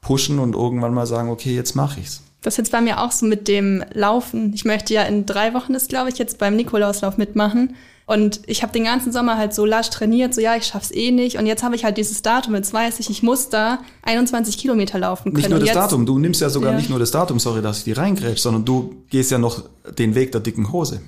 pushen 0.01 0.39
und 0.39 0.53
irgendwann 0.55 0.93
mal 0.93 1.05
sagen, 1.07 1.29
okay, 1.29 1.55
jetzt 1.55 1.75
mache 1.75 1.99
ich's. 2.01 2.21
Das 2.41 2.55
ist 2.55 2.57
jetzt 2.57 2.71
bei 2.73 2.81
mir 2.81 3.01
auch 3.01 3.11
so 3.11 3.25
mit 3.25 3.47
dem 3.47 3.83
Laufen. 3.93 4.51
Ich 4.53 4.65
möchte 4.65 4.93
ja 4.93 5.03
in 5.03 5.25
drei 5.25 5.53
Wochen 5.53 5.73
ist, 5.75 5.87
glaube 5.87 6.09
ich, 6.09 6.17
jetzt 6.17 6.37
beim 6.39 6.57
Nikolauslauf 6.57 7.17
mitmachen. 7.17 7.75
Und 8.05 8.41
ich 8.47 8.63
habe 8.63 8.73
den 8.73 8.83
ganzen 8.83 9.13
Sommer 9.13 9.37
halt 9.37 9.53
so 9.53 9.63
lasch 9.65 9.89
trainiert, 9.89 10.33
so 10.35 10.41
ja, 10.41 10.57
ich 10.57 10.65
schaff's 10.65 10.91
eh 10.91 11.11
nicht. 11.11 11.37
Und 11.37 11.45
jetzt 11.45 11.63
habe 11.63 11.73
ich 11.77 11.85
halt 11.85 11.95
dieses 11.97 12.21
Datum, 12.21 12.53
jetzt 12.53 12.73
weiß 12.73 12.99
ich, 12.99 13.09
ich 13.09 13.23
muss 13.23 13.47
da 13.47 13.79
21 14.01 14.57
Kilometer 14.57 14.99
laufen 14.99 15.31
können. 15.31 15.37
Nicht 15.37 15.49
nur 15.49 15.59
das 15.59 15.69
jetzt, 15.69 15.77
Datum, 15.77 16.05
du 16.05 16.19
nimmst 16.19 16.41
ja 16.41 16.49
sogar 16.49 16.71
Ja. 16.71 16.77
nicht 16.77 16.89
nur 16.89 16.99
das 16.99 17.11
Datum, 17.11 17.39
sorry, 17.39 17.61
dass 17.61 17.77
ich 17.77 17.83
die 17.85 17.93
reingrätsch, 17.93 18.39
sondern 18.41 18.65
du 18.65 18.93
gehst 19.09 19.31
ja 19.31 19.37
noch 19.37 19.63
den 19.97 20.15
Weg 20.15 20.33
der 20.33 20.41
dicken 20.41 20.73
Hose. 20.73 20.99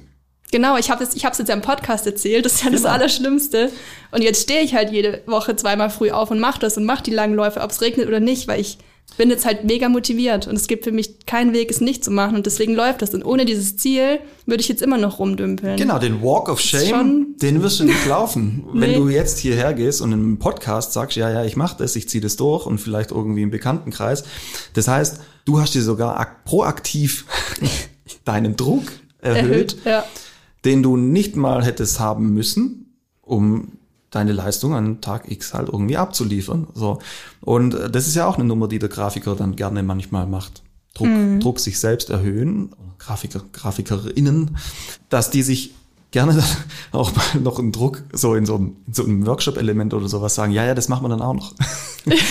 Genau, 0.52 0.78
ich 0.78 0.90
habe 0.92 1.04
es 1.04 1.16
ich 1.16 1.26
hab's 1.26 1.38
jetzt 1.40 1.48
ja 1.50 1.56
im 1.56 1.62
Podcast 1.62 2.06
erzählt, 2.06 2.46
das 2.46 2.54
ist 2.56 2.64
ja 2.64 2.70
das 2.70 2.82
Genau. 2.84 2.94
Allerschlimmste. 2.94 3.72
Und 4.12 4.22
jetzt 4.22 4.44
stehe 4.44 4.62
ich 4.62 4.74
halt 4.76 4.92
jede 4.92 5.22
Woche 5.26 5.56
zweimal 5.56 5.90
früh 5.90 6.12
auf 6.12 6.32
und 6.32 6.40
mache 6.40 6.60
das 6.60 6.78
und 6.78 6.86
mache 6.86 7.04
die 7.04 7.12
langen 7.12 7.34
Läufe, 7.36 7.62
ob 7.62 7.72
es 7.72 7.82
regnet 7.82 8.08
oder 8.08 8.20
nicht, 8.20 8.48
weil 8.48 8.62
ich 8.62 8.78
bin 9.18 9.30
jetzt 9.30 9.46
halt 9.46 9.64
mega 9.66 9.88
motiviert 9.88 10.48
und 10.48 10.56
es 10.56 10.68
gibt 10.68 10.84
für 10.84 10.92
mich 10.92 11.26
keinen 11.26 11.54
Weg, 11.54 11.70
es 11.70 11.80
nicht 11.80 12.04
zu 12.04 12.10
machen 12.12 12.36
und 12.36 12.46
deswegen 12.48 12.74
läuft 12.74 13.02
das. 13.02 13.14
Und 13.14 13.24
ohne 13.24 13.46
dieses 13.46 13.78
Ziel 13.78 14.20
würde 14.46 14.62
ich 14.62 14.68
jetzt 14.68 14.82
immer 14.82 14.98
noch 14.98 15.20
rumdümpeln. 15.20 15.78
Genau, 15.78 16.00
den 16.00 16.22
Walk 16.24 16.50
of 16.50 16.60
Shame, 16.60 17.36
den 17.42 17.62
wirst 17.62 17.80
du 17.80 17.84
nicht 17.86 18.06
laufen. 18.06 18.66
Wenn 18.74 18.92
Nee. 18.92 18.96
du 18.98 19.10
jetzt 19.10 19.38
hierher 19.40 19.74
gehst 19.74 20.02
und 20.02 20.12
im 20.12 20.38
Podcast 20.40 20.94
sagst, 20.94 21.18
ja, 21.18 21.30
ja, 21.30 21.46
ich 21.46 21.56
mache 21.56 21.76
das, 21.78 21.96
ich 21.96 22.10
ziehe 22.10 22.22
das 22.22 22.36
durch 22.36 22.66
und 22.66 22.80
vielleicht 22.80 23.12
irgendwie 23.12 23.44
im 23.44 23.52
Bekanntenkreis. 23.52 24.24
Das 24.74 24.88
heißt, 24.88 25.20
du 25.46 25.60
hast 25.60 25.76
dir 25.76 25.82
sogar 25.84 26.20
ak 26.20 26.44
proaktiv 26.46 27.26
deinen 28.26 28.56
Druck 28.56 28.84
erhöht, 29.22 29.44
Erhöht, 29.46 29.78
ja. 29.86 30.04
Den 30.66 30.84
du 30.84 30.98
nicht 30.98 31.36
mal 31.36 31.64
hättest 31.64 32.00
haben 32.00 32.34
müssen, 32.34 32.98
um 33.22 33.74
deine 34.10 34.32
Leistung 34.32 34.74
an 34.74 35.02
Tag 35.02 35.30
X 35.30 35.54
halt 35.54 35.70
irgendwie 35.70 35.98
abzuliefern. 35.98 36.68
So. 36.74 37.00
Und 37.42 37.74
äh, 37.76 37.90
das 37.90 38.08
ist 38.08 38.16
ja 38.16 38.28
auch 38.28 38.36
eine 38.36 38.46
Nummer, 38.46 38.68
die 38.68 38.80
der 38.80 38.90
Grafiker 38.90 39.36
dann 39.36 39.56
gerne 39.56 39.84
manchmal 39.84 40.26
macht. 40.26 40.64
Druck, 40.94 41.10
Druck 41.42 41.60
sich 41.60 41.78
selbst 41.78 42.10
erhöhen, 42.10 42.70
Grafiker, 43.00 43.42
Grafikerinnen, 43.52 44.58
dass 45.10 45.30
die 45.30 45.44
sich 45.44 45.74
gerne 46.16 46.34
dann 46.34 46.46
auch 47.00 47.14
mal 47.14 47.42
noch 47.42 47.60
einen 47.60 47.74
Druck 47.74 48.02
so 48.14 48.36
in 48.36 48.46
so 48.46 48.56
einem, 48.56 48.78
in 48.88 48.94
so 48.94 49.04
einem 49.04 49.28
Workshop-Element 49.28 49.94
oder 49.94 50.08
sowas 50.08 50.34
sagen, 50.34 50.54
ja, 50.54 50.64
ja, 50.64 50.74
das 50.74 50.88
machen 50.88 51.04
wir 51.04 51.10
dann 51.10 51.22
auch 51.22 51.34
noch. 51.34 51.54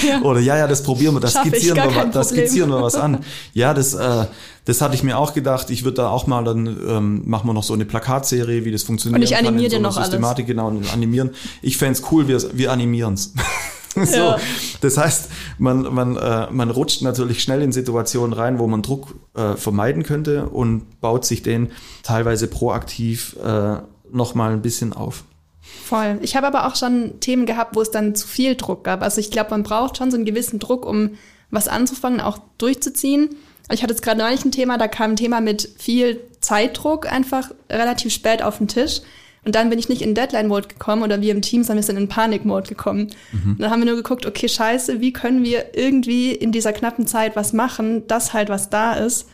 Ja. 0.06 0.20
oder 0.22 0.38
ja, 0.38 0.56
ja, 0.56 0.68
das 0.68 0.84
probieren 0.84 1.14
wir, 1.14 1.20
das 1.20 1.32
Schaff 1.32 1.48
skizzieren 1.48 1.76
wir, 1.76 2.04
das 2.04 2.28
skizzieren 2.28 2.70
wir 2.70 2.80
was 2.80 2.94
an. 2.94 3.24
Ja, 3.54 3.74
das, 3.74 3.92
äh, 3.94 4.26
das 4.66 4.80
hatte 4.80 4.94
ich 4.94 5.02
mir 5.02 5.18
auch 5.18 5.34
gedacht. 5.34 5.68
Ich 5.70 5.82
würde 5.82 5.96
da 5.96 6.10
auch 6.10 6.28
mal, 6.28 6.44
dann 6.44 6.66
ähm, 6.66 7.22
machen 7.24 7.48
wir 7.48 7.54
noch 7.54 7.64
so 7.64 7.74
eine 7.74 7.84
Plakatserie, 7.84 8.64
wie 8.64 8.70
das 8.70 8.84
funktioniert. 8.84 9.18
Und 9.18 9.24
ich 9.24 9.36
animiere 9.36 9.70
dir 9.70 9.76
so 9.78 9.82
noch 9.82 10.00
Systematik, 10.00 10.44
alles. 10.44 10.56
Genau, 10.56 10.68
und 10.68 10.92
animieren. 10.94 11.30
Ich 11.60 11.76
fände 11.76 11.98
cool, 12.12 12.28
wir, 12.28 12.40
wir 12.56 12.70
animieren's. 12.70 13.34
so, 14.04 14.16
ja. 14.16 14.38
Das 14.80 14.96
heißt, 14.96 15.30
man, 15.58 15.94
man, 15.94 16.16
äh, 16.16 16.48
man 16.50 16.70
rutscht 16.70 17.02
natürlich 17.02 17.42
schnell 17.42 17.62
in 17.62 17.72
Situationen 17.72 18.32
rein, 18.32 18.58
wo 18.58 18.66
man 18.66 18.82
Druck 18.82 19.14
äh, 19.34 19.54
vermeiden 19.54 20.02
könnte 20.02 20.48
und 20.48 21.00
baut 21.00 21.24
sich 21.24 21.42
den 21.42 21.70
teilweise 22.02 22.48
proaktiv 22.48 23.36
äh, 23.44 23.76
nochmal 24.10 24.52
ein 24.52 24.62
bisschen 24.62 24.92
auf. 24.92 25.24
Voll. 25.60 26.18
Ich 26.22 26.36
habe 26.36 26.46
aber 26.46 26.66
auch 26.66 26.76
schon 26.76 27.20
Themen 27.20 27.46
gehabt, 27.46 27.76
wo 27.76 27.80
es 27.80 27.90
dann 27.90 28.14
zu 28.14 28.26
viel 28.26 28.54
Druck 28.54 28.84
gab. 28.84 29.02
Also 29.02 29.20
ich 29.20 29.30
glaube, 29.30 29.50
man 29.50 29.62
braucht 29.62 29.96
schon 29.96 30.10
so 30.10 30.16
einen 30.16 30.26
gewissen 30.26 30.58
Druck, 30.58 30.86
um 30.86 31.10
was 31.50 31.68
anzufangen, 31.68 32.20
auch 32.20 32.38
durchzuziehen. 32.58 33.30
Ich 33.70 33.82
hatte 33.82 33.94
jetzt 33.94 34.02
gerade 34.02 34.20
neulich 34.20 34.44
ein 34.44 34.52
Thema, 34.52 34.76
da 34.76 34.88
kam 34.88 35.12
ein 35.12 35.16
Thema 35.16 35.40
mit 35.40 35.70
viel 35.78 36.20
Zeitdruck 36.40 37.10
einfach 37.10 37.50
relativ 37.70 38.12
spät 38.12 38.42
auf 38.42 38.58
den 38.58 38.68
Tisch. 38.68 39.00
Und 39.44 39.54
dann 39.54 39.70
bin 39.70 39.78
ich 39.78 39.88
nicht 39.88 40.02
in 40.02 40.14
Deadline-Mode 40.14 40.68
gekommen 40.68 41.02
oder 41.02 41.20
wir 41.20 41.32
im 41.32 41.42
Team, 41.42 41.62
sondern 41.62 41.82
wir 41.82 41.86
sind 41.86 41.96
in 41.96 42.08
Panik-Mode 42.08 42.68
gekommen. 42.68 43.10
Mhm. 43.32 43.52
Und 43.52 43.60
dann 43.60 43.70
haben 43.70 43.80
wir 43.80 43.86
nur 43.86 43.96
geguckt, 43.96 44.26
okay, 44.26 44.48
scheiße, 44.48 45.00
wie 45.00 45.12
können 45.12 45.44
wir 45.44 45.76
irgendwie 45.76 46.32
in 46.32 46.52
dieser 46.52 46.72
knappen 46.72 47.06
Zeit 47.06 47.36
was 47.36 47.52
machen, 47.52 48.06
dass 48.06 48.32
halt 48.32 48.48
was 48.48 48.70
da 48.70 48.94
ist. 48.94 49.28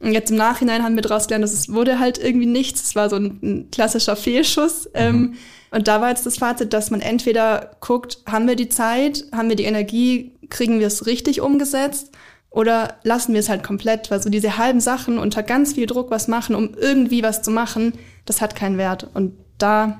Und 0.00 0.12
jetzt 0.12 0.30
im 0.30 0.36
Nachhinein 0.36 0.82
haben 0.82 0.94
wir 0.96 1.02
daraus 1.02 1.28
gelernt, 1.28 1.44
dass 1.44 1.52
es 1.52 1.72
wurde 1.72 1.98
halt 1.98 2.18
irgendwie 2.18 2.46
nichts. 2.46 2.82
Es 2.82 2.94
war 2.96 3.08
so 3.10 3.16
ein, 3.16 3.38
ein 3.42 3.70
klassischer 3.70 4.16
Fehlschuss. 4.16 4.86
Mhm. 4.86 4.90
Ähm, 4.94 5.34
und 5.70 5.88
da 5.88 6.00
war 6.00 6.08
jetzt 6.08 6.26
das 6.26 6.38
Fazit, 6.38 6.72
dass 6.72 6.90
man 6.90 7.00
entweder 7.00 7.76
guckt, 7.80 8.18
haben 8.26 8.48
wir 8.48 8.56
die 8.56 8.68
Zeit, 8.68 9.24
haben 9.32 9.48
wir 9.48 9.56
die 9.56 9.64
Energie, 9.64 10.32
kriegen 10.50 10.80
wir 10.80 10.86
es 10.86 11.06
richtig 11.06 11.40
umgesetzt 11.40 12.10
oder 12.52 12.96
lassen 13.02 13.32
wir 13.32 13.40
es 13.40 13.48
halt 13.48 13.62
komplett, 13.62 14.10
weil 14.10 14.22
so 14.22 14.28
diese 14.28 14.58
halben 14.58 14.80
Sachen 14.80 15.18
unter 15.18 15.42
ganz 15.42 15.72
viel 15.72 15.86
Druck 15.86 16.10
was 16.10 16.28
machen, 16.28 16.54
um 16.54 16.74
irgendwie 16.74 17.22
was 17.22 17.42
zu 17.42 17.50
machen, 17.50 17.94
das 18.26 18.40
hat 18.40 18.54
keinen 18.54 18.78
Wert. 18.78 19.08
Und 19.14 19.32
da, 19.58 19.98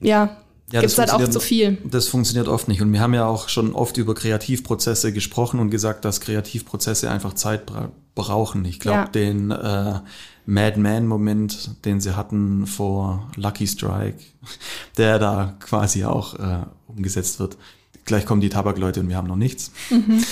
ja, 0.00 0.36
ja, 0.70 0.80
gibt 0.80 0.92
es 0.92 0.98
halt 0.98 1.12
auch 1.12 1.28
zu 1.28 1.40
viel. 1.40 1.78
Das 1.84 2.08
funktioniert 2.08 2.48
oft 2.48 2.68
nicht. 2.68 2.82
Und 2.82 2.92
wir 2.92 3.00
haben 3.00 3.14
ja 3.14 3.26
auch 3.26 3.48
schon 3.48 3.74
oft 3.74 3.96
über 3.96 4.14
Kreativprozesse 4.14 5.12
gesprochen 5.12 5.60
und 5.60 5.70
gesagt, 5.70 6.04
dass 6.04 6.20
Kreativprozesse 6.20 7.10
einfach 7.10 7.34
Zeit 7.34 7.66
bra 7.66 7.90
brauchen. 8.14 8.64
Ich 8.64 8.78
glaube, 8.78 8.98
ja. 8.98 9.06
den 9.06 9.50
äh, 9.50 9.98
Madman-Moment, 10.46 11.84
den 11.84 12.00
sie 12.00 12.16
hatten 12.16 12.66
vor 12.66 13.28
Lucky 13.34 13.66
Strike, 13.66 14.18
der 14.96 15.18
da 15.18 15.56
quasi 15.58 16.04
auch 16.04 16.34
äh, 16.34 16.64
umgesetzt 16.86 17.40
wird. 17.40 17.56
Gleich 18.04 18.24
kommen 18.24 18.40
die 18.40 18.50
Tabakleute 18.50 19.00
und 19.00 19.08
wir 19.08 19.16
haben 19.16 19.26
noch 19.26 19.36
nichts. 19.36 19.72
Mhm. 19.90 20.22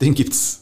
Den 0.00 0.14
gibt's 0.14 0.59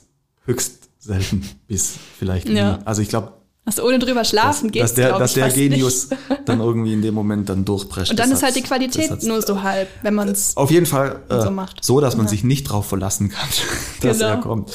höchst 0.48 0.88
selten 0.98 1.48
bis 1.66 1.94
vielleicht 2.18 2.48
ja. 2.48 2.78
nie. 2.78 2.78
Also 2.84 3.02
ich 3.02 3.08
glaube, 3.08 3.32
also 3.64 3.84
ohne 3.84 3.98
drüber 3.98 4.24
schlafen 4.24 4.70
geht 4.70 4.82
Dass 4.82 4.94
der, 4.94 5.18
dass 5.18 5.34
der 5.34 5.50
Genius 5.50 6.08
nicht. 6.08 6.22
dann 6.46 6.60
irgendwie 6.60 6.94
in 6.94 7.02
dem 7.02 7.14
Moment 7.14 7.50
dann 7.50 7.66
durchprescht. 7.66 8.10
Und 8.10 8.18
dann 8.18 8.32
ist 8.32 8.42
halt 8.42 8.56
die 8.56 8.62
Qualität 8.62 9.22
nur 9.22 9.42
so 9.42 9.62
halb, 9.62 9.88
wenn 10.00 10.14
man 10.14 10.28
es 10.28 10.56
Auf 10.56 10.70
jeden 10.70 10.86
Fall 10.86 11.20
äh, 11.28 11.42
so 11.42 11.50
macht. 11.50 11.84
So, 11.84 12.00
dass 12.00 12.16
man 12.16 12.26
ja. 12.26 12.30
sich 12.30 12.44
nicht 12.44 12.64
drauf 12.64 12.86
verlassen 12.86 13.28
kann, 13.28 13.46
dass 14.00 14.18
genau. 14.18 14.30
er 14.30 14.36
kommt. 14.38 14.72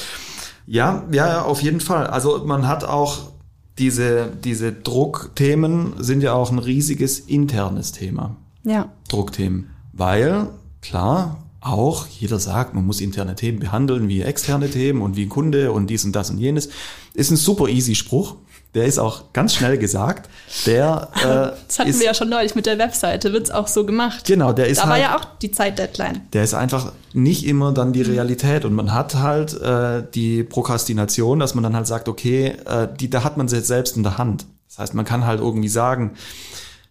Ja, 0.67 1.05
ja, 1.12 1.41
auf 1.41 1.63
jeden 1.63 1.81
Fall. 1.81 2.05
Also 2.05 2.43
man 2.45 2.67
hat 2.67 2.83
auch 2.83 3.31
diese, 3.79 4.27
diese 4.43 4.71
Druckthemen 4.71 5.93
sind 5.97 6.21
ja 6.21 6.33
auch 6.33 6.51
ein 6.51 6.59
riesiges 6.59 7.19
internes 7.19 7.93
Thema. 7.93 8.38
Ja. 8.63 8.91
Druckthemen. 9.09 9.71
Weil, 9.91 10.49
klar, 10.81 11.42
auch 11.63 12.08
jeder 12.08 12.39
sagt, 12.39 12.73
man 12.73 12.86
muss 12.86 13.02
interne 13.02 13.36
Themen 13.36 13.60
behandeln 13.60 14.08
wie 14.08 14.21
externe 14.21 14.69
Themen 14.69 15.02
und 15.02 15.15
wie 15.15 15.28
Kunde 15.28 15.71
und 15.71 15.88
dies 15.88 16.06
und 16.06 16.13
das 16.13 16.30
und 16.30 16.38
jenes. 16.38 16.69
Ist 17.13 17.32
ein 17.32 17.38
super 17.38 17.67
easy 17.67 17.95
Spruch. 17.95 18.36
Der 18.73 18.86
ist 18.86 18.97
auch 18.97 19.34
ganz 19.34 19.54
schnell 19.54 19.78
gesagt. 19.78 20.30
Der, 20.65 21.10
äh, 21.15 21.21
das 21.67 21.80
hatten 21.80 21.89
ist, 21.89 21.99
wir 21.99 22.08
ja 22.08 22.13
schon 22.13 22.30
neulich 22.30 22.56
mit 22.56 22.65
der 22.65 22.80
Webseite, 22.80 23.32
wird's 23.32 23.52
auch 23.52 23.67
so 23.67 23.86
gemacht. 23.86 24.26
Genau, 24.26 24.52
der 24.52 24.67
ist 24.67 24.80
da 24.80 24.84
halt, 24.84 24.91
war 24.91 24.99
ja 24.99 25.17
auch 25.17 25.26
die 25.41 25.52
Zeitdeadline. 25.52 26.21
Der 26.34 26.43
ist 26.43 26.56
einfach 26.56 26.91
nicht 27.13 27.45
immer 27.45 27.71
dann 27.71 27.93
die 27.93 28.02
Realität 28.02 28.65
und 28.65 28.73
man 28.73 28.91
hat 28.91 29.15
halt 29.15 29.54
äh, 29.62 30.04
die 30.13 30.43
Prokrastination, 30.43 31.39
dass 31.39 31.54
man 31.54 31.63
dann 31.63 31.76
halt 31.76 31.86
sagt, 31.86 32.10
okay, 32.10 32.56
äh, 32.65 32.88
die, 32.99 33.12
da 33.12 33.23
hat 33.23 33.38
man 33.38 33.47
sie 33.47 33.58
jetzt 33.58 33.67
selbst 33.67 33.95
in 33.95 34.02
der 34.02 34.17
Hand. 34.17 34.47
Das 34.67 34.80
heißt, 34.80 34.95
man 34.95 35.06
kann 35.06 35.28
halt 35.28 35.39
irgendwie 35.39 35.69
sagen, 35.69 36.15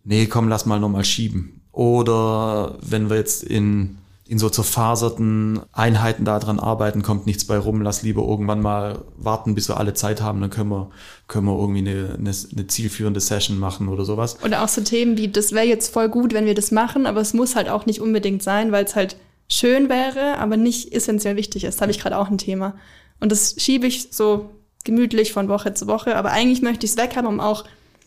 nee, 0.04 0.26
komm, 0.26 0.48
lass 0.48 0.66
mal 0.66 0.78
nochmal 0.78 1.04
schieben. 1.04 1.62
Oder 1.72 2.76
wenn 2.80 3.11
wir 3.11 3.16
jetzt 3.16 3.42
in 3.42 3.98
in 4.32 4.38
so 4.38 4.48
zerfaserten 4.48 5.60
Einheiten 5.72 6.24
daran 6.24 6.58
arbeiten, 6.58 7.02
kommt 7.02 7.26
nichts 7.26 7.44
bei 7.44 7.58
rum. 7.58 7.82
Lass 7.82 8.02
lieber 8.02 8.22
irgendwann 8.22 8.62
mal 8.62 9.04
warten, 9.18 9.54
bis 9.54 9.68
wir 9.68 9.76
alle 9.76 9.92
Zeit 9.92 10.22
haben. 10.22 10.40
Dann 10.40 10.48
können 10.48 10.70
wir, 10.70 10.90
können 11.28 11.44
wir 11.44 11.58
irgendwie 11.58 11.80
eine, 11.80 12.14
eine, 12.18 12.30
eine 12.30 12.66
zielführende 12.66 13.20
Session 13.20 13.58
machen 13.58 13.88
oder 13.88 14.06
sowas. 14.06 14.38
Oder 14.42 14.64
auch 14.64 14.68
so 14.68 14.80
Themen 14.80 15.18
wie, 15.18 15.28
das 15.28 15.52
wäre 15.52 15.66
jetzt 15.66 15.92
voll 15.92 16.08
gut, 16.08 16.32
wenn 16.32 16.46
wir 16.46 16.54
das 16.54 16.70
machen, 16.70 17.04
aber 17.04 17.20
es 17.20 17.34
muss 17.34 17.54
halt 17.56 17.68
auch 17.68 17.84
nicht 17.84 18.00
unbedingt 18.00 18.42
sein, 18.42 18.72
weil 18.72 18.86
es 18.86 18.96
halt 18.96 19.16
schön 19.48 19.90
wäre, 19.90 20.38
aber 20.38 20.56
nicht 20.56 20.94
essentiell 20.94 21.36
wichtig 21.36 21.64
ist. 21.64 21.76
Da 21.76 21.82
habe 21.82 21.92
ich 21.92 22.00
gerade 22.00 22.16
auch 22.16 22.30
ein 22.30 22.38
Thema. 22.38 22.74
Und 23.20 23.32
das 23.32 23.56
schiebe 23.58 23.86
ich 23.86 24.08
so 24.12 24.48
gemütlich 24.84 25.34
von 25.34 25.50
Woche 25.50 25.74
zu 25.74 25.86
Woche. 25.88 26.16
Aber 26.16 26.30
eigentlich 26.30 26.62
möchte 26.62 26.86
ich 26.86 26.92
es 26.92 26.96
weg 26.96 27.16
haben, 27.16 27.26
um 27.26 27.38
auch 27.38 27.64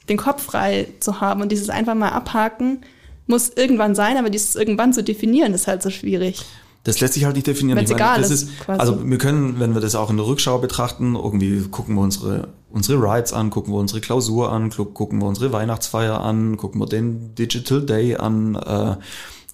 den 0.09 0.17
Kopf 0.17 0.41
frei 0.41 0.88
zu 0.99 1.21
haben 1.21 1.43
und 1.43 1.51
dieses 1.51 1.69
einfach 1.69 1.93
mal 1.93 2.09
abhaken 2.09 2.81
muss 3.27 3.49
irgendwann 3.49 3.95
sein, 3.95 4.17
aber 4.17 4.29
dieses 4.29 4.55
irgendwann 4.55 4.93
zu 4.93 5.03
definieren 5.03 5.53
ist 5.53 5.67
halt 5.67 5.81
so 5.81 5.89
schwierig. 5.89 6.45
Das 6.85 6.99
lässt 6.99 7.15
sich 7.15 7.25
halt 7.25 7.35
nicht 7.35 7.47
definieren. 7.47 7.77
Wenn 7.77 7.85
es 7.85 7.91
egal 7.91 8.21
ist, 8.21 8.29
ist 8.29 8.59
quasi. 8.59 8.79
Also 8.79 9.09
wir 9.09 9.17
können, 9.17 9.59
wenn 9.59 9.73
wir 9.73 9.81
das 9.81 9.95
auch 9.95 10.11
in 10.11 10.17
der 10.17 10.27
Rückschau 10.27 10.59
betrachten, 10.59 11.15
irgendwie 11.15 11.61
gucken 11.69 11.95
wir 11.95 12.01
unsere, 12.01 12.49
unsere 12.69 13.01
Rides 13.01 13.33
an, 13.33 13.49
gucken 13.49 13.73
wir 13.73 13.79
unsere 13.79 14.01
Klausur 14.01 14.51
an, 14.51 14.69
gucken 14.69 15.19
wir 15.19 15.27
unsere 15.27 15.51
Weihnachtsfeier 15.51 16.21
an, 16.21 16.57
gucken 16.57 16.79
wir 16.79 16.85
den 16.85 17.33
Digital 17.33 17.81
Day 17.81 18.15
an, 18.15 18.53
äh, 18.53 18.97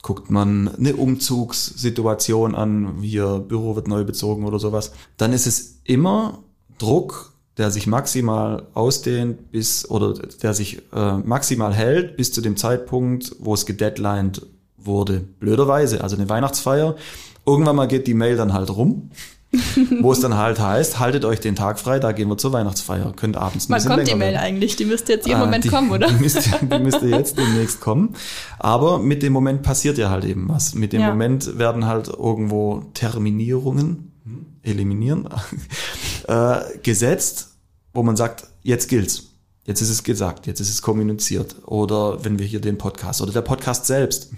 guckt 0.02 0.30
man 0.30 0.76
eine 0.76 0.98
Umzugssituation 0.98 2.54
an, 2.54 2.98
hier 3.00 3.40
Büro 3.40 3.78
wird 3.78 3.88
neu 3.88 4.04
bezogen 4.04 4.44
oder 4.44 4.60
sowas, 4.60 4.92
dann 5.16 5.32
ist 5.32 5.48
es 5.48 5.78
immer 5.86 6.40
Druck 6.80 7.31
der 7.58 7.72
sich 7.72 7.88
maximal 7.88 8.68
ausdehnt 8.74 9.52
bis 9.52 9.90
oder 9.90 10.14
der 10.14 10.54
sich 10.54 10.82
äh, 10.94 11.18
maximal 11.18 11.74
hält 11.74 12.18
bis 12.18 12.32
zu 12.32 12.42
dem 12.42 12.56
Zeitpunkt, 12.58 13.36
wo 13.40 13.54
es 13.54 13.66
gedeadlined 13.66 14.42
wurde. 14.78 15.22
Blöderweise, 15.40 16.04
also 16.04 16.16
eine 16.16 16.30
Weihnachtsfeier. 16.30 16.96
Irgendwann 17.46 17.76
mal 17.76 17.88
geht 17.88 18.08
die 18.08 18.14
Mail 18.14 18.38
dann 18.38 18.54
halt 18.54 18.70
rum, 18.70 19.12
wo 20.00 20.12
es 20.12 20.20
dann 20.22 20.38
halt 20.38 20.60
heißt, 20.60 21.00
haltet 21.00 21.26
euch 21.26 21.40
den 21.40 21.56
Tag 21.56 21.80
frei, 21.80 22.00
da 22.00 22.14
gehen 22.14 22.30
wir 22.30 22.38
zur 22.38 22.54
Weihnachtsfeier. 22.54 23.14
Könnt 23.16 23.36
abends 23.36 23.68
ein 23.68 23.74
Wann 23.74 23.86
kommt 23.86 24.08
die 24.08 24.16
Mail 24.16 24.34
werden. 24.34 24.38
eigentlich? 24.38 24.76
Die 24.76 24.86
müsste 24.86 25.14
jetzt 25.14 25.28
jeden 25.28 25.42
ah, 25.42 25.46
Moment 25.46 25.66
die, 25.66 25.70
kommen, 25.70 25.92
oder? 25.92 26.08
Die 26.12 26.22
müsste, 26.22 26.44
die 26.62 26.80
müsste 26.80 27.08
jetzt 27.08 27.38
demnächst 27.38 27.82
kommen. 27.82 28.16
Aber 28.60 29.00
mit 29.00 29.24
dem 29.24 29.34
Moment 29.34 29.62
passiert 29.62 29.98
ja 29.98 30.10
halt 30.10 30.24
eben 30.24 30.48
was. 30.48 30.74
Mit 30.74 30.94
dem 30.94 31.02
ja. 31.02 31.10
Moment 31.10 31.58
werden 31.58 31.86
halt 31.86 32.08
irgendwo 32.08 32.84
Terminierungen, 32.94 34.11
eliminieren, 34.64 35.30
äh, 36.28 36.60
gesetzt, 36.84 37.50
wo 37.94 38.04
man 38.04 38.16
sagt, 38.16 38.48
jetzt 38.64 38.88
gilt's. 38.90 39.28
Jetzt 39.66 39.82
ist 39.82 39.90
es 39.90 40.04
gesagt, 40.04 40.48
jetzt 40.48 40.60
ist 40.60 40.70
es 40.70 40.82
kommuniziert. 40.82 41.56
Oder 41.66 42.26
wenn 42.26 42.40
wir 42.40 42.46
hier 42.46 42.62
den 42.62 42.78
Podcast 42.78 43.22
oder 43.22 43.32
der 43.32 43.42
Podcast 43.42 43.86
selbst. 43.86 44.32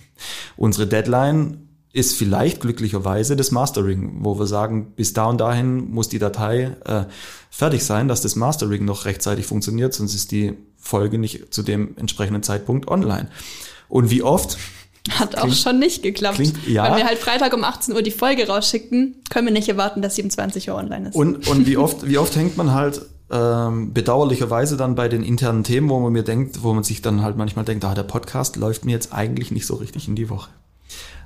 Unsere 0.57 0.85
Deadline 0.85 1.69
ist 1.93 2.17
vielleicht 2.17 2.59
glücklicherweise 2.59 3.35
das 3.35 3.51
Mastering, 3.51 4.23
wo 4.23 4.37
wir 4.37 4.47
sagen, 4.47 4.93
bis 4.95 5.13
da 5.13 5.25
und 5.25 5.39
dahin 5.39 5.91
muss 5.91 6.09
die 6.09 6.19
Datei 6.19 6.75
äh, 6.85 7.05
fertig 7.51 7.85
sein, 7.85 8.07
dass 8.07 8.21
das 8.21 8.35
Mastering 8.35 8.83
noch 8.83 9.05
rechtzeitig 9.05 9.45
funktioniert, 9.45 9.93
sonst 9.93 10.15
ist 10.15 10.31
die 10.31 10.57
Folge 10.75 11.19
nicht 11.19 11.53
zu 11.53 11.61
dem 11.61 11.95
entsprechenden 11.97 12.41
Zeitpunkt 12.41 12.87
online. 12.87 13.29
Und 13.89 14.09
wie 14.09 14.23
oft 14.23 14.57
hat 15.11 15.37
auch 15.37 15.51
schon 15.51 15.79
nicht 15.79 16.01
geklappt. 16.01 16.35
Klingt, 16.35 16.67
ja. 16.67 16.85
Wenn 16.85 16.97
wir 16.97 17.05
halt 17.05 17.19
Freitag 17.19 17.53
um 17.53 17.63
18 17.63 17.93
Uhr 17.93 18.01
die 18.01 18.11
Folge 18.11 18.47
rausschicken, 18.47 19.15
können 19.29 19.47
wir 19.47 19.53
nicht 19.53 19.67
erwarten, 19.67 20.01
dass 20.01 20.15
sie 20.15 20.23
um 20.23 20.29
20 20.29 20.69
Uhr 20.69 20.75
online 20.75 21.09
ist. 21.09 21.15
Und, 21.15 21.47
und 21.47 21.67
wie 21.67 21.77
oft, 21.77 22.07
wie 22.07 22.17
oft 22.17 22.35
hängt 22.35 22.55
man 22.55 22.71
halt 22.71 23.01
ähm, 23.29 23.93
bedauerlicherweise 23.93 24.77
dann 24.77 24.95
bei 24.95 25.09
den 25.09 25.23
internen 25.23 25.63
Themen, 25.63 25.89
wo 25.89 25.99
man 25.99 26.13
mir 26.13 26.23
denkt, 26.23 26.63
wo 26.63 26.73
man 26.73 26.83
sich 26.83 27.01
dann 27.01 27.21
halt 27.21 27.35
manchmal 27.35 27.65
denkt, 27.65 27.83
ah, 27.83 27.93
der 27.93 28.03
Podcast 28.03 28.55
läuft 28.55 28.85
mir 28.85 28.91
jetzt 28.91 29.11
eigentlich 29.11 29.51
nicht 29.51 29.65
so 29.65 29.75
richtig 29.75 30.07
in 30.07 30.15
die 30.15 30.29
Woche. 30.29 30.49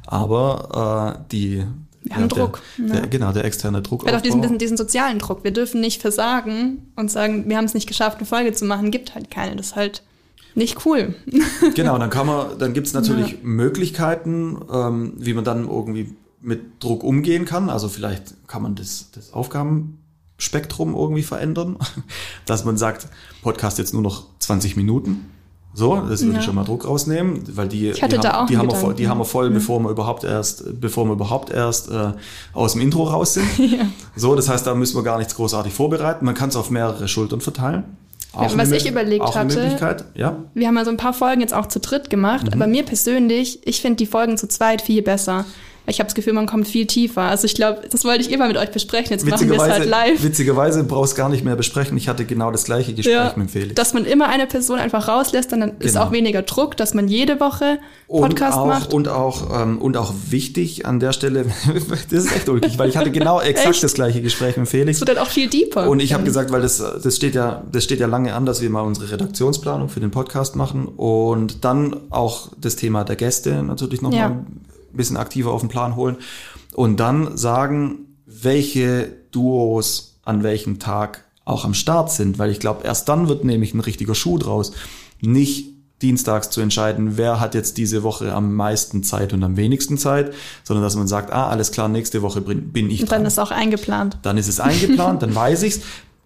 Aber 0.05 1.17
äh, 1.19 1.27
die 1.31 1.65
wir 2.01 2.15
haben 2.15 2.29
der, 2.29 2.37
Druck. 2.37 2.61
Der, 2.77 3.01
der, 3.01 3.07
genau, 3.07 3.31
der 3.33 3.43
externe 3.43 3.81
Druck. 3.81 4.07
Haben 4.07 4.15
auch 4.15 4.21
diesen, 4.21 4.41
diesen, 4.41 4.57
diesen 4.57 4.77
sozialen 4.77 5.19
Druck. 5.19 5.43
Wir 5.43 5.51
dürfen 5.51 5.81
nicht 5.81 6.01
versagen 6.01 6.91
und 6.95 7.11
sagen, 7.11 7.49
wir 7.49 7.57
haben 7.57 7.65
es 7.65 7.73
nicht 7.73 7.87
geschafft, 7.87 8.19
eine 8.19 8.25
Folge 8.25 8.53
zu 8.53 8.65
machen. 8.65 8.91
Gibt 8.91 9.13
halt 9.13 9.29
keine. 9.29 9.55
Das 9.55 9.67
ist 9.67 9.75
halt 9.75 10.03
nicht 10.57 10.85
cool. 10.85 11.13
genau, 11.75 11.97
dann 11.97 12.09
kann 12.09 12.25
man, 12.25 12.57
dann 12.57 12.73
gibt 12.73 12.87
es 12.87 12.93
natürlich 12.93 13.31
ja. 13.31 13.37
Möglichkeiten, 13.43 14.57
ähm, 14.73 15.13
wie 15.17 15.33
man 15.33 15.43
dann 15.43 15.67
irgendwie 15.67 16.13
mit 16.41 16.83
Druck 16.83 17.03
umgehen 17.03 17.45
kann. 17.45 17.69
Also 17.69 17.87
vielleicht 17.87 18.47
kann 18.47 18.63
man 18.63 18.75
das, 18.75 19.11
das 19.13 19.33
Aufgaben 19.33 19.99
Spektrum 20.39 20.95
irgendwie 20.95 21.23
verändern, 21.23 21.77
dass 22.45 22.65
man 22.65 22.75
sagt, 22.75 23.07
Podcast 23.43 23.77
jetzt 23.77 23.93
nur 23.93 24.01
noch 24.01 24.25
20 24.39 24.75
Minuten. 24.75 25.31
So, 25.75 25.95
das 25.95 26.21
würde 26.21 26.33
Ja. 26.33 26.39
ich 26.39 26.45
schon 26.45 26.55
mal 26.55 26.63
Druck 26.63 26.87
rausnehmen, 26.87 27.43
weil 27.55 27.67
die, 27.67 27.91
die, 27.91 28.01
haben, 28.01 28.09
die, 28.49 28.57
haben, 28.57 28.67
wir 28.67 28.75
voll, 28.75 28.95
die 28.95 29.07
haben 29.07 29.19
wir 29.19 29.25
voll, 29.25 29.51
bevor 29.51 29.79
wir 29.79 29.91
überhaupt 29.91 30.23
erst, 30.23 30.81
bevor 30.81 31.05
wir 31.05 31.13
überhaupt 31.13 31.51
erst 31.51 31.91
äh, 31.91 32.13
aus 32.53 32.73
dem 32.73 32.81
Intro 32.81 33.03
raus 33.03 33.35
sind. 33.35 33.47
Ja. 33.59 33.85
So, 34.15 34.33
das 34.33 34.49
heißt, 34.49 34.65
da 34.65 34.73
müssen 34.73 34.95
wir 34.95 35.03
gar 35.03 35.19
nichts 35.19 35.35
großartig 35.35 35.71
vorbereiten. 35.71 36.25
Man 36.25 36.33
kann 36.33 36.49
es 36.49 36.55
auf 36.55 36.71
mehrere 36.71 37.07
Schultern 37.07 37.41
verteilen. 37.41 37.83
Auch 38.37 38.57
was 38.57 38.71
ich 38.71 38.87
überlegt 38.89 39.21
auch 39.23 39.35
eine 39.35 39.49
hatte- 39.49 39.61
Möglichkeit, 39.61 40.05
ja. 40.15 40.35
Wir 40.53 40.67
haben 40.67 40.77
ja 40.77 40.85
so 40.85 40.91
ein 40.91 40.97
paar 40.97 41.13
Folgen 41.13 41.41
jetzt 41.41 41.53
auch 41.53 41.65
zu 41.67 41.79
dritt 41.79 42.09
gemacht, 42.09 42.47
Mhm. 42.47 42.53
aber 42.53 42.67
mir 42.67 42.83
persönlich, 42.83 43.59
ich 43.67 43.81
finde 43.81 43.97
die 43.97 44.05
Folgen 44.05 44.37
zu 44.37 44.47
zweit 44.47 44.81
viel 44.81 45.01
besser. 45.01 45.45
Ich 45.89 45.99
habe 45.99 46.07
das 46.07 46.15
Gefühl, 46.15 46.33
man 46.33 46.47
kommt 46.47 46.67
viel 46.67 46.85
tiefer. 46.85 47.21
Also 47.21 47.45
ich 47.45 47.55
glaube, 47.55 47.81
das 47.89 48.03
wollte 48.03 48.19
ich 48.21 48.31
immer 48.31 48.47
mit 48.47 48.57
euch 48.57 48.71
besprechen. 48.71 49.11
Jetzt 49.11 49.25
machen 49.25 49.49
wir 49.49 49.55
es 49.55 49.61
halt 49.63 49.85
live. 49.87 50.21
witzigerweise 50.21 50.83
brauchst 50.83 51.15
gar 51.15 51.29
nicht 51.29 51.45
mehr 51.45 51.55
besprechen. 51.55 51.95
Ich 51.95 52.09
hatte 52.09 52.25
genau 52.25 52.51
das 52.51 52.65
gleiche 52.65 52.93
Gespräch 52.93 53.13
Ja, 53.15 53.33
mit 53.37 53.49
Felix. 53.51 53.75
dass 53.75 53.93
man 53.93 54.03
immer 54.03 54.27
eine 54.27 54.47
Person 54.47 54.79
einfach 54.79 55.07
rauslässt, 55.07 55.51
dann 55.53 55.61
ist 55.79 55.93
Genau. 55.93 56.05
auch 56.05 56.11
weniger 56.11 56.41
Druck, 56.41 56.75
dass 56.75 56.93
man 56.93 57.07
jede 57.07 57.39
Woche 57.39 57.79
Podcast 58.09 58.57
und 58.57 58.61
auch, 58.63 58.67
macht. 58.67 58.93
Und 58.93 59.07
auch, 59.07 59.61
ähm, 59.61 59.77
und 59.81 59.95
auch 59.97 60.13
wichtig 60.29 60.85
an 60.85 60.99
der 60.99 61.13
Stelle, 61.13 61.45
das 62.09 62.25
ist 62.25 62.35
echt 62.35 62.49
ulkig, 62.49 62.77
weil 62.77 62.89
ich 62.89 62.97
hatte 62.97 63.11
genau 63.11 63.39
exakt 63.41 63.81
das 63.81 63.93
gleiche 63.93 64.21
Gespräch 64.21 64.57
mit 64.57 64.67
Felix. 64.67 64.97
Es 64.97 65.07
wird 65.07 65.17
dann 65.17 65.23
auch 65.25 65.29
viel 65.29 65.47
deeper. 65.49 65.89
Und 65.89 66.01
ich 66.01 66.13
habe 66.13 66.23
gesagt, 66.23 66.51
weil 66.51 66.61
das, 66.61 66.77
das 67.01 67.15
steht 67.15 67.33
ja, 67.35 67.63
das 67.71 67.85
steht 67.85 68.01
ja 68.01 68.07
lange 68.07 68.33
an, 68.33 68.45
dass 68.45 68.61
wir 68.61 68.69
mal 68.69 68.81
unsere 68.81 69.09
Redaktionsplanung 69.11 69.87
für 69.87 70.01
den 70.01 70.11
Podcast 70.11 70.57
machen 70.57 70.85
und 70.85 71.63
dann 71.63 71.95
auch 72.09 72.49
das 72.59 72.75
Thema 72.75 73.05
der 73.05 73.15
Gäste 73.15 73.63
natürlich 73.63 74.01
noch 74.01 74.11
Ja. 74.11 74.43
Bisschen 74.93 75.17
aktiver 75.17 75.51
auf 75.51 75.61
den 75.61 75.69
Plan 75.69 75.95
holen 75.95 76.17
und 76.73 76.99
dann 76.99 77.37
sagen, 77.37 78.17
welche 78.25 79.11
Duos 79.31 80.19
an 80.23 80.43
welchem 80.43 80.79
Tag 80.79 81.23
auch 81.45 81.63
am 81.63 81.73
Start 81.73 82.11
sind, 82.11 82.39
weil 82.39 82.51
ich 82.51 82.59
glaube, 82.59 82.83
erst 82.83 83.07
dann 83.07 83.29
wird 83.29 83.45
nämlich 83.45 83.73
ein 83.73 83.79
richtiger 83.79 84.15
Schuh 84.15 84.37
draus. 84.37 84.73
Nicht 85.21 85.69
dienstags 86.01 86.49
zu 86.49 86.61
entscheiden, 86.61 87.17
wer 87.17 87.39
hat 87.39 87.55
jetzt 87.55 87.77
diese 87.77 88.03
Woche 88.03 88.33
am 88.33 88.53
meisten 88.53 89.01
Zeit 89.01 89.33
und 89.33 89.43
am 89.43 89.57
wenigsten 89.57 89.97
Zeit, 89.97 90.33
sondern 90.63 90.83
dass 90.83 90.95
man 90.95 91.07
sagt, 91.07 91.31
ah, 91.31 91.47
alles 91.47 91.71
klar, 91.71 91.87
nächste 91.87 92.21
Woche 92.21 92.41
bin 92.41 92.91
ich 92.91 93.01
und 93.01 93.09
dran 93.09 93.21
dann 93.21 93.27
ist 93.27 93.39
auch 93.39 93.51
eingeplant. 93.51 94.19
dann 94.21 94.37
ist 94.37 94.47
es 94.47 94.59
eingeplant, 94.59 95.23
dann 95.23 95.33
weiß 95.35 95.63
ich's. 95.63 95.81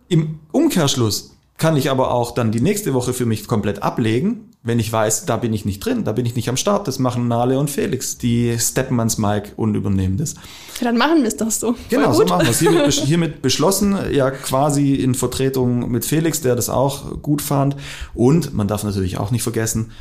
Im 0.10 0.40
Umkehrschluss 0.52 1.38
kann 1.62 1.78
ich 1.78 1.92
aber 1.92 2.12
auch 2.12 2.32
dann 2.32 2.52
die 2.52 2.60
nächste 2.60 2.96
Woche 2.96 3.14
für 3.14 3.28
mich 3.28 3.48
komplett 3.48 3.84
ablegen, 3.84 4.50
wenn 4.64 4.80
ich 4.80 4.92
weiß, 4.92 5.28
da 5.28 5.38
bin 5.38 5.54
ich 5.54 5.64
nicht 5.64 5.86
drin, 5.86 6.04
da 6.04 6.12
bin 6.12 6.26
ich 6.26 6.36
nicht 6.36 6.50
am 6.50 6.58
Start. 6.58 6.88
Das 6.88 6.98
machen 6.98 7.28
Nale 7.28 7.60
und 7.60 7.70
Felix, 7.70 8.18
die 8.18 8.58
steppen 8.58 8.98
ans 8.98 9.20
Mike 9.20 9.52
und 9.58 9.76
übernehmen 9.76 10.18
das. 10.18 10.34
Ja, 10.80 10.88
dann 10.88 10.98
machen 10.98 11.22
wir 11.22 11.28
es 11.28 11.38
doch 11.38 11.52
so. 11.52 11.76
Genau, 11.90 12.14
so 12.14 12.26
machen 12.26 12.48
wir 12.48 12.50
es. 12.50 12.58
Hiermit, 12.58 12.92
hiermit 13.06 13.42
beschlossen, 13.44 13.96
ja 14.12 14.32
quasi 14.32 14.96
in 14.96 15.14
Vertretung 15.14 15.92
mit 15.92 16.04
Felix, 16.04 16.42
der 16.42 16.56
das 16.56 16.68
auch 16.68 17.22
gut 17.22 17.44
fand. 17.44 17.76
Und 18.16 18.56
man 18.56 18.68
darf 18.68 18.84
natürlich 18.84 19.20
auch 19.20 19.30
nicht 19.30 19.44
vergessen, 19.44 19.92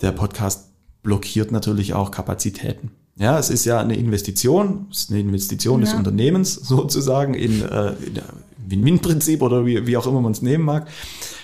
der 0.00 0.12
Podcast 0.12 0.68
blockiert 1.02 1.50
natürlich 1.50 1.94
auch 1.94 2.12
Kapazitäten. 2.12 2.92
Ja, 3.16 3.40
es 3.40 3.50
ist 3.50 3.64
ja 3.64 3.80
eine 3.80 3.96
Investition, 3.96 4.86
es 4.92 5.00
ist 5.00 5.10
eine 5.10 5.18
Investition 5.18 5.80
des 5.80 5.90
Ja. 5.90 5.98
Unternehmens 5.98 6.54
sozusagen 6.62 7.34
in, 7.34 7.60
äh, 7.62 7.94
in 8.06 8.14
der 8.14 8.24
Win-Win-Prinzip 8.70 9.42
oder 9.42 9.64
wie, 9.66 9.86
wie 9.86 9.96
auch 9.96 10.06
immer 10.06 10.20
man 10.20 10.32
es 10.32 10.42
nehmen 10.42 10.64
mag. 10.64 10.88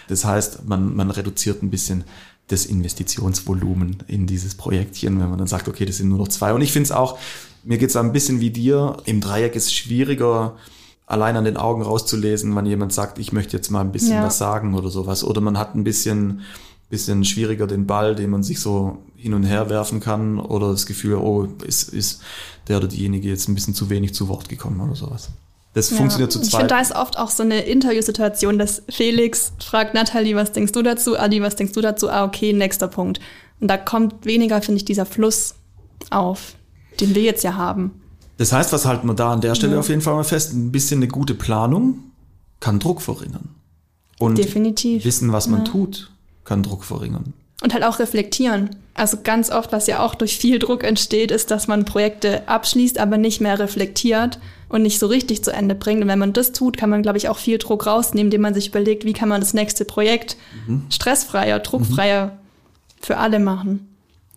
Das 0.09 0.25
heißt, 0.25 0.67
man, 0.69 0.95
man 0.95 1.11
reduziert 1.11 1.63
ein 1.63 1.71
bisschen 1.71 2.05
das 2.49 2.67
Investitionsvolumen 2.67 4.03
in 4.07 4.27
dieses 4.27 4.55
Projektchen, 4.55 5.19
wenn 5.21 5.31
man 5.31 5.39
dann 5.39 5.47
sagt, 5.47 5.69
okay, 5.69 5.87
das 5.87 5.97
sind 5.97 6.09
nur 6.09 6.19
noch 6.19 6.29
zwei. 6.29 6.53
Und 6.53 6.61
ich 6.61 6.73
finde 6.73 6.85
es 6.85 6.93
auch, 6.93 7.19
mir 7.63 7.79
geht 7.79 7.89
es 7.91 7.97
ein 7.97 8.13
bisschen 8.13 8.41
wie 8.41 8.51
dir, 8.51 8.99
im 9.07 9.21
Dreieck 9.21 9.57
ist 9.57 9.67
es 9.67 9.73
schwieriger, 9.73 10.57
allein 11.07 11.37
an 11.37 11.45
den 11.45 11.57
Augen 11.57 11.83
rauszulesen, 11.83 12.55
wenn 12.55 12.67
jemand 12.67 12.93
sagt, 12.93 13.19
ich 13.19 13.33
möchte 13.33 13.57
jetzt 13.57 13.71
mal 13.71 13.81
ein 13.81 13.93
bisschen 13.93 14.13
Ja. 14.15 14.25
was 14.25 14.39
sagen 14.39 14.75
oder 14.75 14.91
sowas. 14.91 15.25
Oder 15.25 15.41
man 15.41 15.59
hat 15.59 15.75
ein 15.75 15.85
bisschen, 15.85 16.43
bisschen 16.91 17.25
schwieriger 17.25 17.67
den 17.67 17.87
Ball, 17.87 18.15
den 18.15 18.31
man 18.31 18.43
sich 18.43 18.61
so 18.61 18.99
hin 19.17 19.33
und 19.35 19.45
her 19.45 19.71
werfen 19.71 20.01
kann 20.01 20.39
oder 20.39 20.71
das 20.71 20.85
Gefühl, 20.87 21.15
oh, 21.17 21.49
ist, 21.67 21.89
ist 21.89 22.21
der 22.69 22.77
oder 22.79 22.89
diejenige 22.89 23.29
jetzt 23.29 23.49
ein 23.49 23.55
bisschen 23.55 23.75
zu 23.75 23.89
wenig 23.89 24.15
zu 24.15 24.29
Wort 24.29 24.49
gekommen 24.51 24.81
oder 24.81 24.95
sowas. 24.95 25.31
Das 25.75 25.91
Ja. 25.91 25.97
funktioniert 25.97 26.31
zu 26.33 26.39
Ich 26.41 26.51
finde, 26.51 26.59
zweit. 26.67 26.71
da 26.71 26.81
ist 26.81 26.95
oft 26.95 27.19
auch 27.19 27.31
so 27.31 27.43
eine 27.43 27.61
Interviewsituation, 27.63 28.59
dass 28.59 28.83
Felix 28.89 29.53
fragt 29.63 29.93
Nathalie, 29.95 30.37
was 30.37 30.53
denkst 30.53 30.73
du 30.73 30.83
dazu? 30.83 31.19
Ali, 31.19 31.43
was 31.43 31.57
denkst 31.57 31.73
du 31.73 31.81
dazu? 31.81 32.09
Ah, 32.09 32.25
okay, 32.25 32.53
nächster 32.53 32.89
Punkt. 32.89 33.21
Und 33.61 33.69
da 33.69 33.77
kommt 33.77 34.25
weniger, 34.25 34.63
finde 34.63 34.79
ich, 34.79 34.85
dieser 34.85 35.05
Fluss 35.05 35.55
auf, 36.11 36.55
den 37.01 37.15
wir 37.15 37.23
jetzt 37.23 37.43
ja 37.45 37.55
haben. 37.55 37.91
Das 38.37 38.53
heißt, 38.53 38.73
was 38.73 38.85
halten 38.85 39.07
wir 39.09 39.15
da 39.15 39.33
an 39.33 39.41
der 39.41 39.55
Stelle 39.55 39.79
auf 39.79 39.89
jeden 39.89 40.01
Fall 40.01 40.15
mal 40.15 40.25
fest? 40.25 40.53
Ein 40.53 40.71
bisschen 40.73 40.99
eine 40.99 41.09
gute 41.09 41.35
Planung 41.35 41.99
kann 42.61 42.79
Druck 42.79 43.03
verringern. 43.03 43.49
Und 44.19 44.39
Definitiv. 44.39 45.05
wissen, 45.05 45.33
was 45.33 45.49
man 45.49 45.65
tut, 45.65 46.11
kann 46.45 46.63
Druck 46.63 46.85
verringern. 46.85 47.33
Und 47.63 47.75
halt 47.75 47.85
auch 47.85 47.99
reflektieren. 47.99 48.71
Also 48.95 49.19
ganz 49.25 49.51
oft, 49.51 49.73
was 49.73 49.87
ja 49.87 50.01
auch 50.01 50.15
durch 50.15 50.37
viel 50.39 50.59
Druck 50.61 50.85
entsteht, 50.85 51.31
ist, 51.31 51.51
dass 51.51 51.67
man 51.67 51.85
Projekte 51.85 52.49
abschließt, 52.49 52.99
aber 52.99 53.19
nicht 53.19 53.41
mehr 53.41 53.59
reflektiert 53.59 54.39
und 54.69 54.83
nicht 54.83 54.99
so 54.99 55.07
richtig 55.07 55.45
zu 55.45 55.53
Ende 55.53 55.75
bringt. 55.75 56.03
Und 56.03 56.09
wenn 56.09 56.19
man 56.19 56.33
das 56.33 56.53
tut, 56.53 56.77
kann 56.77 56.91
man, 56.91 57.03
glaube 57.03 57.19
ich, 57.19 57.29
auch 57.29 57.39
viel 57.39 57.59
Druck 57.59 57.87
rausnehmen, 57.87 58.27
indem 58.29 58.41
man 58.43 58.55
sich 58.55 58.69
überlegt, 58.69 59.05
wie 59.05 59.13
kann 59.13 59.29
man 59.29 59.41
das 59.41 59.55
nächste 59.55 59.85
Projekt 59.85 60.37
Mhm. 60.67 60.85
stressfreier, 60.91 61.59
druckfreier 61.61 62.39
für 63.01 63.17
alle 63.19 63.39
machen. 63.39 63.89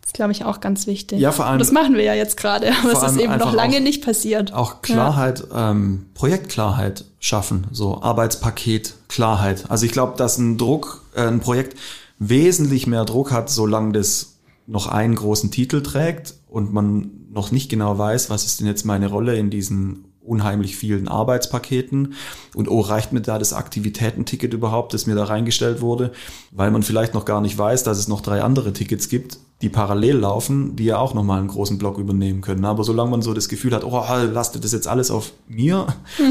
Das 0.02 0.10
ist, 0.10 0.14
glaube 0.16 0.32
ich, 0.32 0.46
auch 0.46 0.62
ganz 0.62 0.88
wichtig. 0.88 1.20
Ja, 1.20 1.32
vor 1.34 1.46
allem- 1.46 1.54
Und 1.54 1.60
das 1.60 1.72
machen 1.74 1.96
wir 1.96 2.04
ja 2.04 2.14
jetzt 2.14 2.38
gerade, 2.38 2.72
aber 2.84 2.92
es 2.94 3.12
ist 3.12 3.20
eben 3.20 3.38
noch 3.38 3.54
lange 3.54 3.78
auch- 3.78 3.82
nicht 3.82 4.04
passiert. 4.06 4.54
Auch 4.54 4.82
Klarheit, 4.82 5.44
ähm, 5.54 6.06
Projektklarheit 6.14 7.04
schaffen, 7.20 7.68
so 7.72 8.02
Arbeitspaket, 8.02 8.94
Klarheit. 9.10 9.66
Also 9.70 9.86
ich 9.86 9.92
glaube, 9.92 10.18
dass 10.18 10.38
ein 10.38 10.58
Druck, 10.58 11.04
äh, 11.16 11.22
ein 11.28 11.40
Projekt 11.42 11.78
wesentlich 12.20 12.88
mehr 12.88 13.06
Druck 13.06 13.32
hat, 13.32 13.50
solange 13.50 13.92
das 13.94 14.38
noch 14.66 14.88
einen 14.88 15.16
großen 15.16 15.52
Titel 15.52 15.82
trägt 15.82 16.34
und 16.50 16.74
man 16.74 17.12
noch 17.32 17.52
nicht 17.52 17.70
genau 17.70 17.98
weiß, 17.98 18.30
was 18.30 18.46
ist 18.46 18.60
denn 18.60 18.68
jetzt 18.68 18.86
meine 18.86 19.08
Rolle 19.08 19.38
in 19.38 19.50
diesen 19.50 20.06
unheimlich 20.28 20.76
vielen 20.76 21.08
Arbeitspaketen 21.08 22.14
und 22.56 22.70
oh, 22.70 22.82
reicht 22.82 23.14
mir 23.14 23.22
da 23.22 23.40
das 23.40 23.54
Aktivitätenticket 23.54 24.54
überhaupt, 24.54 24.94
das 24.94 25.08
mir 25.08 25.16
da 25.16 25.24
reingestellt 25.24 25.82
wurde, 25.82 26.12
weil 26.52 26.72
man 26.72 26.84
vielleicht 26.84 27.14
noch 27.14 27.26
gar 27.26 27.42
nicht 27.42 27.58
weiß, 27.58 27.84
dass 27.84 27.98
es 27.98 28.08
noch 28.08 28.22
drei 28.22 28.42
andere 28.42 28.74
Tickets 28.74 29.10
gibt, 29.10 29.40
die 29.62 29.70
parallel 29.70 30.18
laufen, 30.18 30.76
die 30.76 30.86
ja 30.86 30.98
auch 30.98 31.14
nochmal 31.14 31.40
einen 31.40 31.48
großen 31.48 31.78
Block 31.78 31.98
übernehmen 31.98 32.42
können. 32.42 32.66
Aber 32.66 32.84
solange 32.84 33.12
man 33.12 33.22
so 33.22 33.34
das 33.34 33.50
Gefühl 33.50 33.74
hat, 33.74 33.84
oh, 33.84 34.04
lastet 34.32 34.64
das 34.64 34.72
jetzt 34.72 34.88
alles 34.88 35.10
auf 35.10 35.32
mir 35.48 35.88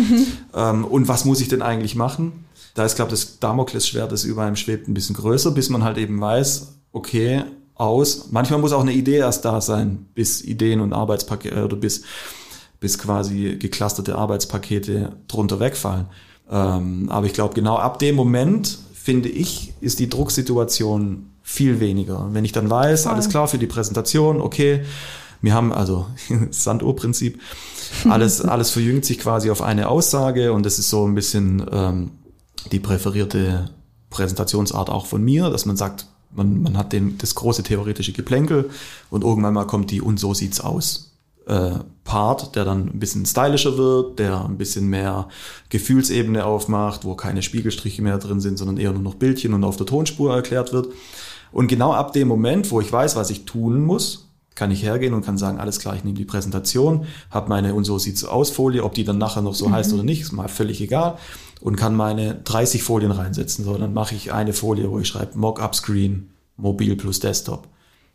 ähm, 0.54 0.84
und 0.84 1.08
was 1.08 1.24
muss 1.24 1.40
ich 1.40 1.48
denn 1.48 1.62
eigentlich 1.62 1.96
machen? 1.96 2.44
Da 2.74 2.84
ist, 2.84 2.96
glaube 2.96 3.14
ich, 3.14 3.20
das 3.20 3.38
Damoklesschwert, 3.40 4.12
das 4.12 4.24
über 4.24 4.42
einem 4.42 4.56
schwebt, 4.56 4.86
ein 4.86 4.94
bisschen 4.94 5.16
größer, 5.16 5.50
bis 5.50 5.70
man 5.70 5.82
halt 5.82 5.96
eben 5.96 6.20
weiß, 6.20 6.74
okay, 6.92 7.44
aus. 7.76 8.28
Manchmal 8.30 8.60
muss 8.60 8.72
auch 8.72 8.80
eine 8.80 8.92
Idee 8.92 9.18
erst 9.18 9.44
da 9.44 9.60
sein, 9.60 10.06
bis 10.14 10.42
Ideen 10.42 10.80
und 10.80 10.92
Arbeitspakete 10.92 11.64
oder 11.64 11.76
bis, 11.76 12.02
bis 12.80 12.98
quasi 12.98 13.56
geclusterte 13.58 14.16
Arbeitspakete 14.16 15.12
drunter 15.28 15.60
wegfallen. 15.60 16.06
Ähm, 16.50 17.08
aber 17.10 17.26
ich 17.26 17.32
glaube, 17.32 17.54
genau 17.54 17.76
ab 17.76 17.98
dem 17.98 18.14
Moment, 18.14 18.78
finde 18.94 19.28
ich, 19.28 19.72
ist 19.80 19.98
die 19.98 20.08
Drucksituation 20.08 21.30
viel 21.42 21.80
weniger. 21.80 22.28
Wenn 22.32 22.44
ich 22.44 22.52
dann 22.52 22.68
weiß, 22.68 23.04
Voll. 23.04 23.12
alles 23.12 23.28
klar 23.28 23.46
für 23.48 23.58
die 23.58 23.66
Präsentation, 23.66 24.40
okay, 24.40 24.82
wir 25.42 25.54
haben 25.54 25.72
also 25.72 26.06
Sanduhrprinzip, 26.50 27.40
alles, 28.08 28.40
alles 28.40 28.70
verjüngt 28.70 29.04
sich 29.04 29.18
quasi 29.18 29.50
auf 29.50 29.62
eine 29.62 29.88
Aussage 29.88 30.52
und 30.52 30.66
das 30.66 30.78
ist 30.78 30.90
so 30.90 31.06
ein 31.06 31.14
bisschen 31.14 31.64
ähm, 31.70 32.10
die 32.72 32.80
präferierte 32.80 33.70
Präsentationsart 34.10 34.90
auch 34.90 35.06
von 35.06 35.22
mir, 35.22 35.50
dass 35.50 35.66
man 35.66 35.76
sagt, 35.76 36.06
man, 36.34 36.62
man 36.62 36.76
hat 36.76 36.92
den, 36.92 37.16
das 37.18 37.34
große 37.34 37.62
theoretische 37.62 38.12
Geplänkel 38.12 38.70
und 39.10 39.24
irgendwann 39.24 39.54
mal 39.54 39.66
kommt 39.66 39.90
die 39.90 40.00
und 40.00 40.18
so 40.18 40.34
sieht's 40.34 40.60
aus. 40.60 41.05
Äh, 41.46 41.78
Part, 42.06 42.54
der 42.54 42.64
dann 42.64 42.86
ein 42.86 42.98
bisschen 43.00 43.26
stylischer 43.26 43.76
wird, 43.76 44.20
der 44.20 44.44
ein 44.44 44.56
bisschen 44.56 44.86
mehr 44.86 45.28
Gefühlsebene 45.68 46.44
aufmacht, 46.44 47.04
wo 47.04 47.14
keine 47.14 47.42
Spiegelstriche 47.42 48.00
mehr 48.00 48.18
drin 48.18 48.40
sind, 48.40 48.58
sondern 48.58 48.78
eher 48.78 48.92
nur 48.92 49.02
noch 49.02 49.16
Bildchen 49.16 49.52
und 49.52 49.64
auf 49.64 49.76
der 49.76 49.86
Tonspur 49.86 50.34
erklärt 50.34 50.72
wird. 50.72 50.88
Und 51.50 51.66
genau 51.66 51.92
ab 51.92 52.12
dem 52.12 52.28
Moment, 52.28 52.70
wo 52.70 52.80
ich 52.80 52.92
weiß, 52.92 53.16
was 53.16 53.30
ich 53.30 53.44
tun 53.44 53.84
muss, 53.84 54.28
kann 54.54 54.70
ich 54.70 54.82
hergehen 54.82 55.14
und 55.14 55.24
kann 55.24 55.36
sagen, 55.36 55.58
alles 55.58 55.78
klar, 55.78 55.96
ich 55.96 56.04
nehme 56.04 56.16
die 56.16 56.24
Präsentation, 56.24 57.06
habe 57.30 57.48
meine 57.48 57.74
und 57.74 57.84
so 57.84 57.98
sieht's 57.98 58.24
aus 58.24 58.50
Folie, 58.50 58.84
ob 58.84 58.94
die 58.94 59.04
dann 59.04 59.18
nachher 59.18 59.42
noch 59.42 59.54
so 59.54 59.70
heißt 59.70 59.92
oder 59.92 60.02
nicht, 60.02 60.22
ist 60.22 60.32
mal 60.32 60.48
völlig 60.48 60.80
egal 60.80 61.18
und 61.60 61.76
kann 61.76 61.94
meine 61.94 62.36
30 62.36 62.82
Folien 62.82 63.10
reinsetzen. 63.10 63.64
So, 63.64 63.76
dann 63.76 63.92
mache 63.92 64.14
ich 64.14 64.32
eine 64.32 64.52
Folie, 64.52 64.90
wo 64.90 64.98
ich 64.98 65.08
schreibe 65.08 65.38
Mockup-Screen, 65.38 66.30
Mobil 66.56 66.96
plus 66.96 67.20
Desktop. 67.20 67.68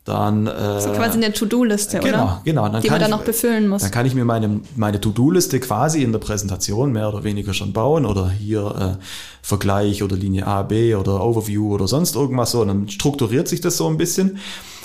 Dann 0.04 0.48
äh, 0.48 0.82
So 0.82 0.92
quasi 0.94 1.18
eine 1.18 1.32
To-Do-Liste, 1.32 2.00
genau, 2.00 2.24
oder? 2.24 2.42
genau. 2.44 2.68
Dann 2.68 2.82
Die 2.82 2.90
man 2.90 3.00
dann 3.00 3.12
noch 3.12 3.24
befüllen 3.24 3.68
muss. 3.68 3.84
Dann 3.84 3.92
kann 3.92 4.08
ich 4.08 4.16
mir 4.16 4.26
meine, 4.26 4.62
meine 4.76 5.00
To-Do-Liste 5.00 5.60
quasi 5.60 6.02
in 6.02 6.12
der 6.12 6.20
Präsentation 6.20 6.92
mehr 6.92 7.10
oder 7.10 7.24
weniger 7.24 7.54
schon 7.54 7.72
bauen 7.72 8.08
oder 8.08 8.30
hier 8.30 8.98
äh, 9.00 9.04
Vergleich 9.44 10.02
oder 10.02 10.16
Linie 10.16 10.48
A, 10.48 10.64
B 10.64 10.96
oder 10.96 11.24
Overview 11.24 11.72
oder 11.74 11.88
sonst 11.88 12.16
irgendwas 12.16 12.52
so. 12.52 12.62
Und 12.62 12.70
dann 12.70 12.90
strukturiert 12.90 13.48
sich 13.48 13.62
das 13.62 13.78
so 13.78 13.88
ein 13.88 13.98
bisschen. 13.98 14.40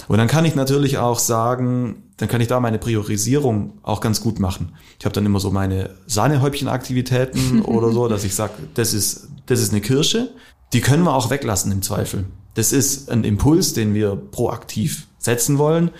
Und 0.08 0.18
dann 0.18 0.28
kann 0.28 0.44
ich 0.44 0.54
natürlich 0.54 0.98
auch 0.98 1.18
sagen, 1.18 2.02
dann 2.18 2.28
kann 2.28 2.40
ich 2.40 2.48
da 2.48 2.60
meine 2.60 2.78
Priorisierung 2.78 3.78
auch 3.82 4.00
ganz 4.00 4.20
gut 4.20 4.38
machen. 4.38 4.76
Ich 4.98 5.04
habe 5.04 5.14
dann 5.14 5.26
immer 5.26 5.40
so 5.40 5.50
meine 5.50 5.90
Sahnehäubchen-Aktivitäten 6.06 7.62
oder 7.64 7.90
so, 7.90 8.06
dass 8.06 8.22
ich 8.24 8.34
sage, 8.34 8.52
das 8.74 8.92
ist, 8.92 9.28
das 9.46 9.60
ist 9.60 9.72
eine 9.72 9.80
Kirsche, 9.80 10.30
die 10.72 10.80
können 10.80 11.04
wir 11.04 11.14
auch 11.14 11.30
weglassen 11.30 11.72
im 11.72 11.82
Zweifel. 11.82 12.26
Das 12.56 12.72
ist 12.72 13.10
ein 13.10 13.22
Impuls, 13.22 13.74
den 13.74 13.94
wir 13.94 14.16
proaktiv 14.16 15.06
setzen 15.18 15.58
wollen. 15.58 15.90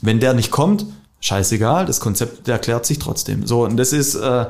Wenn 0.00 0.20
der 0.20 0.34
nicht 0.34 0.50
kommt, 0.50 0.84
scheißegal, 1.20 1.86
das 1.86 2.00
Konzept 2.00 2.48
erklärt 2.48 2.84
sich 2.84 2.98
trotzdem. 2.98 3.46
So, 3.46 3.64
und 3.64 3.76
das 3.76 3.92
ist, 3.92 4.16
äh, 4.16 4.46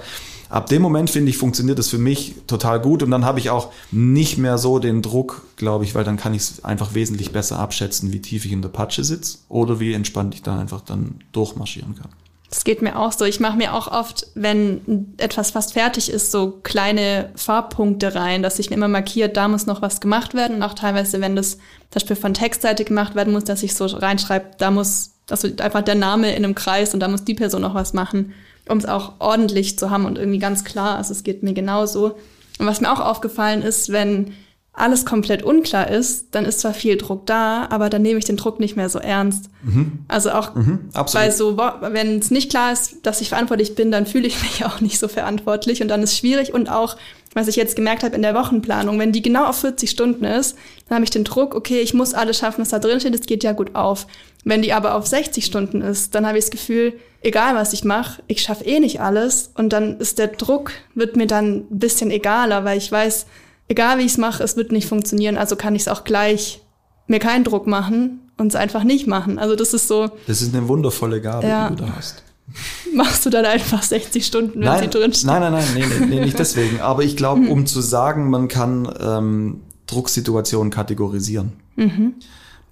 ab 0.48 0.66
dem 0.68 0.80
Moment, 0.80 1.10
finde 1.10 1.28
ich, 1.28 1.36
funktioniert 1.36 1.78
das 1.78 1.88
für 1.88 1.98
mich 1.98 2.36
total 2.46 2.80
gut. 2.80 3.02
Und 3.02 3.10
dann 3.10 3.26
habe 3.26 3.38
ich 3.38 3.50
auch 3.50 3.70
nicht 3.90 4.38
mehr 4.38 4.56
so 4.56 4.78
den 4.78 5.02
Druck, 5.02 5.42
glaube 5.56 5.84
ich, 5.84 5.94
weil 5.94 6.04
dann 6.04 6.16
kann 6.16 6.32
ich 6.32 6.42
es 6.42 6.64
einfach 6.64 6.94
wesentlich 6.94 7.32
besser 7.32 7.58
abschätzen, 7.58 8.12
wie 8.12 8.20
tief 8.20 8.46
ich 8.46 8.52
in 8.52 8.62
der 8.62 8.70
Patsche 8.70 9.04
sitze 9.04 9.38
oder 9.48 9.78
wie 9.78 9.92
entspannt 9.92 10.34
ich 10.34 10.42
da 10.42 10.58
einfach 10.58 10.80
dann 10.80 11.20
durchmarschieren 11.32 11.94
kann. 11.96 12.10
Das 12.52 12.64
geht 12.64 12.82
mir 12.82 12.98
auch 12.98 13.12
so. 13.12 13.24
Ich 13.24 13.40
mache 13.40 13.56
mir 13.56 13.72
auch 13.72 13.90
oft, 13.90 14.26
wenn 14.34 15.14
etwas 15.16 15.52
fast 15.52 15.72
fertig 15.72 16.10
ist, 16.10 16.30
so 16.30 16.60
kleine 16.62 17.30
Farbpunkte 17.34 18.14
rein, 18.14 18.42
dass 18.42 18.58
ich 18.58 18.68
mir 18.68 18.76
immer 18.76 18.88
markiert, 18.88 19.38
da 19.38 19.48
muss 19.48 19.64
noch 19.64 19.80
was 19.80 20.02
gemacht 20.02 20.34
werden. 20.34 20.56
Und 20.56 20.62
auch 20.62 20.74
teilweise, 20.74 21.22
wenn 21.22 21.34
das 21.34 21.52
zum 21.52 21.62
Beispiel 21.94 22.14
von 22.16 22.34
Textseite 22.34 22.84
gemacht 22.84 23.14
werden 23.14 23.32
muss, 23.32 23.44
dass 23.44 23.62
ich 23.62 23.74
so 23.74 23.86
reinschreibe, 23.86 24.50
da 24.58 24.70
muss, 24.70 25.12
also 25.30 25.48
einfach 25.60 25.80
der 25.80 25.94
Name 25.94 26.36
in 26.36 26.44
einem 26.44 26.54
Kreis 26.54 26.92
und 26.92 27.00
da 27.00 27.08
muss 27.08 27.24
die 27.24 27.32
Person 27.32 27.62
noch 27.62 27.74
was 27.74 27.94
machen, 27.94 28.34
um 28.68 28.76
es 28.76 28.84
auch 28.84 29.14
ordentlich 29.18 29.78
zu 29.78 29.88
haben 29.88 30.04
und 30.04 30.18
irgendwie 30.18 30.38
ganz 30.38 30.62
klar. 30.62 30.98
Also 30.98 31.12
es 31.12 31.24
geht 31.24 31.42
mir 31.42 31.54
genauso. 31.54 32.18
Und 32.58 32.66
was 32.66 32.82
mir 32.82 32.92
auch 32.92 33.00
aufgefallen 33.00 33.62
ist, 33.62 33.92
wenn 33.92 34.34
alles 34.74 35.04
komplett 35.04 35.42
unklar 35.42 35.90
ist, 35.90 36.28
dann 36.30 36.46
ist 36.46 36.60
zwar 36.60 36.72
viel 36.72 36.96
Druck 36.96 37.26
da, 37.26 37.66
aber 37.68 37.90
dann 37.90 38.00
nehme 38.00 38.18
ich 38.18 38.24
den 38.24 38.38
Druck 38.38 38.58
nicht 38.58 38.74
mehr 38.74 38.88
so 38.88 38.98
ernst. 38.98 39.50
Mhm. 39.62 40.04
Also 40.08 40.30
auch, 40.30 40.54
mhm, 40.54 40.88
weil 41.12 41.30
so, 41.30 41.58
wenn 41.58 42.18
es 42.18 42.30
nicht 42.30 42.50
klar 42.50 42.72
ist, 42.72 42.96
dass 43.02 43.20
ich 43.20 43.28
verantwortlich 43.28 43.74
bin, 43.74 43.90
dann 43.90 44.06
fühle 44.06 44.26
ich 44.26 44.42
mich 44.42 44.64
auch 44.64 44.80
nicht 44.80 44.98
so 44.98 45.08
verantwortlich 45.08 45.82
und 45.82 45.88
dann 45.88 46.02
ist 46.02 46.12
es 46.12 46.18
schwierig 46.18 46.54
und 46.54 46.70
auch, 46.70 46.96
was 47.34 47.48
ich 47.48 47.56
jetzt 47.56 47.76
gemerkt 47.76 48.02
habe 48.02 48.16
in 48.16 48.22
der 48.22 48.34
Wochenplanung, 48.34 48.98
wenn 48.98 49.12
die 49.12 49.20
genau 49.20 49.44
auf 49.44 49.58
40 49.58 49.90
Stunden 49.90 50.24
ist, 50.24 50.56
dann 50.88 50.96
habe 50.96 51.04
ich 51.04 51.10
den 51.10 51.24
Druck, 51.24 51.54
okay, 51.54 51.80
ich 51.80 51.92
muss 51.92 52.14
alles 52.14 52.38
schaffen, 52.38 52.62
was 52.62 52.70
da 52.70 52.78
drin 52.78 52.98
steht, 52.98 53.14
es 53.14 53.26
geht 53.26 53.44
ja 53.44 53.52
gut 53.52 53.74
auf. 53.74 54.06
Wenn 54.44 54.62
die 54.62 54.72
aber 54.72 54.94
auf 54.94 55.06
60 55.06 55.44
Stunden 55.44 55.82
ist, 55.82 56.14
dann 56.14 56.26
habe 56.26 56.38
ich 56.38 56.44
das 56.44 56.50
Gefühl, 56.50 56.94
egal 57.20 57.54
was 57.54 57.74
ich 57.74 57.84
mache, 57.84 58.22
ich 58.26 58.42
schaffe 58.42 58.64
eh 58.64 58.80
nicht 58.80 59.00
alles 59.00 59.50
und 59.54 59.72
dann 59.72 59.98
ist 59.98 60.18
der 60.18 60.28
Druck, 60.28 60.72
wird 60.94 61.16
mir 61.16 61.26
dann 61.26 61.66
ein 61.70 61.78
bisschen 61.78 62.10
egaler, 62.10 62.64
weil 62.64 62.78
ich 62.78 62.90
weiß, 62.90 63.26
egal 63.68 63.98
wie 63.98 64.02
ich 64.02 64.12
es 64.12 64.18
mache, 64.18 64.42
es 64.42 64.56
wird 64.56 64.72
nicht 64.72 64.88
funktionieren, 64.88 65.36
also 65.36 65.56
kann 65.56 65.74
ich 65.74 65.82
es 65.82 65.88
auch 65.88 66.04
gleich 66.04 66.60
mir 67.06 67.18
keinen 67.18 67.44
Druck 67.44 67.66
machen 67.66 68.20
und 68.38 68.48
es 68.48 68.54
einfach 68.54 68.84
nicht 68.84 69.06
machen. 69.06 69.38
Also 69.38 69.56
das 69.56 69.74
ist 69.74 69.88
so. 69.88 70.10
Das 70.26 70.42
ist 70.42 70.54
eine 70.54 70.68
wundervolle 70.68 71.20
Gabe, 71.20 71.46
ja. 71.46 71.68
die 71.70 71.76
du 71.76 71.84
da 71.84 71.96
hast. 71.96 72.22
Machst 72.94 73.24
du 73.24 73.30
dann 73.30 73.44
einfach 73.44 73.82
60 73.82 74.26
Stunden, 74.26 74.60
wenn 74.60 74.66
nein, 74.66 74.82
sie 74.82 74.98
drinsteht? 74.98 75.26
Nein, 75.26 75.40
nein, 75.40 75.52
nein, 75.52 75.66
nee, 75.74 75.84
nee, 75.86 76.06
nee 76.06 76.20
nicht 76.24 76.38
deswegen. 76.38 76.80
Aber 76.82 77.02
ich 77.02 77.16
glaube, 77.16 77.48
um 77.48 77.66
zu 77.66 77.80
sagen, 77.80 78.30
man 78.30 78.48
kann 78.48 78.92
ähm, 79.00 79.60
Drucksituationen 79.86 80.70
kategorisieren. 80.70 81.52
Mhm. 81.76 82.14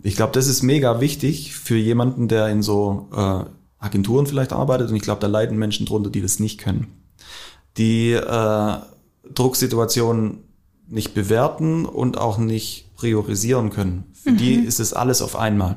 Ich 0.03 0.17
glaube, 0.17 0.33
das 0.33 0.47
ist 0.47 0.63
mega 0.63 1.01
wichtig 1.01 1.55
für 1.55 1.77
jemanden, 1.77 2.29
der 2.29 2.49
in 2.49 2.63
so 2.63 3.09
äh, 3.15 3.45
Agenturen 3.79 4.27
vielleicht 4.27 4.53
arbeitet. 4.53 4.91
Und 4.91 4.97
ich 4.97 5.03
glaube, 5.03 5.21
da 5.21 5.27
leiden 5.27 5.59
Menschen 5.59 5.87
drunter, 5.87 6.11
die 6.11 6.23
das 6.23 6.41
nicht 6.41 6.59
können. 6.59 6.89
Die 7.77 8.13
äh, 8.13 8.77
Drucksituationen 9.35 10.39
nicht 10.91 11.15
bewerten 11.15 11.87
und 11.87 12.19
auch 12.19 12.39
nicht 12.39 12.95
priorisieren 12.97 13.71
können. 13.71 14.05
Für 14.13 14.33
mhm. 14.33 14.37
die 14.37 14.55
ist 14.55 14.81
es 14.81 14.93
alles 14.93 15.23
auf 15.23 15.37
einmal. 15.37 15.77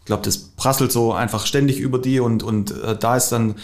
Ich 0.00 0.06
glaube, 0.06 0.22
das 0.22 0.38
prasselt 0.38 0.92
so 0.92 1.12
einfach 1.12 1.46
ständig 1.46 1.78
über 1.78 1.98
die 1.98 2.20
und, 2.20 2.42
und 2.42 2.70
äh, 2.82 2.96
da 2.96 3.16
ist 3.16 3.30
dann, 3.30 3.54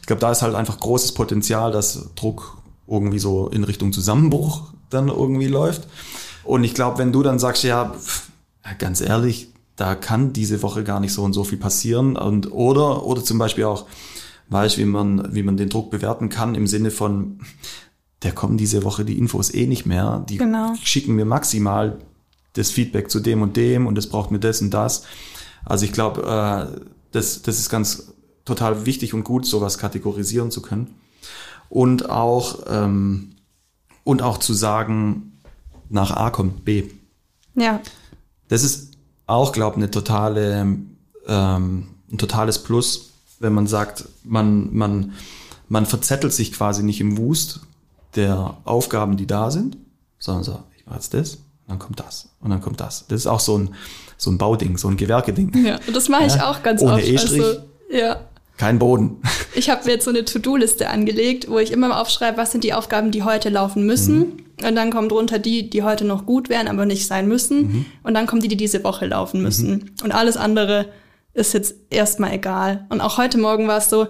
ich 0.00 0.06
glaube, 0.06 0.20
da 0.20 0.30
ist 0.30 0.42
halt 0.42 0.54
einfach 0.54 0.78
großes 0.78 1.12
Potenzial, 1.12 1.72
dass 1.72 2.10
Druck 2.14 2.58
irgendwie 2.86 3.18
so 3.18 3.48
in 3.48 3.64
Richtung 3.64 3.92
Zusammenbruch 3.92 4.72
dann 4.90 5.08
irgendwie 5.08 5.48
läuft. 5.48 5.88
Und 6.44 6.64
ich 6.64 6.74
glaube, 6.74 6.98
wenn 6.98 7.12
du 7.12 7.22
dann 7.22 7.38
sagst, 7.38 7.64
ja, 7.64 7.94
ganz 8.78 9.00
ehrlich, 9.00 9.48
da 9.74 9.94
kann 9.94 10.32
diese 10.32 10.62
Woche 10.62 10.84
gar 10.84 11.00
nicht 11.00 11.12
so 11.12 11.22
und 11.22 11.32
so 11.32 11.44
viel 11.44 11.58
passieren 11.58 12.16
und 12.16 12.52
oder 12.52 13.04
oder 13.04 13.22
zum 13.22 13.38
Beispiel 13.38 13.64
auch 13.64 13.86
weiß, 14.48 14.78
wie 14.78 14.84
man 14.84 15.34
wie 15.34 15.42
man 15.42 15.56
den 15.56 15.68
Druck 15.68 15.90
bewerten 15.90 16.28
kann 16.28 16.54
im 16.54 16.66
Sinne 16.66 16.90
von 16.90 17.40
der 18.22 18.32
kommen 18.32 18.56
diese 18.56 18.82
Woche 18.82 19.04
die 19.04 19.18
Infos 19.18 19.52
eh 19.52 19.66
nicht 19.66 19.86
mehr. 19.86 20.24
Die 20.28 20.38
genau. 20.38 20.74
schicken 20.82 21.14
mir 21.14 21.24
maximal 21.24 21.98
das 22.54 22.70
Feedback 22.70 23.10
zu 23.10 23.20
dem 23.20 23.42
und 23.42 23.56
dem 23.56 23.86
und 23.86 23.98
es 23.98 24.08
braucht 24.08 24.30
mir 24.30 24.38
das 24.38 24.60
und 24.62 24.70
das. 24.70 25.04
Also 25.64 25.84
ich 25.84 25.92
glaube, 25.92 26.22
äh, 26.22 26.80
das, 27.12 27.42
das 27.42 27.58
ist 27.58 27.68
ganz 27.68 28.12
total 28.44 28.86
wichtig 28.86 29.12
und 29.12 29.24
gut, 29.24 29.44
sowas 29.44 29.78
kategorisieren 29.78 30.50
zu 30.50 30.62
können. 30.62 30.94
Und 31.68 32.08
auch, 32.08 32.60
ähm, 32.68 33.32
und 34.04 34.22
auch 34.22 34.38
zu 34.38 34.54
sagen, 34.54 35.38
nach 35.88 36.12
A 36.12 36.30
kommt 36.30 36.64
B. 36.64 36.84
Ja. 37.54 37.80
Das 38.48 38.62
ist 38.62 38.92
auch, 39.26 39.52
glaube 39.52 39.74
ich, 39.74 39.78
eine 39.78 39.90
totale, 39.90 40.60
ähm, 41.26 41.88
ein 42.10 42.18
totales 42.18 42.62
Plus, 42.62 43.10
wenn 43.40 43.52
man 43.52 43.66
sagt, 43.66 44.04
man, 44.22 44.74
man, 44.74 45.12
man 45.68 45.86
verzettelt 45.86 46.32
sich 46.32 46.52
quasi 46.52 46.84
nicht 46.84 47.00
im 47.00 47.18
Wust, 47.18 47.65
der 48.16 48.56
Aufgaben, 48.64 49.16
die 49.16 49.26
da 49.26 49.50
sind, 49.50 49.76
sondern 50.18 50.44
so, 50.44 50.58
ich 50.76 50.86
mache 50.86 50.96
jetzt 50.96 51.14
das, 51.14 51.38
dann 51.68 51.78
kommt 51.78 52.00
das 52.00 52.28
und 52.40 52.50
dann 52.50 52.60
kommt 52.60 52.80
das. 52.80 53.06
Das 53.08 53.20
ist 53.20 53.26
auch 53.26 53.40
so 53.40 53.58
ein, 53.58 53.74
so 54.16 54.30
ein 54.30 54.38
Bauding, 54.38 54.78
so 54.78 54.88
ein 54.88 54.96
Gewerkeding. 54.96 55.52
Ja, 55.64 55.78
und 55.86 55.94
das 55.94 56.08
mache 56.08 56.26
ich 56.26 56.34
ja? 56.34 56.50
auch 56.50 56.62
ganz 56.62 56.82
Ohne 56.82 56.94
oft. 56.94 57.02
Ohne 57.02 57.12
E-Strich, 57.12 57.42
also, 57.42 57.60
ja. 57.90 58.20
kein 58.56 58.78
Boden. 58.78 59.20
Ich 59.58 59.70
habe 59.70 59.86
mir 59.86 59.92
jetzt 59.92 60.04
so 60.04 60.10
eine 60.10 60.22
To-Do-Liste 60.22 60.90
angelegt, 60.90 61.48
wo 61.48 61.58
ich 61.58 61.72
immer 61.72 61.98
aufschreibe, 61.98 62.36
was 62.36 62.52
sind 62.52 62.62
die 62.62 62.74
Aufgaben, 62.74 63.10
die 63.10 63.22
heute 63.22 63.48
laufen 63.48 63.86
müssen. 63.86 64.18
Mhm. 64.18 64.66
Und 64.66 64.76
dann 64.76 64.90
kommen 64.90 65.08
drunter 65.08 65.38
die, 65.38 65.70
die 65.70 65.82
heute 65.82 66.04
noch 66.04 66.26
gut 66.26 66.50
wären, 66.50 66.68
aber 66.68 66.84
nicht 66.84 67.06
sein 67.06 67.26
müssen. 67.26 67.60
Mhm. 67.60 67.86
Und 68.02 68.12
dann 68.12 68.26
kommen 68.26 68.42
die, 68.42 68.48
die 68.48 68.58
diese 68.58 68.84
Woche 68.84 69.06
laufen 69.06 69.40
müssen. 69.40 69.70
Mhm. 69.70 69.90
Und 70.04 70.12
alles 70.12 70.36
andere 70.36 70.90
ist 71.32 71.54
jetzt 71.54 71.74
erstmal 71.88 72.34
egal. 72.34 72.84
Und 72.90 73.00
auch 73.00 73.16
heute 73.16 73.38
Morgen 73.38 73.66
war 73.66 73.78
es 73.78 73.88
so, 73.88 74.08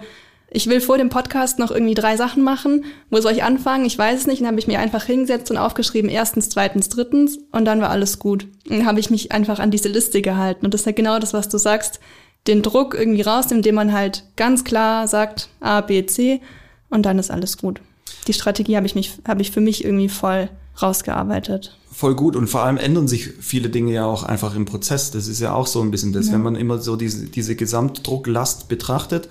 ich 0.51 0.69
will 0.69 0.81
vor 0.81 0.97
dem 0.97 1.09
Podcast 1.09 1.59
noch 1.59 1.71
irgendwie 1.71 1.95
drei 1.95 2.17
Sachen 2.17 2.43
machen. 2.43 2.85
Wo 3.11 3.21
soll 3.21 3.33
ich 3.33 3.43
anfangen? 3.43 3.85
Ich 3.85 3.99
weiß 3.99 4.21
es 4.21 4.27
nicht. 4.27 4.41
Dann 4.41 4.49
habe 4.49 4.59
ich 4.59 4.69
mir 4.69 4.79
einfach 4.79 5.05
hingesetzt 5.05 5.51
und 5.51 5.57
aufgeschrieben, 5.57 6.09
erstens, 6.09 6.49
zweitens, 6.49 6.89
drittens. 6.89 7.39
Und 7.51 7.65
dann 7.65 7.81
war 7.81 7.91
alles 7.91 8.19
gut. 8.19 8.47
Dann 8.67 8.87
habe 8.87 9.01
ich 9.01 9.11
mich 9.11 9.33
einfach 9.33 9.59
an 9.59 9.71
diese 9.71 9.89
Liste 9.89 10.23
gehalten. 10.23 10.65
Und 10.65 10.73
das 10.73 10.83
ist 10.83 10.87
ja 10.87 10.93
genau 10.93 11.19
das, 11.19 11.35
was 11.35 11.49
du 11.49 11.59
sagst. 11.59 12.01
Den 12.47 12.63
Druck 12.63 12.95
irgendwie 12.95 13.23
rausnehmen, 13.23 13.59
indem 13.59 13.75
man 13.75 13.93
halt 13.93 14.25
ganz 14.37 14.63
klar 14.63 15.09
sagt 15.09 15.49
A, 15.61 15.81
B, 15.81 16.07
C. 16.07 16.41
Und 16.91 17.03
dann 17.03 17.19
ist 17.19 17.33
alles 17.33 17.59
gut. 17.59 17.81
Die 18.29 18.33
Strategie 18.33 18.77
habe 18.77 18.87
ich 18.87 18.95
mich, 18.95 19.19
habe 19.27 19.43
ich 19.43 19.51
für 19.51 19.61
mich 19.61 19.85
irgendwie 19.85 20.09
voll 20.09 20.49
rausgearbeitet. 20.81 21.77
Voll 21.97 22.15
gut 22.15 22.37
und 22.37 22.49
vor 22.49 22.63
allem 22.63 22.77
ändern 22.77 23.09
sich 23.09 23.31
viele 23.41 23.71
Dinge 23.71 23.93
ja 23.93 24.05
auch 24.05 24.23
einfach 24.23 24.55
im 24.55 24.67
Prozess. 24.67 25.11
Das 25.11 25.29
ist 25.29 25.41
ja 25.41 25.55
auch 25.55 25.67
so 25.67 25.81
ein 25.81 25.91
bisschen 25.91 26.13
das, 26.13 26.27
ja. 26.27 26.35
wenn 26.35 26.43
man 26.43 26.57
immer 26.57 26.79
so 26.79 26.97
diese, 26.97 27.27
diese 27.27 27.57
Gesamtdrucklast 27.57 28.69
betrachtet 28.69 29.29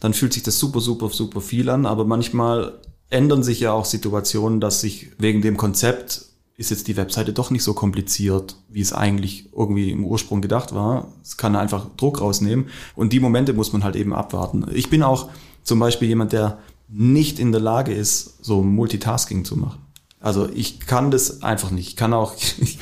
dann 0.00 0.14
fühlt 0.14 0.32
sich 0.32 0.42
das 0.42 0.58
super, 0.58 0.80
super, 0.80 1.08
super 1.08 1.40
viel 1.40 1.68
an. 1.70 1.86
Aber 1.86 2.04
manchmal 2.04 2.74
ändern 3.10 3.42
sich 3.42 3.60
ja 3.60 3.72
auch 3.72 3.84
Situationen, 3.84 4.60
dass 4.60 4.80
sich 4.80 5.10
wegen 5.18 5.42
dem 5.42 5.56
Konzept 5.56 6.24
ist 6.56 6.70
jetzt 6.70 6.88
die 6.88 6.96
Webseite 6.96 7.32
doch 7.32 7.52
nicht 7.52 7.62
so 7.62 7.72
kompliziert, 7.72 8.56
wie 8.68 8.80
es 8.80 8.92
eigentlich 8.92 9.48
irgendwie 9.56 9.92
im 9.92 10.04
Ursprung 10.04 10.40
gedacht 10.40 10.74
war. 10.74 11.12
Es 11.22 11.36
kann 11.36 11.54
einfach 11.54 11.86
Druck 11.96 12.20
rausnehmen. 12.20 12.66
Und 12.96 13.12
die 13.12 13.20
Momente 13.20 13.52
muss 13.52 13.72
man 13.72 13.84
halt 13.84 13.94
eben 13.94 14.12
abwarten. 14.12 14.66
Ich 14.72 14.90
bin 14.90 15.04
auch 15.04 15.30
zum 15.62 15.78
Beispiel 15.78 16.08
jemand, 16.08 16.32
der 16.32 16.58
nicht 16.88 17.38
in 17.38 17.52
der 17.52 17.60
Lage 17.60 17.92
ist, 17.92 18.44
so 18.44 18.62
Multitasking 18.62 19.44
zu 19.44 19.56
machen. 19.56 19.78
Also 20.20 20.48
ich 20.52 20.80
kann 20.80 21.10
das 21.10 21.42
einfach 21.42 21.70
nicht. 21.70 21.88
Ich 21.88 21.96
kann 21.96 22.12
auch, 22.12 22.34
ich, 22.58 22.78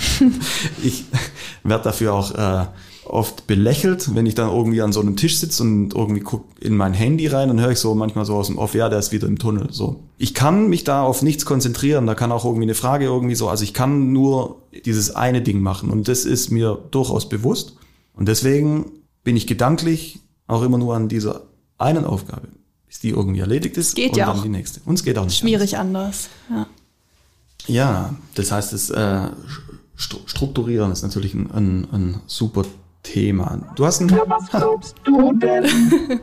ich 0.83 1.05
werde 1.63 1.85
dafür 1.85 2.15
auch 2.15 2.35
äh, 2.35 2.67
oft 3.05 3.47
belächelt, 3.47 4.15
wenn 4.15 4.27
ich 4.27 4.35
dann 4.35 4.51
irgendwie 4.51 4.83
an 4.83 4.93
so 4.93 5.01
einem 5.01 5.17
Tisch 5.17 5.39
sitze 5.39 5.63
und 5.63 5.95
irgendwie 5.95 6.21
guck 6.21 6.45
in 6.61 6.77
mein 6.77 6.95
Handy 6.95 7.27
rein, 7.27 7.49
dann 7.49 7.61
höre 7.61 7.71
ich 7.71 7.79
so 7.79 7.95
manchmal 7.95 8.25
so 8.25 8.35
aus 8.35 8.49
dem 8.49 8.59
Off, 8.59 8.75
ja, 8.75 8.89
der 8.89 8.99
ist 8.99 9.13
wieder 9.13 9.27
im 9.27 9.39
Tunnel. 9.39 9.69
So. 9.71 10.01
Ich 10.19 10.35
kann 10.35 10.69
mich 10.69 10.85
da 10.85 11.03
auf 11.03 11.23
nichts 11.23 11.45
konzentrieren, 11.45 12.07
da 12.07 12.15
kann 12.15 12.33
auch 12.33 12.45
irgendwie 12.45 12.65
eine 12.65 12.75
Frage 12.75 13.05
irgendwie 13.05 13.35
so, 13.35 13.49
also 13.49 13.65
ich 13.65 13.75
kann 13.75 14.13
nur 14.13 14.63
dieses 14.85 15.15
eine 15.15 15.43
Ding 15.43 15.61
machen 15.61 15.91
und 15.91 16.09
das 16.09 16.25
ist 16.25 16.51
mir 16.51 16.79
durchaus 16.91 17.29
bewusst. 17.29 17.77
Und 18.15 18.29
deswegen 18.29 18.87
bin 19.25 19.37
ich 19.37 19.47
gedanklich 19.47 20.21
auch 20.47 20.63
immer 20.63 20.79
nur 20.79 20.95
an 20.95 21.09
dieser 21.09 21.43
einen 21.79 22.05
Aufgabe, 22.05 22.49
bis 22.87 23.01
die 23.01 23.11
irgendwie 23.11 23.41
erledigt 23.41 23.77
ist. 23.77 23.95
Geht 23.95 24.13
und 24.13 24.19
ja 24.19 24.27
dann 24.27 24.39
auch. 24.39 24.43
die 24.43 24.49
nächste. 24.49 24.81
Und 24.85 24.95
es 24.95 25.05
geht 25.05 25.19
auch 25.19 25.25
nicht 25.25 25.39
Schwierig 25.39 25.77
anders. 25.77 26.31
anders. 26.49 26.67
Ja. 26.69 26.86
Ja, 27.67 28.15
das 28.35 28.53
heißt, 28.53 28.73
das 28.73 28.91
äh, 28.91 29.29
Strukturieren 29.97 30.93
ist 30.93 31.03
natürlich 31.03 31.35
ein, 31.35 31.51
ein, 31.53 31.89
ein 31.93 32.21
super 32.27 32.65
Thema. 33.03 33.59
Du 33.77 33.87
hast 33.87 34.01
ein. 34.01 34.11
Was 34.11 34.51
glaubst 34.51 34.97
du 35.05 35.33
denn? 35.33 35.65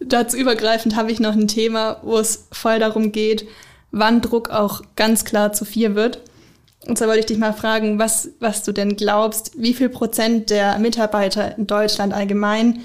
Dazu 0.00 0.36
übergreifend 0.36 0.96
habe 0.96 1.12
ich 1.12 1.20
noch 1.20 1.32
ein 1.34 1.46
Thema, 1.46 1.98
wo 2.02 2.18
es 2.18 2.48
voll 2.52 2.78
darum 2.78 3.12
geht, 3.12 3.46
wann 3.92 4.22
Druck 4.22 4.50
auch 4.50 4.82
ganz 4.96 5.24
klar 5.24 5.52
zu 5.52 5.64
viel 5.64 5.94
wird. 5.94 6.22
Und 6.86 6.96
zwar 6.96 7.08
wollte 7.08 7.20
ich 7.20 7.26
dich 7.26 7.38
mal 7.38 7.52
fragen, 7.52 7.98
was, 7.98 8.30
was 8.40 8.62
du 8.64 8.72
denn 8.72 8.96
glaubst, 8.96 9.52
wie 9.60 9.74
viel 9.74 9.90
Prozent 9.90 10.48
der 10.48 10.78
Mitarbeiter 10.78 11.56
in 11.58 11.66
Deutschland 11.66 12.14
allgemein 12.14 12.80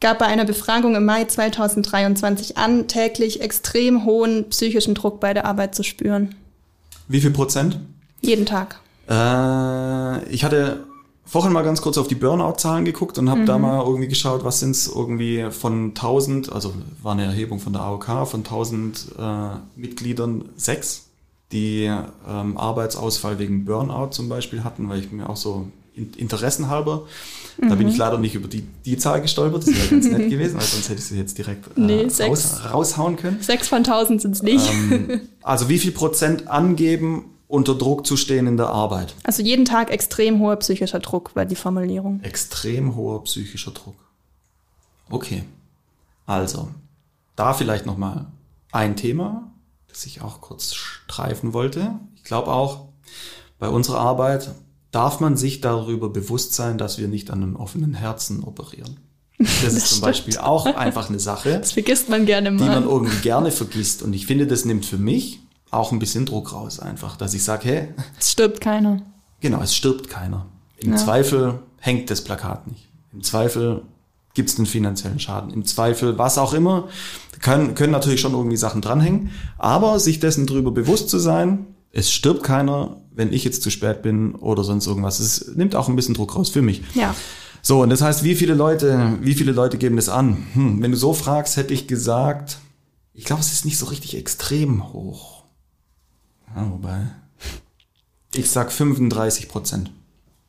gab 0.00 0.18
bei 0.18 0.26
einer 0.26 0.44
Befragung 0.44 0.94
im 0.94 1.06
Mai 1.06 1.24
2023 1.24 2.58
an, 2.58 2.88
täglich 2.88 3.40
extrem 3.40 4.04
hohen 4.04 4.50
psychischen 4.50 4.94
Druck 4.94 5.20
bei 5.20 5.32
der 5.32 5.46
Arbeit 5.46 5.74
zu 5.74 5.82
spüren? 5.82 6.34
Wie 7.08 7.20
viel 7.20 7.30
Prozent? 7.30 7.78
Jeden 8.20 8.46
Tag. 8.46 8.80
Äh, 9.08 10.24
ich 10.28 10.44
hatte 10.44 10.84
vorhin 11.24 11.52
mal 11.52 11.62
ganz 11.62 11.82
kurz 11.82 11.98
auf 11.98 12.08
die 12.08 12.14
Burnout-Zahlen 12.14 12.84
geguckt 12.84 13.18
und 13.18 13.30
habe 13.30 13.44
da 13.44 13.58
mal 13.58 13.84
irgendwie 13.84 14.08
geschaut, 14.08 14.44
was 14.44 14.60
sind 14.60 14.72
es 14.72 14.86
irgendwie 14.86 15.50
von 15.50 15.88
1000, 15.90 16.52
also 16.52 16.74
war 17.02 17.12
eine 17.12 17.24
Erhebung 17.24 17.58
von 17.58 17.72
der 17.72 17.82
AOK, 17.82 18.26
von 18.28 18.40
1000 18.40 19.06
äh, 19.18 19.48
Mitgliedern 19.76 20.50
sechs, 20.56 21.08
die 21.52 21.84
ähm, 22.28 22.56
Arbeitsausfall 22.56 23.38
wegen 23.38 23.64
Burnout 23.64 24.10
zum 24.10 24.28
Beispiel 24.28 24.64
hatten, 24.64 24.88
weil 24.88 25.00
ich 25.00 25.12
mir 25.12 25.28
auch 25.28 25.36
so 25.36 25.68
in, 25.94 26.12
interessenhalber, 26.14 27.06
da 27.58 27.74
bin 27.74 27.88
ich 27.88 27.96
leider 27.96 28.18
nicht 28.18 28.34
über 28.34 28.48
die, 28.48 28.62
die 28.84 28.96
Zahl 28.96 29.20
gestolpert, 29.20 29.62
das 29.66 29.74
wäre 29.74 29.88
ganz 29.88 30.06
nett 30.06 30.30
gewesen, 30.30 30.56
weil 30.56 30.62
sonst 30.62 30.88
hätte 30.88 30.98
ich 30.98 31.04
sie 31.04 31.18
jetzt 31.18 31.36
direkt 31.36 31.66
äh, 31.76 31.80
Nee, 31.80 32.08
raus, 32.20 32.60
raushauen 32.72 33.16
können. 33.16 33.42
Sechs 33.42 33.68
von 33.68 33.84
tausend 33.84 34.22
sind 34.22 34.32
es 34.32 34.42
nicht. 34.42 34.70
Ähm, 34.72 35.20
also 35.42 35.68
wie 35.68 35.78
viel 35.78 35.92
Prozent 35.92 36.48
angeben, 36.48 37.26
unter 37.48 37.74
Druck 37.74 38.06
zu 38.06 38.16
stehen 38.16 38.46
in 38.46 38.56
der 38.56 38.68
Arbeit? 38.68 39.14
Also 39.24 39.42
jeden 39.42 39.66
Tag 39.66 39.90
extrem 39.90 40.40
hoher 40.40 40.56
psychischer 40.56 41.00
Druck 41.00 41.36
war 41.36 41.44
die 41.44 41.56
Formulierung. 41.56 42.22
Extrem 42.22 42.96
hoher 42.96 43.22
psychischer 43.24 43.72
Druck. 43.72 43.96
Okay. 45.10 45.44
Also, 46.24 46.68
da 47.36 47.52
vielleicht 47.52 47.84
noch 47.84 47.98
mal 47.98 48.26
ein 48.70 48.96
Thema, 48.96 49.52
das 49.88 50.06
ich 50.06 50.22
auch 50.22 50.40
kurz 50.40 50.72
streifen 50.72 51.52
wollte. 51.52 51.98
Ich 52.16 52.24
glaube 52.24 52.50
auch, 52.50 52.86
bei 53.58 53.68
unserer 53.68 53.98
Arbeit 53.98 54.50
darf 54.92 55.18
man 55.20 55.36
sich 55.36 55.60
darüber 55.60 56.08
bewusst 56.10 56.54
sein, 56.54 56.78
dass 56.78 56.98
wir 56.98 57.08
nicht 57.08 57.30
an 57.30 57.42
einem 57.42 57.56
offenen 57.56 57.94
Herzen 57.94 58.44
operieren. 58.44 58.98
Das, 59.38 59.48
ist 59.64 59.72
zum 59.72 59.86
stimmt. 59.86 60.02
Beispiel 60.02 60.38
auch 60.38 60.66
einfach 60.66 61.08
eine 61.08 61.18
Sache, 61.18 61.58
Das 61.58 61.72
vergisst 61.72 62.08
man 62.08 62.26
gerne 62.26 62.50
die 62.50 62.56
man 62.62 62.84
mal. 62.84 62.90
irgendwie 62.90 63.16
gerne 63.22 63.50
vergisst. 63.50 64.02
Und 64.02 64.12
ich 64.12 64.26
finde, 64.26 64.46
das 64.46 64.64
nimmt 64.64 64.84
für 64.86 64.98
mich 64.98 65.40
auch 65.70 65.90
ein 65.90 65.98
bisschen 65.98 66.26
Druck 66.26 66.52
raus 66.52 66.78
einfach, 66.78 67.16
dass 67.16 67.34
ich 67.34 67.42
sage, 67.42 67.68
hey, 67.68 67.88
Es 68.20 68.30
stirbt 68.30 68.60
keiner. 68.60 69.02
Genau, 69.40 69.60
es 69.60 69.74
stirbt 69.74 70.08
keiner. 70.08 70.46
Im 70.76 70.92
Ja. 70.92 70.96
Zweifel 70.96 71.60
hängt 71.78 72.10
das 72.10 72.22
Plakat 72.22 72.66
nicht. 72.68 72.88
Im 73.12 73.22
Zweifel 73.22 73.82
gibt 74.34 74.50
es 74.50 74.56
einen 74.58 74.66
finanziellen 74.66 75.18
Schaden. 75.18 75.50
Im 75.52 75.64
Zweifel 75.64 76.16
was 76.18 76.38
auch 76.38 76.52
immer. 76.54 76.88
Können, 77.40 77.74
können 77.74 77.92
natürlich 77.92 78.20
schon 78.20 78.32
irgendwie 78.34 78.56
Sachen 78.56 78.80
dranhängen. 78.82 79.30
Aber 79.58 79.98
sich 79.98 80.20
dessen 80.20 80.46
drüber 80.46 80.70
bewusst 80.70 81.08
zu 81.08 81.18
sein, 81.18 81.66
es 81.90 82.10
stirbt 82.12 82.42
keiner, 82.42 83.01
wenn 83.14 83.32
ich 83.32 83.44
jetzt 83.44 83.62
zu 83.62 83.70
spät 83.70 84.02
bin 84.02 84.34
oder 84.34 84.64
sonst 84.64 84.86
irgendwas. 84.86 85.20
Es 85.20 85.54
nimmt 85.54 85.74
auch 85.74 85.88
ein 85.88 85.96
bisschen 85.96 86.14
Druck 86.14 86.36
raus 86.36 86.50
für 86.50 86.62
mich. 86.62 86.82
Ja. 86.94 87.14
So, 87.62 87.82
und 87.82 87.90
das 87.90 88.02
heißt, 88.02 88.24
wie 88.24 88.34
viele 88.34 88.54
Leute, 88.54 89.18
wie 89.20 89.34
viele 89.34 89.52
Leute 89.52 89.78
geben 89.78 89.96
das 89.96 90.08
an? 90.08 90.46
Hm, 90.54 90.82
wenn 90.82 90.90
du 90.90 90.96
so 90.96 91.12
fragst, 91.14 91.56
hätte 91.56 91.72
ich 91.72 91.86
gesagt, 91.86 92.58
ich 93.14 93.24
glaube, 93.24 93.40
es 93.40 93.52
ist 93.52 93.64
nicht 93.64 93.78
so 93.78 93.86
richtig 93.86 94.16
extrem 94.16 94.92
hoch. 94.92 95.44
Ja, 96.56 96.70
wobei, 96.70 97.06
ich 98.34 98.50
sag 98.50 98.72
35 98.72 99.48
Prozent. 99.48 99.90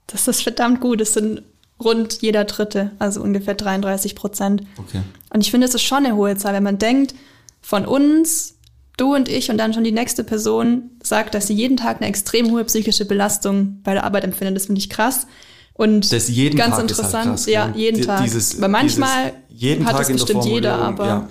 Das 0.08 0.28
ist 0.28 0.42
verdammt 0.42 0.82
gut. 0.82 1.02
Es 1.02 1.14
sind 1.14 1.44
rund 1.80 2.22
jeder 2.22 2.46
Dritte, 2.46 2.92
also 3.00 3.22
ungefähr 3.22 3.56
33 3.56 4.16
Prozent. 4.16 4.64
Okay. 4.78 5.02
Und 5.34 5.42
ich 5.42 5.52
finde, 5.52 5.68
es 5.68 5.76
ist 5.76 5.84
schon 5.84 6.06
eine 6.06 6.16
hohe 6.16 6.36
Zahl, 6.38 6.54
wenn 6.54 6.64
man 6.64 6.78
denkt, 6.78 7.14
von 7.62 7.86
uns, 7.86 8.56
du 8.98 9.14
und 9.16 9.28
ich 9.30 9.50
und 9.50 9.58
dann 9.58 9.74
schon 9.74 9.84
die 9.84 9.92
nächste 9.92 10.24
Person 10.24 10.92
sagt, 11.02 11.34
dass 11.36 11.48
sie 11.48 11.54
jeden 11.54 11.78
Tag 11.78 11.98
eine 11.98 12.08
extrem 12.10 12.52
hohe 12.52 12.64
psychische 12.66 13.06
Belastung 13.06 13.80
bei 13.84 13.94
der 13.94 14.04
Arbeit 14.04 14.24
empfindet. 14.24 14.56
Das 14.56 14.68
finde 14.68 14.80
ich 14.80 14.90
krass. 14.90 15.28
Und 15.76 16.12
Das 16.14 16.30
jeden 16.30 16.56
ganz 16.58 16.76
Tag 16.76 16.86
ist 16.86 16.92
halt 16.98 17.00
interessant, 17.00 17.30
krass, 17.32 17.46
ja, 17.48 17.74
jeden 17.76 18.02
Die- 18.02 18.06
Tag. 18.06 18.24
dieses- 18.24 18.62
Weil 18.62 18.70
manchmal 18.70 19.34
dieses 19.50 19.62
jeden 19.62 19.86
hat 19.88 19.96
Tag 19.98 20.06
der 20.08 20.14
bestimmt 20.14 20.46
jeder, 20.46 20.76
aber 20.78 21.06
ja. 21.08 21.30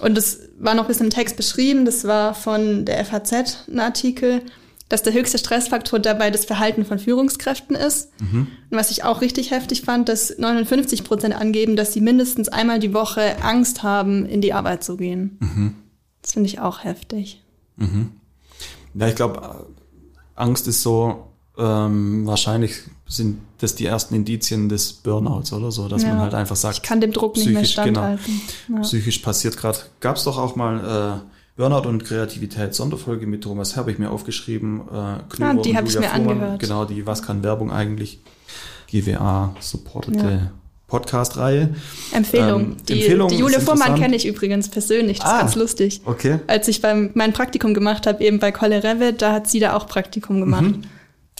und 0.00 0.16
es 0.16 0.38
war 0.60 0.74
noch 0.74 0.84
ein 0.84 0.88
bisschen 0.88 1.06
im 1.06 1.10
Text 1.12 1.36
beschrieben, 1.36 1.84
das 1.84 2.04
war 2.04 2.34
von 2.34 2.84
der 2.84 3.04
FAZ 3.04 3.32
ein 3.68 3.80
Artikel, 3.80 4.42
dass 4.88 5.02
der 5.02 5.12
höchste 5.12 5.38
Stressfaktor 5.38 5.98
dabei 6.00 6.30
das 6.30 6.44
Verhalten 6.44 6.84
von 6.84 6.98
Führungskräften 7.00 7.74
ist. 7.76 8.10
Mhm. 8.20 8.48
Und 8.70 8.78
was 8.78 8.90
ich 8.90 9.02
auch 9.04 9.20
richtig 9.20 9.50
heftig 9.52 9.82
fand, 9.82 10.08
dass 10.08 10.36
59 10.38 11.02
Prozent 11.04 11.34
angeben, 11.34 11.74
dass 11.76 11.92
sie 11.92 12.00
mindestens 12.00 12.48
einmal 12.48 12.78
die 12.80 12.92
Woche 12.94 13.36
Angst 13.42 13.82
haben, 13.84 14.26
in 14.26 14.40
die 14.40 14.52
Arbeit 14.52 14.82
zu 14.84 14.96
gehen. 14.96 15.36
Mhm. 15.40 15.74
Das 16.22 16.32
finde 16.32 16.48
ich 16.48 16.60
auch 16.60 16.84
heftig. 16.84 17.42
Ja, 18.94 19.06
ich 19.08 19.14
glaube, 19.14 19.66
Angst 20.34 20.66
ist 20.68 20.82
so, 20.82 21.28
ähm, 21.58 22.26
wahrscheinlich 22.26 22.74
sind 23.06 23.38
das 23.58 23.74
die 23.74 23.86
ersten 23.86 24.14
Indizien 24.14 24.68
des 24.68 24.92
Burnouts 24.92 25.52
oder 25.52 25.70
so, 25.70 25.88
dass 25.88 26.02
Ja. 26.02 26.08
man 26.10 26.20
halt 26.20 26.34
einfach 26.34 26.56
sagt, 26.56 26.76
Ich 26.76 26.82
kann 26.82 27.00
dem 27.00 27.12
Druck 27.12 27.36
nicht 27.36 27.46
mehr 27.48 27.62
psychisch, 27.62 27.76
genau. 27.84 28.00
standhalten. 28.00 28.40
Ja. 28.68 28.80
psychisch 28.80 29.18
passiert 29.18 29.56
gerade. 29.56 29.78
Gab 30.00 30.16
es 30.16 30.24
doch 30.24 30.38
auch 30.38 30.56
mal 30.56 31.22
äh, 31.24 31.30
Burnout 31.56 31.88
und 31.88 32.04
Kreativität 32.04 32.74
Sonderfolge 32.74 33.26
mit 33.26 33.42
Thomas 33.42 33.72
Herr, 33.74 33.80
habe 33.80 33.92
ich 33.92 33.98
mir 33.98 34.10
aufgeschrieben. 34.10 34.80
Äh, 34.80 34.82
Knüber 35.28 35.50
Ah, 35.50 35.54
die 35.54 35.70
und 35.70 35.76
hab 35.76 35.86
ich 35.86 35.94
mir 35.98 36.02
Fuhrmann. 36.08 36.30
angehört. 36.30 36.60
Genau, 36.60 36.84
die 36.84 37.06
Was 37.06 37.22
kann 37.22 37.42
Werbung 37.42 37.70
eigentlich? 37.70 38.20
GWA 38.88 39.54
supportete 39.60 40.18
Ja. 40.30 40.50
Podcast-Reihe. 40.90 41.74
Empfehlung. 42.12 42.60
Ähm, 42.62 42.76
die, 42.88 42.92
Empfehlung 43.00 43.28
die 43.28 43.34
ist 43.36 43.40
Jule 43.40 43.60
Fuhrmann 43.60 43.94
kenne 43.98 44.16
ich 44.16 44.26
übrigens 44.26 44.68
persönlich. 44.68 45.18
Das 45.20 45.26
ist 45.28 45.32
Ah. 45.34 45.40
ganz 45.40 45.54
lustig. 45.54 46.00
Okay. 46.04 46.40
Als 46.46 46.68
ich 46.68 46.82
beim, 46.82 47.10
mein 47.14 47.32
Praktikum 47.32 47.72
gemacht 47.72 48.06
habe, 48.06 48.22
eben 48.22 48.38
bei 48.38 48.52
Kolle 48.52 48.82
Revit, 48.84 49.22
da 49.22 49.32
hat 49.32 49.48
sie 49.48 49.60
da 49.60 49.74
auch 49.76 49.86
Praktikum 49.86 50.40
gemacht. 50.40 50.62
Mhm. 50.62 50.82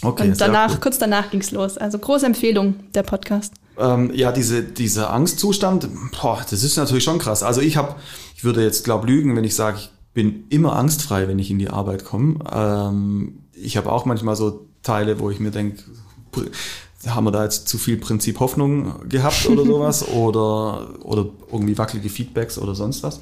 Okay, 0.03 0.29
Und 0.31 0.41
danach, 0.41 0.73
cool. 0.75 0.81
kurz 0.81 0.99
danach 0.99 1.31
ging's 1.31 1.51
los. 1.51 1.77
Also 1.77 1.99
große 1.99 2.25
Empfehlung, 2.25 2.77
der 2.95 3.03
Podcast. 3.03 3.53
Ähm, 3.79 4.11
ja, 4.15 4.33
diese, 4.33 4.63
dieser 4.63 5.13
Angstzustand, 5.13 5.89
boah, 6.21 6.41
das 6.49 6.63
ist 6.63 6.77
natürlich 6.77 7.05
schon 7.05 7.19
krass. 7.19 7.43
Also 7.43 7.61
ich 7.61 7.77
habe, 7.77 7.97
ich 8.35 8.43
würde 8.45 8.63
jetzt 8.63 8.85
glaub 8.85 9.07
lügen, 9.07 9.37
wenn 9.37 9.45
ich 9.45 9.55
sage, 9.55 9.77
ich 9.79 9.91
bin 10.15 10.45
immer 10.49 10.77
angstfrei, 10.77 11.29
wenn 11.29 11.39
ich 11.39 11.51
in 11.51 11.59
die 11.59 11.69
Arbeit 11.69 12.05
komme. 12.05 12.37
Ähm, 12.53 13.41
ich 13.53 13.77
habe 13.77 13.93
auch 13.93 14.07
manchmal 14.07 14.37
so 14.37 14.67
Teile, 14.83 15.19
wo 15.21 15.31
ich 15.31 15.39
mir 15.39 15.51
denke, 15.51 15.83
haben 17.07 17.25
wir 17.25 17.31
da 17.31 17.45
jetzt 17.45 17.69
zu 17.69 17.79
viel 17.79 17.97
Prinzip 17.97 18.41
Hoffnung 18.41 19.09
gehabt 19.09 19.47
oder 19.47 19.65
sowas 19.67 20.07
oder 20.09 20.89
oder 21.03 21.27
irgendwie 21.51 21.77
wackelige 21.79 22.11
Feedbacks 22.11 22.59
oder 22.59 22.75
sonst 22.75 23.03
was. 23.03 23.21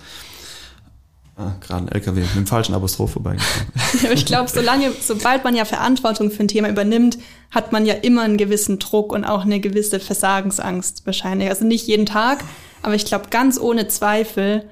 Ah, 1.37 1.53
Gerade 1.61 1.85
ein 1.85 1.89
LKW 1.93 2.21
mit 2.21 2.35
dem 2.35 2.47
falschen 2.49 2.75
Apostroph 2.75 3.13
vorbeigekommen. 3.13 3.69
Ich 4.13 4.27
glaube, 4.27 4.51
solange, 4.51 4.91
sobald 5.01 5.45
man 5.45 5.55
ja 5.55 5.65
Verantwortung 5.65 6.33
für 6.33 6.43
ein 6.43 6.49
Thema 6.49 6.69
übernimmt, 6.69 7.17
hat 7.53 7.71
man 7.71 7.87
ja 7.87 7.95
immer 7.95 8.23
einen 8.23 8.39
gewissen 8.39 8.81
Druck 8.81 9.13
und 9.13 9.25
auch 9.25 9.43
eine 9.43 9.61
gewisse 9.61 10.01
Versagensangst 10.01 11.07
wahrscheinlich. 11.07 11.49
Also 11.49 11.65
nicht 11.65 11.87
jeden 11.87 12.07
Tag, 12.07 12.43
aber 12.83 12.97
ich 12.97 13.05
glaube, 13.05 13.29
ganz 13.31 13.59
ohne 13.59 13.87
Zweifel, 13.87 14.69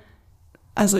also 0.74 0.98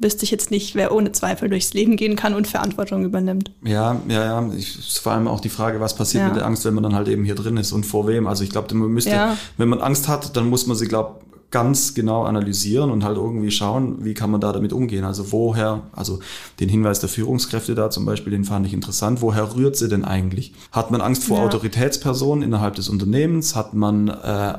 wüsste 0.00 0.24
ich 0.24 0.30
jetzt 0.30 0.50
nicht, 0.50 0.74
wer 0.74 0.92
ohne 0.92 1.12
Zweifel 1.12 1.48
durchs 1.48 1.72
Leben 1.74 1.96
gehen 1.96 2.16
kann 2.16 2.34
und 2.34 2.48
Verantwortung 2.48 3.04
übernimmt. 3.04 3.52
Ja, 3.64 4.00
ja, 4.08 4.24
ja. 4.24 4.50
Ich, 4.56 4.78
ist 4.78 4.98
vor 4.98 5.12
allem 5.12 5.28
auch 5.28 5.40
die 5.40 5.48
Frage, 5.50 5.80
was 5.80 5.94
passiert 5.94 6.22
Ja. 6.22 6.28
mit 6.28 6.36
der 6.36 6.46
Angst, 6.46 6.64
wenn 6.64 6.74
man 6.74 6.82
dann 6.82 6.94
halt 6.94 7.08
eben 7.08 7.24
hier 7.24 7.34
drin 7.34 7.56
ist 7.56 7.72
und 7.72 7.84
vor 7.86 8.06
wem. 8.08 8.26
Also 8.26 8.42
ich 8.44 8.50
glaube, 8.50 8.74
man 8.74 8.90
müsste, 8.90 9.10
Ja. 9.10 9.36
wenn 9.58 9.68
man 9.68 9.80
Angst 9.80 10.08
hat, 10.08 10.36
dann 10.36 10.48
muss 10.48 10.66
man 10.66 10.76
sie, 10.76 10.86
glaube 10.88 11.20
ganz 11.52 11.94
genau 11.94 12.22
analysieren 12.22 12.92
und 12.92 13.02
halt 13.02 13.16
irgendwie 13.16 13.50
schauen, 13.50 14.04
wie 14.04 14.14
kann 14.14 14.30
man 14.30 14.40
da 14.40 14.52
damit 14.52 14.72
umgehen. 14.72 15.04
Also 15.04 15.32
woher, 15.32 15.82
also 15.90 16.20
den 16.60 16.68
Hinweis 16.68 17.00
der 17.00 17.08
Führungskräfte 17.08 17.74
da 17.74 17.90
zum 17.90 18.06
Beispiel, 18.06 18.30
den 18.30 18.44
fand 18.44 18.68
ich 18.68 18.72
interessant. 18.72 19.20
Woher 19.20 19.56
rührt 19.56 19.74
sie 19.76 19.88
denn 19.88 20.04
eigentlich? 20.04 20.52
Hat 20.70 20.92
man 20.92 21.00
Angst 21.00 21.24
vor 21.24 21.38
Ja. 21.38 21.44
Autoritätspersonen 21.46 22.44
innerhalb 22.44 22.76
des 22.76 22.88
Unternehmens? 22.88 23.56
Hat 23.56 23.74
man 23.74 24.06
äh, 24.06 24.12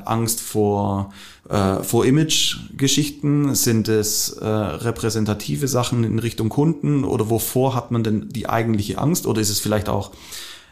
Angst 0.04 0.42
vor, 0.42 1.12
äh, 1.52 1.84
vor 1.84 2.06
Image-Geschichten? 2.06 3.56
Sind 3.56 3.88
es 3.88 4.30
äh, 4.30 4.46
repräsentative 4.48 5.68
Sachen 5.68 6.04
in 6.04 6.20
Richtung 6.20 6.50
Kunden? 6.50 7.04
Oder 7.04 7.30
wovor 7.30 7.76
hat 7.76 7.92
man 7.92 8.04
denn 8.04 8.30
die 8.30 8.48
eigentliche 8.48 8.98
Angst? 8.98 9.28
Oder 9.28 9.42
ist 9.42 9.50
es 9.50 9.60
vielleicht 9.60 9.90
auch 9.90 10.12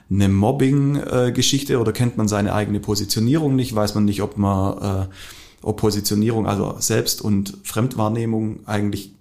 eine 0.09 0.29
Mobbing-Geschichte 0.29 1.79
oder 1.79 1.91
kennt 1.91 2.17
man 2.17 2.27
seine 2.27 2.53
eigene 2.53 2.79
Positionierung 2.79 3.55
nicht? 3.55 3.75
Weiß 3.75 3.93
man 3.93 4.05
nicht, 4.05 4.21
ob 4.21 4.37
man 4.37 5.03
äh, 5.03 5.07
ob 5.61 5.77
Positionierung, 5.77 6.47
also 6.47 6.75
Selbst- 6.79 7.21
und 7.21 7.57
Fremdwahrnehmung 7.63 8.61
eigentlich 8.65 9.11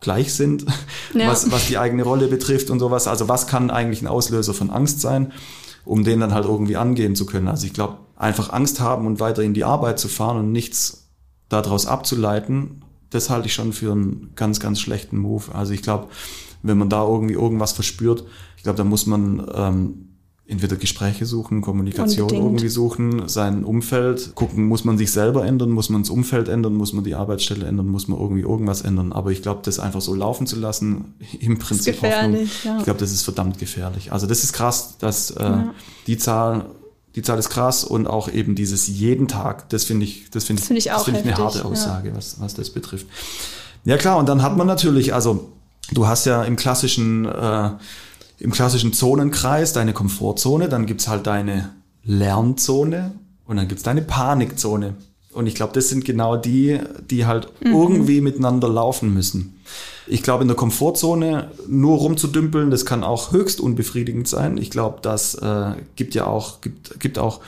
gleich 0.00 0.34
sind, 0.34 0.66
Ja. 1.14 1.28
was, 1.28 1.50
was 1.52 1.68
die 1.68 1.78
eigene 1.78 2.02
Rolle 2.02 2.26
betrifft 2.26 2.70
und 2.70 2.80
sowas. 2.80 3.06
Also 3.06 3.28
was 3.28 3.46
kann 3.46 3.70
eigentlich 3.70 4.02
ein 4.02 4.08
Auslöser 4.08 4.52
von 4.52 4.70
Angst 4.70 5.00
sein, 5.00 5.32
um 5.84 6.02
den 6.02 6.20
dann 6.20 6.34
halt 6.34 6.46
irgendwie 6.46 6.76
angehen 6.76 7.14
zu 7.14 7.24
können. 7.24 7.46
Also 7.48 7.66
ich 7.66 7.72
glaube, 7.72 7.98
einfach 8.16 8.52
Angst 8.52 8.80
haben 8.80 9.06
und 9.06 9.20
weiter 9.20 9.42
in 9.42 9.54
die 9.54 9.64
Arbeit 9.64 9.98
zu 9.98 10.08
fahren 10.08 10.36
und 10.38 10.52
nichts 10.52 11.03
daraus 11.48 11.86
abzuleiten, 11.86 12.82
das 13.10 13.30
halte 13.30 13.46
ich 13.46 13.54
schon 13.54 13.72
für 13.72 13.92
einen 13.92 14.32
ganz, 14.34 14.58
ganz 14.60 14.80
schlechten 14.80 15.18
Move. 15.18 15.44
Also 15.54 15.72
ich 15.72 15.82
glaube, 15.82 16.08
wenn 16.62 16.78
man 16.78 16.88
da 16.88 17.06
irgendwie 17.06 17.34
irgendwas 17.34 17.72
verspürt, 17.72 18.24
ich 18.56 18.62
glaube, 18.62 18.76
da 18.78 18.84
muss 18.84 19.06
man 19.06 19.46
ähm, 19.54 20.08
entweder 20.46 20.76
Gespräche 20.76 21.24
suchen, 21.24 21.60
Kommunikation 21.62 22.24
Unbedingt. 22.24 22.44
irgendwie 22.46 22.68
suchen, 22.68 23.28
sein 23.28 23.64
Umfeld 23.64 24.34
gucken, 24.34 24.66
muss 24.66 24.84
man 24.84 24.98
sich 24.98 25.10
selber 25.12 25.46
ändern, 25.46 25.70
muss 25.70 25.90
man 25.90 26.02
das 26.02 26.10
Umfeld 26.10 26.48
ändern, 26.48 26.74
muss 26.74 26.92
man 26.92 27.04
die 27.04 27.14
Arbeitsstelle 27.14 27.66
ändern, 27.66 27.86
muss 27.88 28.08
man 28.08 28.18
irgendwie 28.18 28.42
irgendwas 28.42 28.82
ändern. 28.82 29.12
Aber 29.12 29.30
ich 29.30 29.42
glaube, 29.42 29.60
das 29.64 29.78
einfach 29.78 30.00
so 30.00 30.14
laufen 30.14 30.46
zu 30.46 30.56
lassen, 30.58 31.14
im 31.40 31.58
Prinzip 31.58 31.94
gefährlich, 32.00 32.50
Hoffnung, 32.56 32.72
ja. 32.72 32.78
ich 32.78 32.84
glaube, 32.84 33.00
das 33.00 33.12
ist 33.12 33.22
verdammt 33.22 33.58
gefährlich. 33.58 34.12
Also 34.12 34.26
das 34.26 34.42
ist 34.44 34.52
krass, 34.54 34.96
dass 34.98 35.30
äh, 35.30 35.42
Ja. 35.42 35.74
die 36.06 36.18
Zahl 36.18 36.66
die 37.16 37.22
Zahl 37.22 37.38
ist 37.38 37.50
krass 37.50 37.84
und 37.84 38.06
auch 38.06 38.28
eben 38.28 38.54
dieses 38.54 38.88
jeden 38.88 39.28
Tag, 39.28 39.68
das 39.68 39.84
finde 39.84 40.04
ich, 40.04 40.30
das 40.30 40.44
finde 40.44 40.60
Das 40.60 40.66
finde 40.66 40.78
ich 40.80 40.92
auch 40.92 41.04
finde 41.04 41.20
ich 41.20 41.26
eine 41.26 41.36
harte 41.36 41.64
Aussage, 41.64 42.12
was, 42.14 42.40
was 42.40 42.54
das 42.54 42.70
betrifft. 42.70 43.06
Ja 43.84 43.96
klar, 43.96 44.18
und 44.18 44.28
dann 44.28 44.42
hat 44.42 44.56
man 44.56 44.66
natürlich, 44.66 45.14
also 45.14 45.52
du 45.92 46.06
hast 46.06 46.26
ja 46.26 46.42
im 46.42 46.56
klassischen, 46.56 47.26
äh, 47.26 47.70
im 48.38 48.50
klassischen 48.50 48.92
Zonenkreis 48.92 49.72
deine 49.72 49.92
Komfortzone, 49.92 50.68
dann 50.68 50.86
gibt's 50.86 51.06
halt 51.06 51.26
deine 51.26 51.70
Lernzone 52.02 53.12
und 53.46 53.56
dann 53.56 53.68
gibt's 53.68 53.84
deine 53.84 54.02
Panikzone. 54.02 54.94
Und 55.32 55.46
ich 55.46 55.54
glaube, 55.54 55.72
das 55.72 55.88
sind 55.88 56.04
genau 56.04 56.36
die, 56.36 56.80
die 57.10 57.26
halt 57.26 57.48
mhm. 57.60 57.74
irgendwie 57.74 58.20
miteinander 58.20 58.68
laufen 58.68 59.12
müssen. 59.12 59.60
Ich 60.06 60.22
glaube, 60.22 60.42
in 60.42 60.48
der 60.48 60.56
Komfortzone 60.56 61.50
nur 61.66 61.98
rumzudümpeln, 61.98 62.70
das 62.70 62.84
kann 62.84 63.04
auch 63.04 63.32
höchst 63.32 63.60
unbefriedigend 63.60 64.28
sein. 64.28 64.58
Ich 64.58 64.70
glaube, 64.70 64.98
das 65.02 65.34
äh, 65.34 65.72
gibt 65.96 66.14
ja 66.14 66.26
auch, 66.26 66.60
gibt, 66.60 67.00
gibt 67.00 67.18
auch 67.18 67.40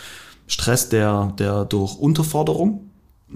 Stress, 0.47 0.89
der, 0.89 1.35
der 1.39 1.65
durch 1.65 1.99
Unterforderung 1.99 2.86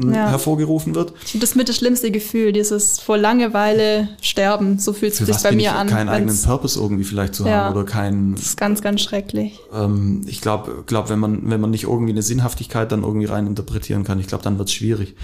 ja. 0.02 0.30
hervorgerufen 0.30 0.94
wird. 0.94 1.12
Ich 1.24 1.38
das 1.38 1.54
mit 1.54 1.68
das 1.68 1.76
schlimmste 1.76 2.10
Gefühl, 2.10 2.52
dieses 2.52 3.00
vor 3.00 3.18
Langeweile 3.18 4.08
sterben. 4.20 4.78
So 4.78 4.92
fühlt 4.92 5.12
es 5.12 5.18
sich 5.18 5.36
bei 5.38 5.52
mir 5.52 5.74
an. 5.74 5.88
Keinen 5.88 6.08
eigenen 6.08 6.40
Purpose 6.42 6.78
irgendwie 6.78 7.04
vielleicht 7.04 7.34
zu 7.34 7.46
ja, 7.46 7.64
haben 7.64 7.76
oder 7.76 7.84
keinen. 7.84 8.34
Das 8.34 8.44
ist 8.44 8.56
ganz, 8.56 8.82
ganz 8.82 9.00
schrecklich. 9.00 9.58
Ähm, 9.72 10.22
ich 10.26 10.40
glaube, 10.40 10.84
glaub, 10.86 11.10
wenn 11.10 11.18
man 11.18 11.50
wenn 11.50 11.60
man 11.60 11.70
nicht 11.70 11.84
irgendwie 11.84 12.12
eine 12.12 12.22
Sinnhaftigkeit 12.22 12.90
dann 12.92 13.02
irgendwie 13.02 13.26
rein 13.26 13.46
interpretieren 13.46 14.04
kann, 14.04 14.18
ich 14.20 14.26
glaube, 14.26 14.44
dann 14.44 14.58
wird 14.58 14.68
es 14.68 14.74
schwierig. 14.74 15.14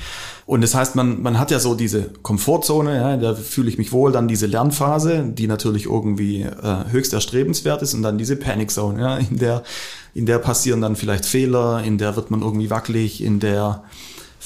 Und 0.46 0.60
das 0.62 0.74
heißt, 0.74 0.94
man 0.94 1.22
man 1.22 1.38
hat 1.38 1.50
ja 1.50 1.58
so 1.58 1.74
diese 1.74 2.10
Komfortzone, 2.22 2.96
ja, 2.96 3.16
da 3.16 3.34
fühle 3.34 3.68
ich 3.68 3.78
mich 3.78 3.92
wohl, 3.92 4.12
dann 4.12 4.28
diese 4.28 4.46
Lernphase, 4.46 5.24
die 5.26 5.46
natürlich 5.46 5.86
irgendwie 5.86 6.42
äh, 6.42 6.90
höchst 6.90 7.12
erstrebenswert 7.12 7.82
ist, 7.82 7.94
und 7.94 8.02
dann 8.02 8.18
diese 8.18 8.36
Panic 8.36 8.70
Zone, 8.70 9.00
ja, 9.00 9.16
in 9.16 9.38
der 9.38 9.62
in 10.16 10.24
der 10.24 10.38
passieren 10.38 10.80
dann 10.80 10.96
vielleicht 10.96 11.26
Fehler, 11.26 11.82
in 11.84 11.98
der 11.98 12.16
wird 12.16 12.30
man 12.30 12.40
irgendwie 12.40 12.70
wackelig, 12.70 13.22
in 13.22 13.38
der 13.38 13.84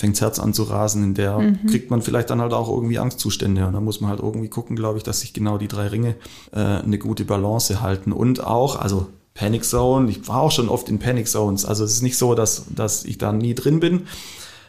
fängt 0.01 0.16
das 0.16 0.22
Herz 0.22 0.38
an 0.38 0.55
zu 0.55 0.62
rasen, 0.62 1.05
in 1.05 1.14
der 1.14 1.38
mhm. 1.38 1.66
kriegt 1.66 1.90
man 1.90 2.01
vielleicht 2.01 2.30
dann 2.30 2.40
halt 2.40 2.55
auch 2.55 2.68
irgendwie 2.70 2.98
Angstzustände. 2.98 3.66
Und 3.66 3.74
da 3.74 3.80
muss 3.80 4.01
man 4.01 4.11
halt 4.11 4.20
irgendwie 4.20 4.48
gucken, 4.48 4.74
glaube 4.74 4.96
ich, 4.96 5.05
dass 5.05 5.20
sich 5.20 5.34
genau 5.34 5.59
die 5.59 5.68
drei 5.68 5.88
Ringe 5.88 6.16
äh, 6.53 6.59
eine 6.59 6.98
gute 6.98 7.26
Balance 7.26 7.82
halten. 7.82 8.11
Und 8.11 8.42
auch, 8.42 8.80
also 8.80 9.09
Panic 9.34 9.62
Zone, 9.64 10.11
ich 10.11 10.26
war 10.26 10.40
auch 10.40 10.51
schon 10.51 10.70
oft 10.70 10.88
in 10.88 10.98
Panic 10.98 11.28
Zones. 11.28 11.66
Also 11.66 11.84
es 11.84 11.92
ist 11.92 12.03
nicht 12.03 12.16
so, 12.16 12.34
dass, 12.34 12.64
dass 12.74 13.05
ich 13.05 13.18
da 13.18 13.30
nie 13.32 13.55
drin 13.55 13.78
bin. 13.78 14.07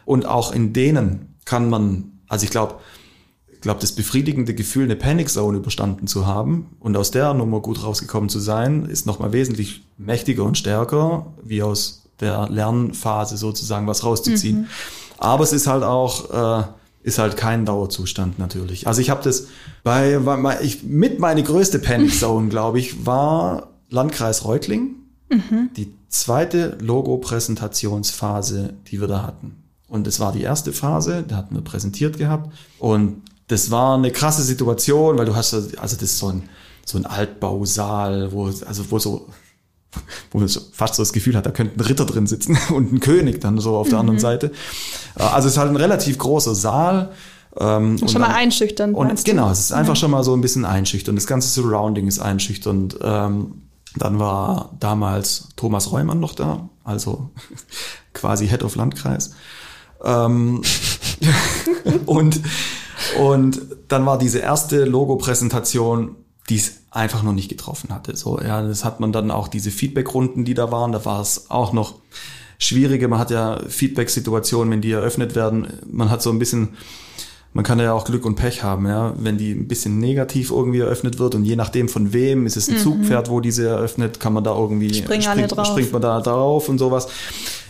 Und 0.04 0.26
auch 0.26 0.52
in 0.52 0.74
denen 0.74 1.36
kann 1.46 1.70
man, 1.70 2.20
also 2.28 2.44
ich 2.44 2.52
glaube, 2.52 2.76
ich 3.54 3.62
glaube, 3.62 3.80
das 3.80 3.94
befriedigende 3.94 4.54
Gefühl, 4.54 4.84
eine 4.84 4.98
Panic 4.98 5.30
Zone 5.30 5.60
überstanden 5.60 6.08
zu 6.08 6.26
haben 6.26 6.76
und 6.80 6.98
aus 6.98 7.12
der 7.12 7.34
Nummer 7.34 7.62
gut 7.62 7.84
rausgekommen 7.84 8.28
zu 8.28 8.40
sein, 8.40 8.86
ist 8.86 9.06
nochmal 9.06 9.32
wesentlich 9.32 9.84
mächtiger 9.98 10.44
und 10.44 10.58
stärker, 10.58 11.28
wie 11.42 11.64
aus 11.64 12.10
der 12.20 12.50
Lernphase 12.50 13.38
sozusagen 13.38 13.88
was 13.88 14.04
rauszuziehen. 14.04 14.62
Mhm. 14.62 14.68
Aber 15.22 15.44
es 15.44 15.54
ist 15.54 15.68
halt 15.68 15.84
auch, 15.84 16.62
äh, 16.62 16.64
ist 17.04 17.20
halt 17.20 17.38
kein 17.38 17.66
Dauerzustand 17.66 18.40
natürlich. 18.40 18.88
Also 18.88 19.02
ich 19.02 19.10
habe 19.12 19.24
das 19.24 19.48
bei, 19.84 20.18
bei 20.20 20.60
ich, 20.62 20.84
mit 20.84 21.20
meine 21.20 21.44
größte 21.44 21.80
Panic 21.80 22.18
Zone, 22.18 22.50
glaube 22.50 22.80
ich, 22.80 23.06
war 23.06 23.70
Landkreis 23.90 24.46
Reutling. 24.46 24.96
Mhm. 25.30 25.70
Die 25.78 25.94
zweite 26.10 26.78
Logo-Präsentationsphase, 26.82 28.74
die 28.88 29.00
wir 29.00 29.08
da 29.08 29.22
hatten. 29.22 29.58
Und 29.88 30.08
das 30.08 30.20
war 30.20 30.32
die 30.32 30.42
erste 30.42 30.74
Phase, 30.74 31.24
da 31.28 31.36
hatten 31.38 31.54
wir 31.54 31.62
präsentiert 31.62 32.18
gehabt. 32.18 32.52
Und 32.80 33.22
das 33.48 33.70
war 33.70 33.96
eine 33.96 34.12
krasse 34.12 34.42
Situation, 34.42 35.18
weil 35.20 35.26
du 35.26 35.36
hast, 35.36 35.54
also 35.54 35.76
das 35.78 36.02
ist 36.02 36.18
so 36.18 36.30
ein, 36.30 36.50
so 36.86 36.98
ein 36.98 37.06
Altbausaal, 37.06 38.32
wo, 38.32 38.46
also 38.46 38.90
wo 38.90 38.98
so 38.98 39.28
wo 40.32 40.40
man 40.40 40.50
fast 40.72 40.96
so 40.96 41.02
das 41.02 41.14
Gefühl 41.14 41.36
hat, 41.36 41.46
da 41.46 41.52
könnte 41.52 41.78
ein 41.78 41.86
Ritter 41.86 42.06
drin 42.06 42.28
sitzen 42.28 42.58
und 42.74 42.94
ein 42.94 43.00
König 43.00 43.42
dann 43.42 43.60
so 43.60 43.76
auf 43.76 43.90
der 43.90 43.98
mhm. 43.98 44.02
anderen 44.02 44.20
Seite. 44.20 44.52
Äh, 45.18 45.24
also 45.24 45.48
es 45.48 45.54
ist 45.54 45.58
halt 45.58 45.70
ein 45.70 45.76
relativ 45.76 46.18
großer 46.18 46.56
Saal. 46.56 47.12
Ähm, 47.58 47.98
schon 47.98 48.08
dann, 48.08 48.22
mal 48.22 48.30
einschüchternd. 48.30 48.96
Und 48.96 49.26
genau, 49.26 49.50
es 49.52 49.60
ist 49.60 49.72
einfach 49.74 49.96
ja. 49.96 50.00
schon 50.00 50.12
mal 50.12 50.24
so 50.24 50.34
ein 50.34 50.42
bisschen 50.42 50.64
einschüchternd. 50.64 51.18
Das 51.18 51.28
ganze 51.28 51.50
Surrounding 51.50 52.08
ist 52.08 52.20
einschüchternd. 52.20 52.98
Ähm, 53.02 53.64
dann 53.98 54.20
war 54.20 54.78
damals 54.80 55.50
Thomas 55.58 55.92
Reumann 55.92 56.22
noch 56.22 56.34
da, 56.34 56.70
also 56.86 57.30
quasi 58.14 58.48
Head 58.48 58.64
of 58.64 58.76
Landkreis. 58.76 59.32
Ähm, 60.04 60.62
und, 62.06 62.40
und 63.20 63.62
dann 63.90 64.06
war 64.06 64.18
diese 64.18 64.40
erste 64.40 64.86
Logo-Präsentation 64.86 66.16
die 66.50 66.58
es 66.58 66.81
einfach 66.92 67.24
noch 67.24 67.34
nicht 67.34 67.50
getroffen 67.50 67.94
hatte. 67.94 68.16
So, 68.18 68.40
ja, 68.40 68.62
das 68.62 68.84
hat 68.84 69.00
man 69.00 69.14
dann 69.14 69.32
auch 69.32 69.48
diese 69.48 69.72
Feedback-Runden, 69.72 70.44
die 70.44 70.54
da 70.54 70.72
waren, 70.72 70.92
da 70.92 71.04
war 71.06 71.22
es 71.22 71.50
auch 71.50 71.72
noch 71.72 71.96
schwieriger. 72.60 73.08
Man 73.08 73.20
hat 73.20 73.32
ja 73.32 73.60
Feedback-Situationen, 73.68 74.72
wenn 74.72 74.82
die 74.82 74.92
eröffnet 74.92 75.34
werden, 75.34 75.68
man 75.90 76.10
hat 76.12 76.22
so 76.22 76.30
ein 76.30 76.38
bisschen, 76.38 76.70
man 77.54 77.64
kann 77.64 77.80
ja 77.80 77.94
auch 77.94 78.04
Glück 78.04 78.26
und 78.26 78.36
Pech 78.36 78.62
haben, 78.62 78.88
ja, 78.88 79.14
wenn 79.18 79.38
die 79.38 79.52
ein 79.52 79.70
bisschen 79.70 80.00
negativ 80.00 80.52
irgendwie 80.52 80.80
eröffnet 80.80 81.18
wird 81.18 81.34
und 81.34 81.46
je 81.46 81.56
nachdem 81.56 81.88
von 81.88 82.12
wem, 82.12 82.46
ist 82.46 82.58
es 82.58 82.68
ein 82.68 82.76
mhm. 82.76 82.80
Zugpferd, 82.80 83.30
wo 83.30 83.40
diese 83.40 83.68
eröffnet, 83.70 84.20
kann 84.20 84.34
man 84.34 84.44
da 84.44 84.54
irgendwie 84.54 84.94
springt, 84.94 85.24
springt 85.24 85.94
man 85.94 86.02
da 86.02 86.20
drauf 86.20 86.68
und 86.68 86.78
sowas. 86.78 87.08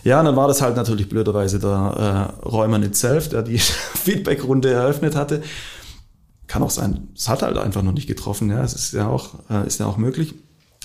Ja, 0.03 0.23
dann 0.23 0.35
war 0.35 0.47
das 0.47 0.63
halt 0.63 0.75
natürlich 0.75 1.07
blöderweise 1.07 1.59
der 1.59 2.33
äh, 2.43 2.47
Räumer 2.47 2.81
itself, 2.81 3.29
der 3.29 3.43
die 3.43 3.59
Feedback-Runde 4.03 4.71
eröffnet 4.71 5.15
hatte. 5.15 5.43
Kann 6.51 6.63
auch 6.63 6.69
sein, 6.69 7.07
es 7.15 7.29
hat 7.29 7.43
halt 7.43 7.57
einfach 7.57 7.81
noch 7.81 7.93
nicht 7.93 8.07
getroffen. 8.07 8.49
Ja, 8.49 8.61
es 8.61 8.73
ist 8.73 8.91
ja 8.91 9.07
auch, 9.07 9.35
äh, 9.49 9.65
ist 9.65 9.79
ja 9.79 9.85
auch 9.85 9.95
möglich. 9.95 10.35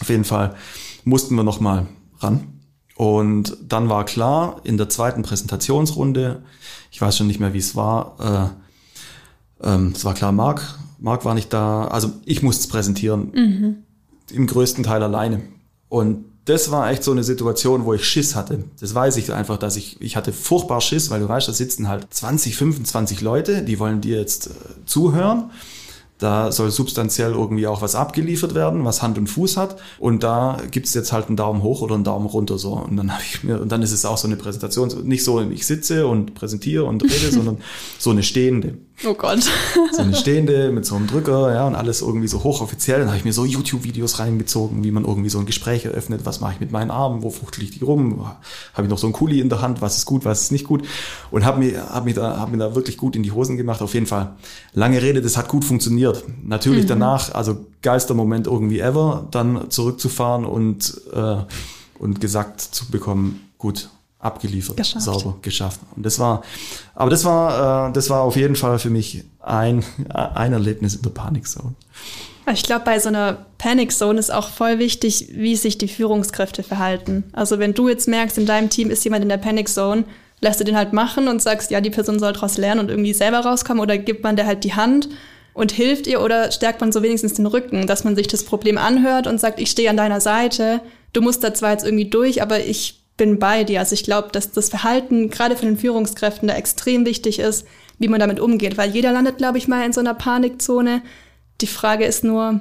Auf 0.01 0.09
jeden 0.11 0.23
Fall 0.23 0.55
mussten 1.03 1.35
wir 1.35 1.43
noch 1.43 1.59
mal 1.59 1.89
ran. 2.21 2.61
Und 2.95 3.57
dann 3.67 3.89
war 3.89 4.05
klar, 4.05 4.61
in 4.63 4.77
der 4.77 4.89
zweiten 4.89 5.23
Präsentationsrunde, 5.23 6.45
ich 6.93 7.01
weiß 7.01 7.17
schon 7.17 7.27
nicht 7.27 7.41
mehr, 7.41 7.53
wie 7.53 7.59
es 7.59 7.75
war, 7.75 8.55
äh, 9.61 9.69
ähm, 9.69 9.93
es 9.93 10.05
war 10.05 10.15
klar, 10.15 10.31
Marc, 10.31 10.63
Marc 11.01 11.25
war 11.25 11.35
nicht 11.35 11.53
da, 11.53 11.89
also 11.89 12.13
ich 12.25 12.45
musste 12.45 12.61
es 12.61 12.69
präsentieren, 12.69 13.33
mhm. 13.35 13.77
im 14.31 14.47
größten 14.47 14.85
Teil 14.85 15.03
alleine. 15.03 15.43
Und 15.89 16.27
das 16.45 16.71
war 16.71 16.89
echt 16.93 17.03
so 17.03 17.11
eine 17.11 17.25
Situation, 17.25 17.87
wo 17.87 17.95
ich 17.95 18.05
Schiss 18.05 18.37
hatte. 18.37 18.63
Das 18.79 18.95
weiß 18.95 19.17
ich 19.17 19.33
einfach, 19.33 19.59
dass 19.59 19.75
ich, 19.75 20.01
ich 20.01 20.15
hatte 20.15 20.33
furchtbar 20.33 20.81
Schiss, 20.81 21.11
weil 21.11 21.19
du 21.19 21.29
weißt, 21.29 21.49
da 21.49 21.53
sitzen 21.53 21.89
halt 21.89 22.07
20, 22.09 22.55
25 22.55 23.21
Leute, 23.21 23.65
die 23.65 23.81
wollen 23.81 24.01
dir 24.01 24.21
jetzt 24.21 24.47
äh, 24.47 24.51
zuhören. 24.87 25.51
Da 26.19 26.51
soll 26.51 26.71
substanziell 26.71 27.33
irgendwie 27.33 27.67
auch 27.67 27.83
was 27.83 27.95
abgeliefert 27.95 28.55
werden, 28.55 28.87
was 28.87 29.03
Hand 29.03 29.19
und 29.19 29.27
Fuß 29.27 29.59
hat. 29.59 29.77
Und 29.99 30.23
da 30.23 30.59
gibt's 30.71 30.95
jetzt 30.95 31.13
halt 31.13 31.27
einen 31.27 31.37
Daumen 31.37 31.63
hoch 31.63 31.83
oder 31.83 31.95
einen 31.95 32.05
Daumen 32.05 32.27
runter 32.27 32.57
so. 32.57 32.73
Und 32.73 32.97
dann 32.97 33.13
habe 33.13 33.23
ich 33.23 33.45
mir, 33.45 33.61
und 33.61 33.71
dann 33.71 33.83
ist 33.83 33.93
es 33.93 34.07
auch 34.07 34.17
so 34.17 34.27
eine 34.27 34.37
Präsentation, 34.37 34.89
nicht 35.05 35.25
so, 35.25 35.43
ich 35.43 35.67
sitze 35.67 36.07
und 36.07 36.35
präsentiere 36.35 36.85
und 36.85 37.03
rede, 37.03 37.31
sondern 37.31 37.59
so 37.99 38.11
eine 38.11 38.23
stehende. 38.23 38.79
Oh 39.05 39.15
Gott. 39.15 39.43
so 39.93 40.03
eine 40.03 40.15
stehende 40.15 40.73
mit 40.73 40.87
so 40.87 40.97
einem 40.97 41.07
Drücker, 41.07 41.53
ja, 41.53 41.67
und 41.67 41.75
alles 41.75 42.01
irgendwie 42.01 42.29
so 42.29 42.43
hochoffiziell. 42.43 43.01
Dann 43.01 43.09
habe 43.09 43.19
ich 43.19 43.25
mir 43.25 43.33
so 43.33 43.45
YouTube-Videos 43.45 44.19
reingezogen, 44.19 44.85
wie 44.85 44.91
man 44.91 45.05
irgendwie 45.05 45.29
so 45.29 45.39
ein 45.39 45.45
Gespräch 45.45 45.85
eröffnet. 45.85 46.23
Was 46.25 46.41
mache 46.41 46.55
ich 46.55 46.61
mit 46.61 46.73
meinen 46.73 46.91
Armen? 46.91 47.23
Wo 47.23 47.31
fuchtel 47.31 47.63
ich 47.63 47.73
die 47.73 47.85
rum? 47.85 48.27
Habe 48.73 48.87
ich 48.87 48.89
noch 48.89 48.99
so 48.99 49.07
ein 49.07 49.13
Kuli 49.13 49.41
in 49.41 49.51
der 49.51 49.61
Hand? 49.61 49.83
Was 49.83 49.99
ist 49.99 50.07
gut, 50.07 50.25
was 50.25 50.43
ist 50.43 50.53
nicht 50.53 50.65
gut? 50.65 50.87
Und 51.31 51.45
habe 51.45 51.59
mir, 51.59 51.91
hab 51.91 52.07
mir, 52.07 52.15
da, 52.15 52.39
hab 52.39 52.51
mir 52.51 52.59
da 52.59 52.75
wirklich 52.75 52.97
gut 52.97 53.17
in 53.17 53.23
die 53.23 53.33
Hosen 53.33 53.59
gemacht. 53.59 53.83
Auf 53.83 53.93
jeden 53.93 54.07
Fall. 54.07 54.35
Lange 54.73 55.03
Rede, 55.03 55.21
das 55.21 55.37
hat 55.37 55.49
gut 55.49 55.65
funktioniert. 55.65 56.25
Natürlich 56.43 56.85
mhm. 56.85 56.89
danach, 56.89 57.35
also 57.35 57.67
geilster 57.83 58.15
Moment 58.15 58.47
irgendwie 58.47 58.81
ever, 58.81 59.29
dann 59.31 59.71
zurückzufahren 59.71 60.47
und, 60.47 61.01
äh, 61.13 61.37
und 61.99 62.21
gesagt 62.21 62.61
zu 62.63 62.91
bekommen, 62.91 63.51
gut, 63.59 63.91
abgeliefert, 64.27 64.77
geschafft. 64.77 65.05
sauber 65.05 65.37
geschafft. 65.43 65.81
Und 65.97 66.05
das 66.05 66.19
war, 66.19 66.43
aber 66.95 67.11
das 67.11 67.25
war, 67.25 67.89
äh, 67.89 67.93
das 67.93 68.11
war 68.11 68.23
auf 68.23 68.37
jeden 68.37 68.57
Fall 68.57 68.79
für 68.79 68.91
mich 68.91 69.25
ein, 69.41 69.85
ein 70.13 70.53
Erlebnis 70.53 70.95
in 70.95 71.03
der 71.03 71.11
Panikzone. 71.11 71.75
Ich 72.53 72.63
glaube, 72.63 72.85
bei 72.85 73.01
so 73.01 73.09
einer 73.09 73.47
Panic 73.59 73.93
Zone 73.93 74.21
ist 74.21 74.33
auch 74.33 74.51
voll 74.51 74.79
wichtig, 74.79 75.31
wie 75.33 75.57
sich 75.57 75.79
die 75.79 75.89
Führungskräfte 75.89 76.63
verhalten. 76.63 77.25
Also 77.33 77.59
wenn 77.59 77.75
du 77.75 77.89
jetzt 77.89 78.07
merkst, 78.07 78.39
in 78.39 78.47
deinem 78.47 78.71
Team 78.71 78.91
ist 78.91 79.03
jemand 79.05 79.25
in 79.25 79.29
der 79.29 79.39
Panic 79.39 79.69
Zone, 79.69 80.05
lässt 80.41 80.61
du 80.61 80.65
den 80.65 80.77
halt 80.77 80.93
machen 80.93 81.27
und 81.29 81.43
sagst, 81.43 81.71
ja, 81.71 81.81
die 81.81 81.91
Person 81.91 82.19
soll 82.19 82.33
daraus 82.33 82.57
lernen 82.57 82.81
und 82.81 82.91
irgendwie 82.91 83.15
selber 83.15 83.41
rauskommen 83.41 83.83
oder 83.83 83.99
gibt 83.99 84.23
man 84.23 84.37
der 84.37 84.47
halt 84.47 84.63
die 84.63 84.75
Hand 84.75 85.09
und 85.55 85.73
hilft 85.73 86.07
ihr 86.07 86.21
oder 86.21 86.53
stärkt 86.53 86.81
man 86.81 86.93
so 86.93 87.03
wenigstens 87.03 87.35
den 87.35 87.47
Rücken, 87.47 87.87
dass 87.87 88.05
man 88.05 88.15
sich 88.15 88.29
das 88.29 88.45
Problem 88.45 88.79
anhört 88.79 89.27
und 89.27 89.41
sagt, 89.41 89.59
ich 89.59 89.71
stehe 89.71 89.91
an 89.91 89.97
deiner 89.97 90.21
Seite, 90.21 90.81
du 91.15 91.23
musst 91.23 91.43
da 91.43 91.55
zwar 91.55 91.73
jetzt 91.73 91.85
irgendwie 91.85 92.11
durch, 92.11 92.43
aber 92.43 92.61
ich 92.61 93.03
bin 93.17 93.39
bei 93.39 93.65
dir. 93.65 93.81
Also 93.81 93.95
ich 93.95 94.05
glaube, 94.05 94.29
dass 94.33 94.53
das 94.53 94.69
Verhalten 94.69 95.31
gerade 95.31 95.57
von 95.57 95.69
den 95.69 95.79
Führungskräften 95.79 96.49
da 96.49 96.55
extrem 96.55 97.07
wichtig 97.07 97.39
ist, 97.39 97.67
wie 97.99 98.09
man 98.09 98.21
damit 98.21 98.41
umgeht, 98.41 98.77
weil 98.77 98.91
jeder 98.91 99.13
landet, 99.13 99.39
glaube 99.39 99.59
ich, 99.59 99.69
mal 99.69 99.85
in 99.85 99.93
so 99.93 100.01
einer 100.01 100.15
Panikzone. 100.15 101.03
Die 101.61 101.67
Frage 101.67 102.05
ist 102.05 102.25
nur, 102.25 102.61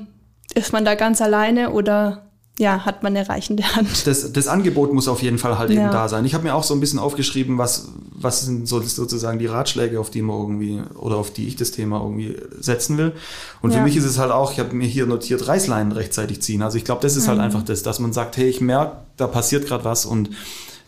ist 0.54 0.72
man 0.72 0.86
da 0.86 0.96
ganz 0.96 1.22
alleine 1.22 1.72
oder 1.72 2.30
ja, 2.58 2.86
hat 2.86 3.04
man 3.04 3.16
eine 3.16 3.28
reichende 3.28 3.64
Hand. 3.76 4.08
Das, 4.08 4.32
das 4.32 4.48
Angebot 4.48 4.94
muss 4.94 5.10
auf 5.10 5.22
jeden 5.22 5.38
Fall 5.38 5.58
halt 5.58 5.72
ja. 5.72 5.84
eben 5.84 5.92
da 5.92 6.08
sein. 6.08 6.24
Ich 6.24 6.34
habe 6.34 6.46
mir 6.46 6.56
auch 6.56 6.64
so 6.64 6.74
ein 6.74 6.80
bisschen 6.80 7.00
aufgeschrieben, 7.00 7.58
was, 7.58 7.90
was 8.12 8.46
sind 8.46 8.68
so 8.68 8.82
sozusagen 8.82 9.40
die 9.40 9.48
Ratschläge, 9.48 10.00
auf 10.00 10.10
die 10.10 10.22
man 10.22 10.40
irgendwie 10.40 10.82
oder 10.96 11.18
auf 11.18 11.32
die 11.32 11.48
ich 11.48 11.58
das 11.58 11.72
Thema 11.72 12.00
irgendwie 12.02 12.38
setzen 12.58 12.98
will. 12.98 13.12
Und 13.62 13.72
ja. 13.72 13.78
für 13.78 13.84
mich 13.84 13.98
ist 13.98 14.06
es 14.06 14.18
halt 14.18 14.32
auch, 14.32 14.54
ich 14.54 14.60
habe 14.60 14.74
mir 14.74 14.88
hier 14.88 15.06
notiert, 15.06 15.46
Reißleinen 15.46 15.92
rechtzeitig 15.92 16.42
ziehen. 16.42 16.62
Also 16.62 16.78
ich 16.78 16.86
glaube, 16.86 17.02
das 17.02 17.18
ist 17.18 17.28
halt 17.28 17.38
mhm. 17.38 17.44
halt 17.44 17.54
einfach 17.54 17.66
das, 17.66 17.84
dass 17.84 18.00
man 18.00 18.14
sagt, 18.14 18.38
hey, 18.38 18.48
ich 18.48 18.62
merke, 18.62 18.98
da 19.18 19.28
passiert 19.28 19.68
gerade 19.68 19.84
was 19.84 20.06
und 20.06 20.30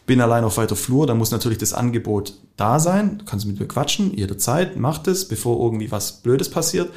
bin 0.05 0.21
allein 0.21 0.45
auf 0.45 0.55
weiter 0.55 0.77
Flur, 0.77 1.05
da 1.05 1.15
muss 1.15 1.31
natürlich 1.31 1.57
das 1.57 1.73
Angebot 1.73 2.33
da 2.55 2.79
sein. 2.79 3.17
Du 3.17 3.25
kannst 3.25 3.45
mit 3.45 3.59
mir 3.59 3.67
quatschen, 3.67 4.13
jederzeit, 4.15 4.77
mach 4.77 4.99
das, 4.99 5.25
bevor 5.25 5.61
irgendwie 5.61 5.91
was 5.91 6.13
Blödes 6.13 6.49
passiert. 6.49 6.89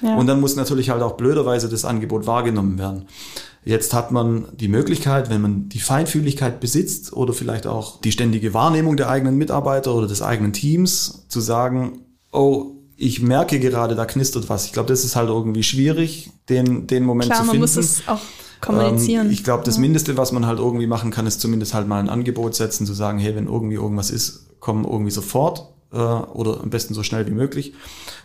Ja. 0.00 0.16
Und 0.16 0.28
dann 0.28 0.40
muss 0.40 0.56
natürlich 0.56 0.90
halt 0.90 1.02
auch 1.02 1.16
blöderweise 1.16 1.68
das 1.68 1.84
Angebot 1.84 2.26
wahrgenommen 2.26 2.78
werden. 2.78 3.06
Jetzt 3.64 3.94
hat 3.94 4.10
man 4.10 4.46
die 4.56 4.68
Möglichkeit, 4.68 5.30
wenn 5.30 5.40
man 5.40 5.68
die 5.68 5.78
Feinfühligkeit 5.78 6.58
besitzt 6.58 7.12
oder 7.12 7.32
vielleicht 7.32 7.66
auch 7.66 8.00
die 8.00 8.10
ständige 8.10 8.54
Wahrnehmung 8.54 8.96
der 8.96 9.08
eigenen 9.08 9.36
Mitarbeiter 9.36 9.94
oder 9.94 10.08
des 10.08 10.20
eigenen 10.20 10.52
Teams, 10.52 11.26
zu 11.28 11.40
sagen, 11.40 12.00
oh, 12.32 12.72
ich 12.96 13.22
merke 13.22 13.60
gerade, 13.60 13.94
da 13.94 14.04
knistert 14.04 14.48
was. 14.48 14.66
Ich 14.66 14.72
glaube, 14.72 14.88
das 14.88 15.04
ist 15.04 15.16
halt 15.16 15.28
irgendwie 15.28 15.62
schwierig, 15.62 16.30
den, 16.48 16.86
den 16.86 17.04
Moment 17.04 17.30
Klar, 17.30 17.40
zu 17.40 17.46
man 17.46 17.52
finden. 17.52 17.62
muss 17.62 17.76
es 17.76 18.02
auch 18.06 18.20
kommunizieren. 18.60 19.26
Ähm, 19.26 19.32
ich 19.32 19.44
glaube, 19.44 19.64
das 19.64 19.78
Mindeste, 19.78 20.16
was 20.16 20.32
man 20.32 20.46
halt 20.46 20.58
irgendwie 20.58 20.86
machen 20.86 21.10
kann, 21.10 21.26
ist 21.26 21.40
zumindest 21.40 21.74
halt 21.74 21.86
mal 21.86 22.00
ein 22.00 22.08
Angebot 22.08 22.54
setzen, 22.54 22.86
zu 22.86 22.94
sagen, 22.94 23.18
hey, 23.18 23.34
wenn 23.36 23.46
irgendwie 23.46 23.74
irgendwas 23.74 24.10
ist, 24.10 24.50
komm 24.60 24.84
irgendwie 24.84 25.10
sofort 25.10 25.71
äh, 25.92 25.96
oder 25.96 26.60
am 26.60 26.70
besten 26.70 26.94
so 26.94 27.02
schnell 27.02 27.26
wie 27.26 27.32
möglich, 27.32 27.74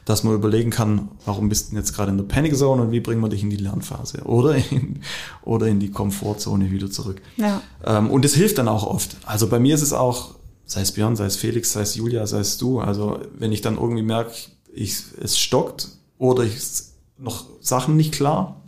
dass 0.06 0.24
man 0.24 0.34
überlegen 0.34 0.70
kann, 0.70 1.10
warum 1.26 1.50
bist 1.50 1.72
du 1.72 1.76
jetzt 1.76 1.94
gerade 1.94 2.12
in 2.12 2.18
der 2.18 2.24
Panic 2.24 2.56
Zone 2.56 2.82
und 2.82 2.92
wie 2.92 3.00
bringen 3.00 3.22
wir 3.22 3.30
dich 3.30 3.44
in 3.44 3.50
die 3.50 3.58
Lernphase 3.58 4.22
oder 4.26 4.56
in, 4.56 5.02
oder 5.44 5.68
in 5.68 5.80
die 5.80 5.92
Komfortzone 5.92 6.72
wieder 6.72 6.90
zurück. 6.90 7.22
Ja. 7.36 7.62
Ähm, 7.86 8.10
und 8.10 8.26
es 8.26 8.34
hilft 8.36 8.58
dann 8.58 8.68
auch 8.68 8.86
oft. 8.86 9.18
Also 9.26 9.48
bei 9.48 9.60
mir 9.60 9.76
ist 9.76 9.82
es 9.82 9.94
auch, 9.94 10.36
sei 10.66 10.82
es 10.82 10.92
Björn, 10.92 11.16
sei 11.16 11.26
es 11.26 11.36
Felix, 11.36 11.74
sei 11.74 11.82
es 11.82 11.96
Julia, 11.96 12.26
sei 12.28 12.40
es 12.40 12.58
du, 12.58 12.80
also 12.80 13.20
wenn 13.38 13.52
ich 13.52 13.62
dann 13.62 13.78
irgendwie 13.78 14.04
merke, 14.04 14.32
ich, 14.74 14.98
es 15.22 15.38
stockt 15.38 15.90
oder 16.18 16.44
ich 16.44 16.56
noch 17.18 17.46
Sachen 17.62 17.98
nicht 17.98 18.14
klar, 18.14 18.62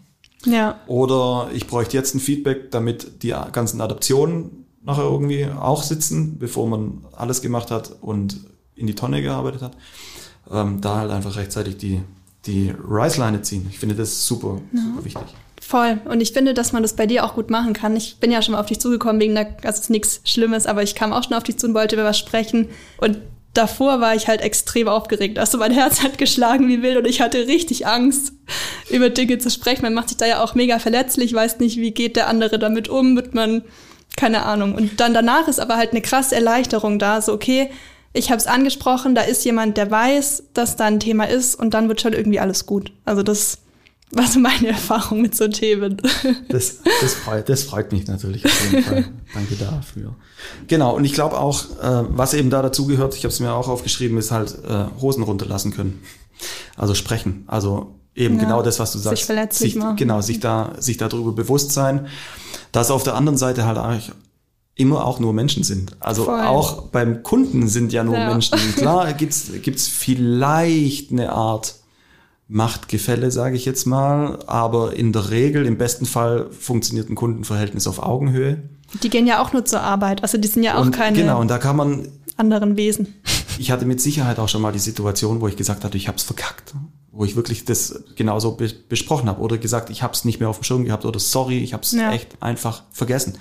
ja. 0.45 0.79
oder 0.87 1.49
ich 1.53 1.67
bräuchte 1.67 1.95
jetzt 1.95 2.15
ein 2.15 2.19
Feedback, 2.19 2.71
damit 2.71 3.23
die 3.23 3.35
ganzen 3.51 3.81
Adaptionen 3.81 4.65
nachher 4.83 5.03
irgendwie 5.03 5.45
auch 5.45 5.83
sitzen, 5.83 6.39
bevor 6.39 6.67
man 6.67 7.05
alles 7.11 7.41
gemacht 7.41 7.69
hat 7.69 7.95
und 8.01 8.39
in 8.79 8.87
die 8.87 8.95
Tonne 8.95 9.21
gearbeitet 9.21 9.61
hat. 9.61 9.73
Ähm, 10.51 10.81
da 10.81 10.97
halt 10.97 11.11
einfach 11.11 11.35
rechtzeitig 11.35 11.77
die, 11.77 12.01
die 12.45 12.73
Rice-Line 12.89 13.41
ziehen. 13.41 13.67
Ich 13.69 13.79
finde 13.79 13.95
das 13.95 14.25
super, 14.25 14.59
super 14.73 15.05
wichtig. 15.05 15.35
Voll. 15.61 15.99
Und 16.05 16.21
ich 16.21 16.31
finde, 16.31 16.53
dass 16.53 16.71
man 16.71 16.81
das 16.81 16.95
bei 16.95 17.05
dir 17.05 17.23
auch 17.23 17.35
gut 17.35 17.49
machen 17.49 17.73
kann. 17.73 17.95
Ich 17.95 18.17
bin 18.19 18.31
ja 18.31 18.41
schon 18.41 18.53
mal 18.53 18.59
auf 18.59 18.65
dich 18.65 18.79
zugekommen 18.79 19.21
wegen 19.21 19.35
der, 19.35 19.55
also 19.63 19.91
nichts 19.91 20.21
Schlimmes, 20.23 20.65
aber 20.65 20.81
ich 20.81 20.95
kam 20.95 21.13
auch 21.13 21.23
schon 21.23 21.33
auf 21.33 21.43
dich 21.43 21.59
zu 21.59 21.67
und 21.67 21.73
wollte 21.75 21.95
über 21.95 22.05
was 22.05 22.17
sprechen. 22.17 22.69
Und 22.97 23.19
davor 23.53 23.99
war 23.99 24.15
ich 24.15 24.27
halt 24.27 24.41
extrem 24.41 24.87
aufgeregt. 24.87 25.37
Also 25.37 25.57
mein 25.57 25.71
Herz 25.71 26.01
hat 26.01 26.17
geschlagen 26.17 26.67
wie 26.67 26.81
wild 26.81 26.97
und 26.97 27.05
ich 27.05 27.21
hatte 27.21 27.47
richtig 27.47 27.85
Angst, 27.85 28.33
über 28.89 29.09
Dinge 29.09 29.37
zu 29.37 29.49
sprechen. 29.49 29.83
Man 29.83 29.93
macht 29.93 30.09
sich 30.09 30.17
da 30.17 30.25
ja 30.25 30.43
auch 30.43 30.55
mega 30.55 30.79
verletzlich, 30.79 31.33
weiß 31.33 31.59
nicht, 31.59 31.77
wie 31.77 31.91
geht 31.91 32.15
der 32.15 32.27
andere 32.27 32.57
damit 32.57 32.87
um, 32.87 33.15
wird 33.15 33.33
man, 33.33 33.63
keine 34.15 34.45
Ahnung. 34.45 34.75
Und 34.75 34.99
dann 34.99 35.13
danach 35.13 35.47
ist 35.47 35.59
aber 35.59 35.75
halt 35.75 35.91
eine 35.91 36.01
krasse 36.01 36.35
Erleichterung 36.35 36.99
da, 36.99 37.21
so 37.21 37.33
okay, 37.33 37.69
ich 38.13 38.29
habe 38.29 38.37
es 38.39 38.47
angesprochen, 38.47 39.15
da 39.15 39.21
ist 39.21 39.45
jemand, 39.45 39.77
der 39.77 39.89
weiß, 39.91 40.43
dass 40.53 40.75
da 40.75 40.85
ein 40.85 40.99
Thema 40.99 41.25
ist 41.25 41.55
und 41.55 41.73
dann 41.73 41.87
wird 41.87 42.01
schon 42.01 42.13
irgendwie 42.13 42.39
alles 42.39 42.65
gut. 42.65 42.91
Also 43.05 43.23
das 43.23 43.59
war 44.11 44.25
so 44.27 44.39
meine 44.39 44.67
Erfahrung 44.69 45.21
mit 45.21 45.35
so 45.35 45.47
Themen. 45.47 46.01
Das, 46.47 46.77
das, 47.01 47.13
freut, 47.13 47.47
das 47.49 47.63
freut 47.63 47.91
mich 47.91 48.07
natürlich 48.07 48.45
auf 48.45 48.71
jeden 48.71 48.83
Fall. 48.83 49.05
Danke 49.33 49.55
dafür. 49.55 50.15
Genau, 50.67 50.95
und 50.95 51.05
ich 51.05 51.13
glaube 51.13 51.37
auch, 51.37 51.65
äh, 51.81 52.05
was 52.09 52.33
eben 52.33 52.49
da 52.49 52.61
dazu 52.61 52.87
gehört, 52.87 53.15
ich 53.15 53.23
habe 53.23 53.33
es 53.33 53.39
mir 53.39 53.53
auch 53.53 53.67
aufgeschrieben, 53.67 54.17
ist 54.17 54.31
halt 54.31 54.57
äh, 54.67 54.85
Hosen 55.01 55.23
runterlassen 55.23 55.71
können. 55.73 56.01
Also 56.75 56.95
sprechen. 56.95 57.43
Also 57.47 57.95
eben 58.15 58.35
Ja, 58.37 58.41
genau 58.45 58.63
das, 58.63 58.79
was 58.79 58.91
du 58.93 58.97
sagst. 58.97 59.17
sich 59.17 59.25
verletzlich 59.25 59.75
machen. 59.75 59.97
Genau, 59.97 60.21
sich 60.21 60.39
da, 60.39 60.73
sich 60.79 60.97
darüber 60.97 61.31
bewusst 61.31 61.71
sein, 61.71 62.07
dass 62.71 62.89
auf 62.89 63.03
der 63.03 63.13
anderen 63.15 63.37
Seite 63.37 63.65
halt 63.65 63.77
immer 64.79 65.05
auch 65.05 65.19
nur 65.19 65.33
Menschen 65.33 65.63
sind. 65.63 65.95
Also 65.99 66.25
Voll. 66.25 66.39
auch 66.41 66.83
beim 66.87 67.21
Kunden 67.23 67.67
sind 67.67 67.91
ja 67.91 68.03
nur 68.03 68.15
Ja. 68.17 68.29
Menschen. 68.29 68.57
Klar 68.77 69.13
gibt's 69.13 69.51
gibt's 69.61 69.87
vielleicht 69.87 71.11
eine 71.11 71.31
Art 71.31 71.75
Machtgefälle, 72.47 73.29
sage 73.29 73.55
ich 73.55 73.65
jetzt 73.65 73.85
mal, 73.85 74.39
aber 74.47 74.95
in 74.95 75.13
der 75.13 75.29
Regel, 75.29 75.65
im 75.67 75.77
besten 75.77 76.05
Fall, 76.05 76.47
funktioniert 76.49 77.09
ein 77.09 77.15
Kundenverhältnis 77.15 77.85
auf 77.85 78.01
Augenhöhe. 78.01 78.63
Die 79.03 79.09
gehen 79.09 79.27
ja 79.27 79.39
auch 79.43 79.53
nur 79.53 79.65
zur 79.65 79.81
Arbeit. 79.81 80.23
Also 80.23 80.39
die 80.39 80.47
sind 80.47 80.63
ja 80.63 80.75
auch 80.77 80.81
und 80.81 80.91
keine 80.91 81.15
genau, 81.15 81.39
und 81.39 81.49
da 81.49 81.59
kann 81.59 81.75
man, 81.75 82.07
anderen 82.37 82.75
Wesen. 82.75 83.13
ich 83.59 83.69
hatte 83.69 83.85
mit 83.85 84.01
Sicherheit 84.01 84.39
auch 84.39 84.49
schon 84.49 84.63
mal 84.63 84.71
die 84.71 84.79
Situation, 84.79 85.41
wo 85.41 85.47
ich 85.47 85.57
gesagt 85.57 85.83
hatte, 85.83 85.97
ich 85.97 86.07
habe 86.07 86.17
es 86.17 86.23
verkackt, 86.23 86.73
wo 87.19 87.25
ich 87.25 87.35
wirklich 87.35 87.65
das 87.65 88.01
genauso 88.15 88.53
be 88.53 88.71
besprochen 88.87 89.27
habe 89.27 89.41
oder 89.41 89.57
gesagt, 89.57 89.89
ich 89.89 90.01
habe 90.03 90.13
es 90.13 90.23
nicht 90.23 90.39
mehr 90.39 90.47
auf 90.47 90.59
dem 90.59 90.63
Schirm 90.63 90.85
gehabt 90.85 91.03
oder 91.03 91.19
sorry, 91.19 91.57
ich 91.59 91.73
habe 91.73 91.83
es 91.83 91.91
Ja. 91.91 92.13
echt 92.13 92.29
einfach 92.39 92.83
vergessen. 92.93 93.37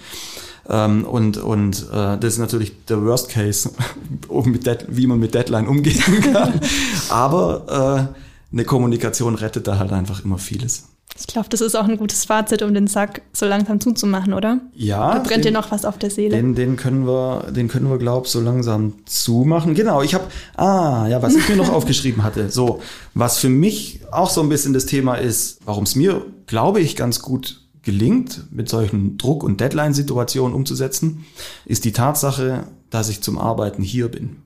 Ähm, 0.69 1.05
und 1.05 1.37
und 1.37 1.87
äh, 1.93 2.19
das 2.19 2.33
ist 2.35 2.39
natürlich 2.39 2.73
der 2.87 3.05
Worst 3.05 3.29
Case, 3.29 3.71
wie 4.29 5.07
man 5.07 5.21
mit 5.21 5.33
Deadline 5.35 5.69
umgehen 5.69 6.03
kann. 6.33 6.61
Aber 7.09 8.11
äh, 8.11 8.53
eine 8.53 8.65
Kommunikation 8.65 9.37
rettet 9.37 9.69
da 9.69 9.79
halt 9.79 9.93
einfach 9.93 10.25
immer 10.25 10.39
vieles. 10.39 10.89
Ich 11.19 11.27
glaube, 11.27 11.49
das 11.49 11.61
ist 11.61 11.75
auch 11.75 11.89
ein 11.89 11.97
gutes 11.97 12.27
Fazit, 12.27 12.63
um 12.63 12.73
den 12.73 12.87
Sack 12.87 13.23
so 13.33 13.47
langsam 13.47 13.81
zuzumachen, 13.81 14.33
oder? 14.35 14.61
Ja, 14.75 15.15
Da 15.15 15.19
brennt 15.21 15.45
dir 15.45 15.51
den- 15.51 15.55
noch 15.55 15.71
was 15.73 15.85
auf 15.85 15.99
der 15.99 16.11
Seele. 16.11 16.37
Den, 16.37 16.55
den 16.55 16.77
können 16.77 17.07
wir, 17.07 17.51
den 17.51 17.67
können 17.69 17.91
wir, 17.91 17.99
glaub, 17.99 18.29
so 18.29 18.41
langsam 18.41 18.95
zumachen. 19.05 19.75
Genau, 19.75 20.01
ich 20.03 20.15
habe, 20.15 20.25
ah, 20.57 21.07
ja, 21.09 21.21
was 21.21 21.35
ich 21.35 21.49
mir 21.49 21.57
noch 21.57 21.69
aufgeschrieben 21.73 22.23
hatte. 22.23 22.51
So, 22.51 22.81
was 23.15 23.39
für 23.39 23.49
mich 23.49 24.01
auch 24.13 24.31
so 24.31 24.41
ein 24.43 24.49
bisschen 24.49 24.73
das 24.75 24.87
Thema 24.87 25.17
ist, 25.17 25.59
warum 25.65 25.85
es 25.85 25.97
mir, 25.97 26.25
glaube 26.47 26.81
ich, 26.81 26.95
ganz 26.95 27.21
gut 27.21 27.63
gelingt, 27.83 28.45
mit 28.53 28.69
solchen 28.69 29.19
Druck- 29.19 29.43
und 29.43 29.61
Deadline-Situationen 29.61 30.55
umzusetzen, 30.55 31.25
ist 31.65 31.85
die 31.85 31.93
Tatsache, 31.93 32.65
dass 32.91 33.09
ich 33.09 33.23
zum 33.23 33.39
Arbeiten 33.39 33.83
hier 33.83 34.09
bin. 34.09 34.37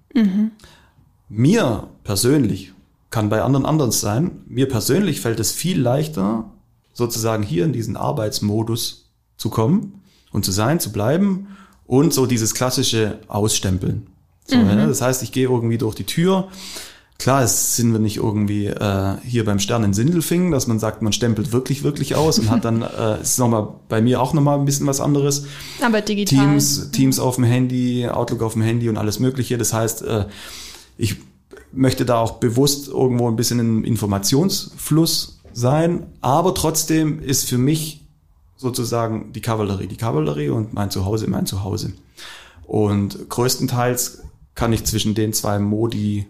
Mir 1.29 1.89
persönlich, 2.05 2.73
kann 3.11 3.29
bei 3.29 3.43
anderen 3.43 3.67
anders 3.67 4.01
sein, 4.01 4.43
mir 4.47 4.69
persönlich 4.69 5.21
fällt 5.21 5.41
es 5.41 5.53
viel 5.53 5.81
leichter, 5.81 6.45
sozusagen 6.93 7.43
hier 7.43 7.65
in 7.65 7.73
diesen 7.73 7.97
Arbeitsmodus 7.97 9.11
zu 9.37 9.51
kommen 9.51 10.03
und 10.33 10.45
zu 10.45 10.53
sein, 10.53 10.81
zu 10.81 10.93
bleiben 10.93 11.49
und 11.87 12.13
so 12.15 12.27
dieses 12.27 12.55
klassische 12.55 13.19
Ausstempeln. 13.29 14.07
So, 14.47 14.57
ja, 14.57 14.87
das 14.87 15.01
heißt, 15.01 15.23
ich 15.23 15.33
gehe 15.33 15.49
irgendwie 15.49 15.79
durch 15.79 15.95
die 15.95 16.05
Tür. 16.05 16.49
Klar, 17.19 17.45
es 17.45 17.77
sind 17.77 17.93
wir 17.93 18.01
nicht 18.01 18.17
irgendwie 18.17 18.67
äh, 18.67 19.17
hier 19.25 19.45
beim 19.45 19.61
Stern 19.61 19.85
in 19.85 19.95
Sindelfingen, 19.95 20.51
dass 20.51 20.67
man 20.67 20.81
sagt, 20.81 21.03
man 21.03 21.13
stempelt 21.13 21.53
wirklich, 21.53 21.85
wirklich 21.85 22.17
aus 22.17 22.41
und 22.41 22.51
hat 22.51 22.65
dann, 22.65 22.83
äh, 22.99 23.23
ist 23.23 23.39
nochmal 23.39 23.69
bei 23.89 24.03
mir 24.03 24.21
auch 24.21 24.33
nochmal 24.33 24.59
ein 24.59 24.65
bisschen 24.65 24.89
was 24.89 25.01
anderes. 25.01 25.47
Aber 25.81 26.01
digital. 26.01 26.39
Teams, 26.39 26.91
Teams 26.91 27.21
auf 27.21 27.37
dem 27.37 27.45
Handy, 27.45 28.09
Outlook 28.09 28.43
auf 28.43 28.55
dem 28.55 28.63
Handy 28.63 28.89
und 28.89 28.97
alles 28.97 29.21
Mögliche. 29.21 29.57
Das 29.57 29.73
heißt, 29.73 30.03
äh, 30.03 30.27
ich 30.99 31.17
möchte 31.71 32.05
da 32.05 32.19
auch 32.19 32.33
bewusst 32.33 32.89
irgendwo 32.89 33.29
ein 33.29 33.37
bisschen 33.37 33.61
im 33.61 33.85
Informationsfluss 33.85 35.42
sein, 35.53 36.07
aber 36.21 36.55
trotzdem 36.55 37.21
ist 37.21 37.49
für 37.49 37.59
mich 37.59 38.01
sozusagen 38.57 39.33
die 39.33 39.41
Kavallerie 39.41 39.87
die 39.89 39.97
Kavallerie 39.97 40.51
und 40.51 40.73
mein 40.73 40.91
Zuhause 40.91 41.29
mein 41.29 41.47
Zuhause. 41.47 41.93
Und 42.65 43.29
größtenteils 43.29 44.23
kann 44.55 44.73
ich 44.73 44.85
zwischen 44.85 45.15
den 45.15 45.33
zwei 45.33 45.59
Modi 45.59 46.27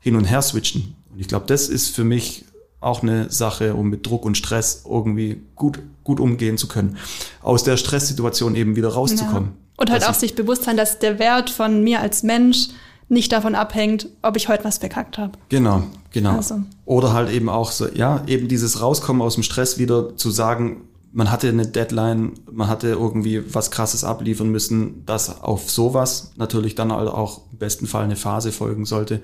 hin 0.00 0.16
und 0.16 0.24
her 0.24 0.42
switchen. 0.42 0.94
Und 1.12 1.20
ich 1.20 1.28
glaube, 1.28 1.46
das 1.46 1.68
ist 1.68 1.94
für 1.94 2.04
mich 2.04 2.44
auch 2.80 3.02
eine 3.02 3.30
Sache, 3.30 3.74
um 3.74 3.88
mit 3.90 4.06
Druck 4.06 4.24
und 4.24 4.36
Stress 4.36 4.84
irgendwie 4.88 5.42
gut, 5.54 5.78
gut 6.04 6.20
umgehen 6.20 6.56
zu 6.58 6.68
können. 6.68 6.96
Aus 7.42 7.64
der 7.64 7.76
Stresssituation 7.76 8.54
eben 8.54 8.76
wieder 8.76 8.88
rauszukommen. 8.90 9.52
Und 9.76 9.90
halt 9.90 10.04
auch 10.06 10.10
ich- 10.12 10.16
sich 10.16 10.34
bewusst 10.34 10.64
sein, 10.64 10.76
dass 10.76 10.98
der 10.98 11.18
Wert 11.18 11.50
von 11.50 11.82
mir 11.82 12.00
als 12.00 12.22
Mensch 12.22 12.68
nicht 13.08 13.32
davon 13.32 13.54
abhängt, 13.54 14.08
ob 14.22 14.36
ich 14.36 14.48
heute 14.48 14.64
was 14.64 14.78
verkackt 14.78 15.18
habe. 15.18 15.32
Genau, 15.48 15.82
genau. 16.12 16.36
Also. 16.36 16.62
Oder 16.84 17.12
halt 17.12 17.30
eben 17.30 17.48
auch 17.48 17.70
so, 17.70 17.88
ja, 17.88 18.22
eben 18.26 18.48
dieses 18.48 18.80
Rauskommen 18.80 19.22
aus 19.22 19.34
dem 19.34 19.42
Stress 19.42 19.78
wieder 19.78 20.16
zu 20.16 20.30
sagen, 20.30 20.82
man 21.12 21.30
hatte 21.30 21.48
eine 21.48 21.66
Deadline, 21.66 22.32
man 22.52 22.68
hatte 22.68 22.88
irgendwie 22.88 23.42
was 23.54 23.70
krasses 23.70 24.04
abliefern 24.04 24.50
müssen, 24.50 25.06
dass 25.06 25.40
auf 25.42 25.70
sowas 25.70 26.32
natürlich 26.36 26.74
dann 26.74 26.92
halt 26.92 27.08
auch 27.08 27.40
im 27.52 27.56
besten 27.58 27.86
Fall 27.86 28.04
eine 28.04 28.16
Phase 28.16 28.52
folgen 28.52 28.84
sollte. 28.84 29.22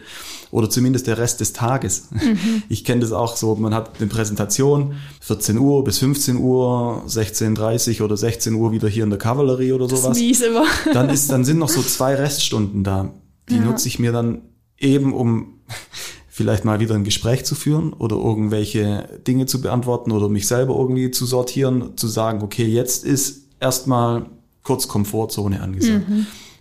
Oder 0.50 0.70
zumindest 0.70 1.06
der 1.06 1.18
Rest 1.18 1.40
des 1.40 1.52
Tages. 1.52 2.08
Ich 2.70 2.84
kenne 2.84 3.02
das 3.02 3.12
auch 3.12 3.36
so, 3.36 3.56
man 3.56 3.74
hat 3.74 3.98
eine 3.98 4.08
Präsentation, 4.08 4.94
14 5.20 5.58
Uhr 5.58 5.84
bis 5.84 5.98
15 5.98 6.38
Uhr, 6.38 7.04
16.30 7.08 8.02
oder 8.02 8.16
16 8.16 8.54
Uhr 8.54 8.72
wieder 8.72 8.88
hier 8.88 9.04
in 9.04 9.10
der 9.10 9.18
Kavallerie 9.18 9.72
oder 9.72 9.86
Das 9.86 10.00
sowas 10.00 10.18
mies 10.18 10.40
immer. 10.40 10.64
dann 10.94 11.10
ist, 11.10 11.30
dann 11.30 11.44
sind 11.44 11.58
noch 11.58 11.68
so 11.68 11.82
zwei 11.82 12.14
Reststunden 12.14 12.84
da. 12.84 13.10
Die 13.48 13.56
Ja. 13.56 13.62
nutze 13.62 13.88
ich 13.88 13.98
mir 13.98 14.12
dann 14.12 14.42
eben, 14.78 15.12
um 15.12 15.60
vielleicht 16.28 16.64
mal 16.64 16.80
wieder 16.80 16.94
ein 16.94 17.04
Gespräch 17.04 17.44
zu 17.44 17.54
führen 17.54 17.92
oder 17.92 18.16
irgendwelche 18.16 19.20
Dinge 19.26 19.46
zu 19.46 19.60
beantworten 19.60 20.12
oder 20.12 20.28
mich 20.28 20.46
selber 20.48 20.74
irgendwie 20.76 21.10
zu 21.10 21.26
sortieren, 21.26 21.96
zu 21.96 22.08
sagen, 22.08 22.42
okay, 22.42 22.64
jetzt 22.66 23.04
ist 23.04 23.48
erstmal 23.60 24.26
kurz 24.62 24.88
Komfortzone 24.88 25.60
angesagt. 25.60 26.04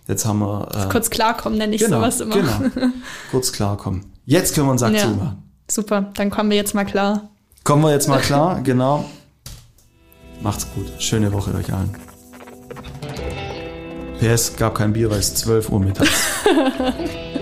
Jetzt 0.08 0.26
haben 0.26 0.40
wir 0.40 0.68
äh, 0.74 0.84
Mhm. 0.86 0.88
Kurz 0.90 1.10
klarkommen, 1.10 1.58
nenne 1.58 1.74
ich 1.76 1.80
genau, 1.82 1.98
sowas 1.98 2.20
immer. 2.20 2.34
genau, 2.34 2.90
kurz 3.30 3.52
klarkommen. 3.52 4.04
Jetzt 4.26 4.54
können 4.54 4.66
wir 4.66 4.70
einen 4.72 4.78
Sack 4.78 4.94
Ja. 4.94 5.02
zumachen. 5.02 5.38
Super, 5.70 6.10
dann 6.14 6.28
kommen 6.30 6.50
wir 6.50 6.56
jetzt 6.56 6.74
mal 6.74 6.84
klar. 6.84 7.30
Kommen 7.64 7.82
wir 7.82 7.92
jetzt 7.92 8.08
mal 8.08 8.20
klar, 8.20 8.60
genau. 8.64 9.04
Macht's 10.42 10.66
gut. 10.74 10.86
Schöne 10.98 11.32
Woche 11.32 11.54
euch 11.54 11.72
allen. 11.72 11.96
PS 14.22 14.54
gab 14.56 14.76
kein 14.76 14.92
Bier, 14.92 15.10
weil 15.10 15.18
es 15.18 15.34
12 15.34 15.70
Uhr 15.70 15.80
mittags. 15.80 16.10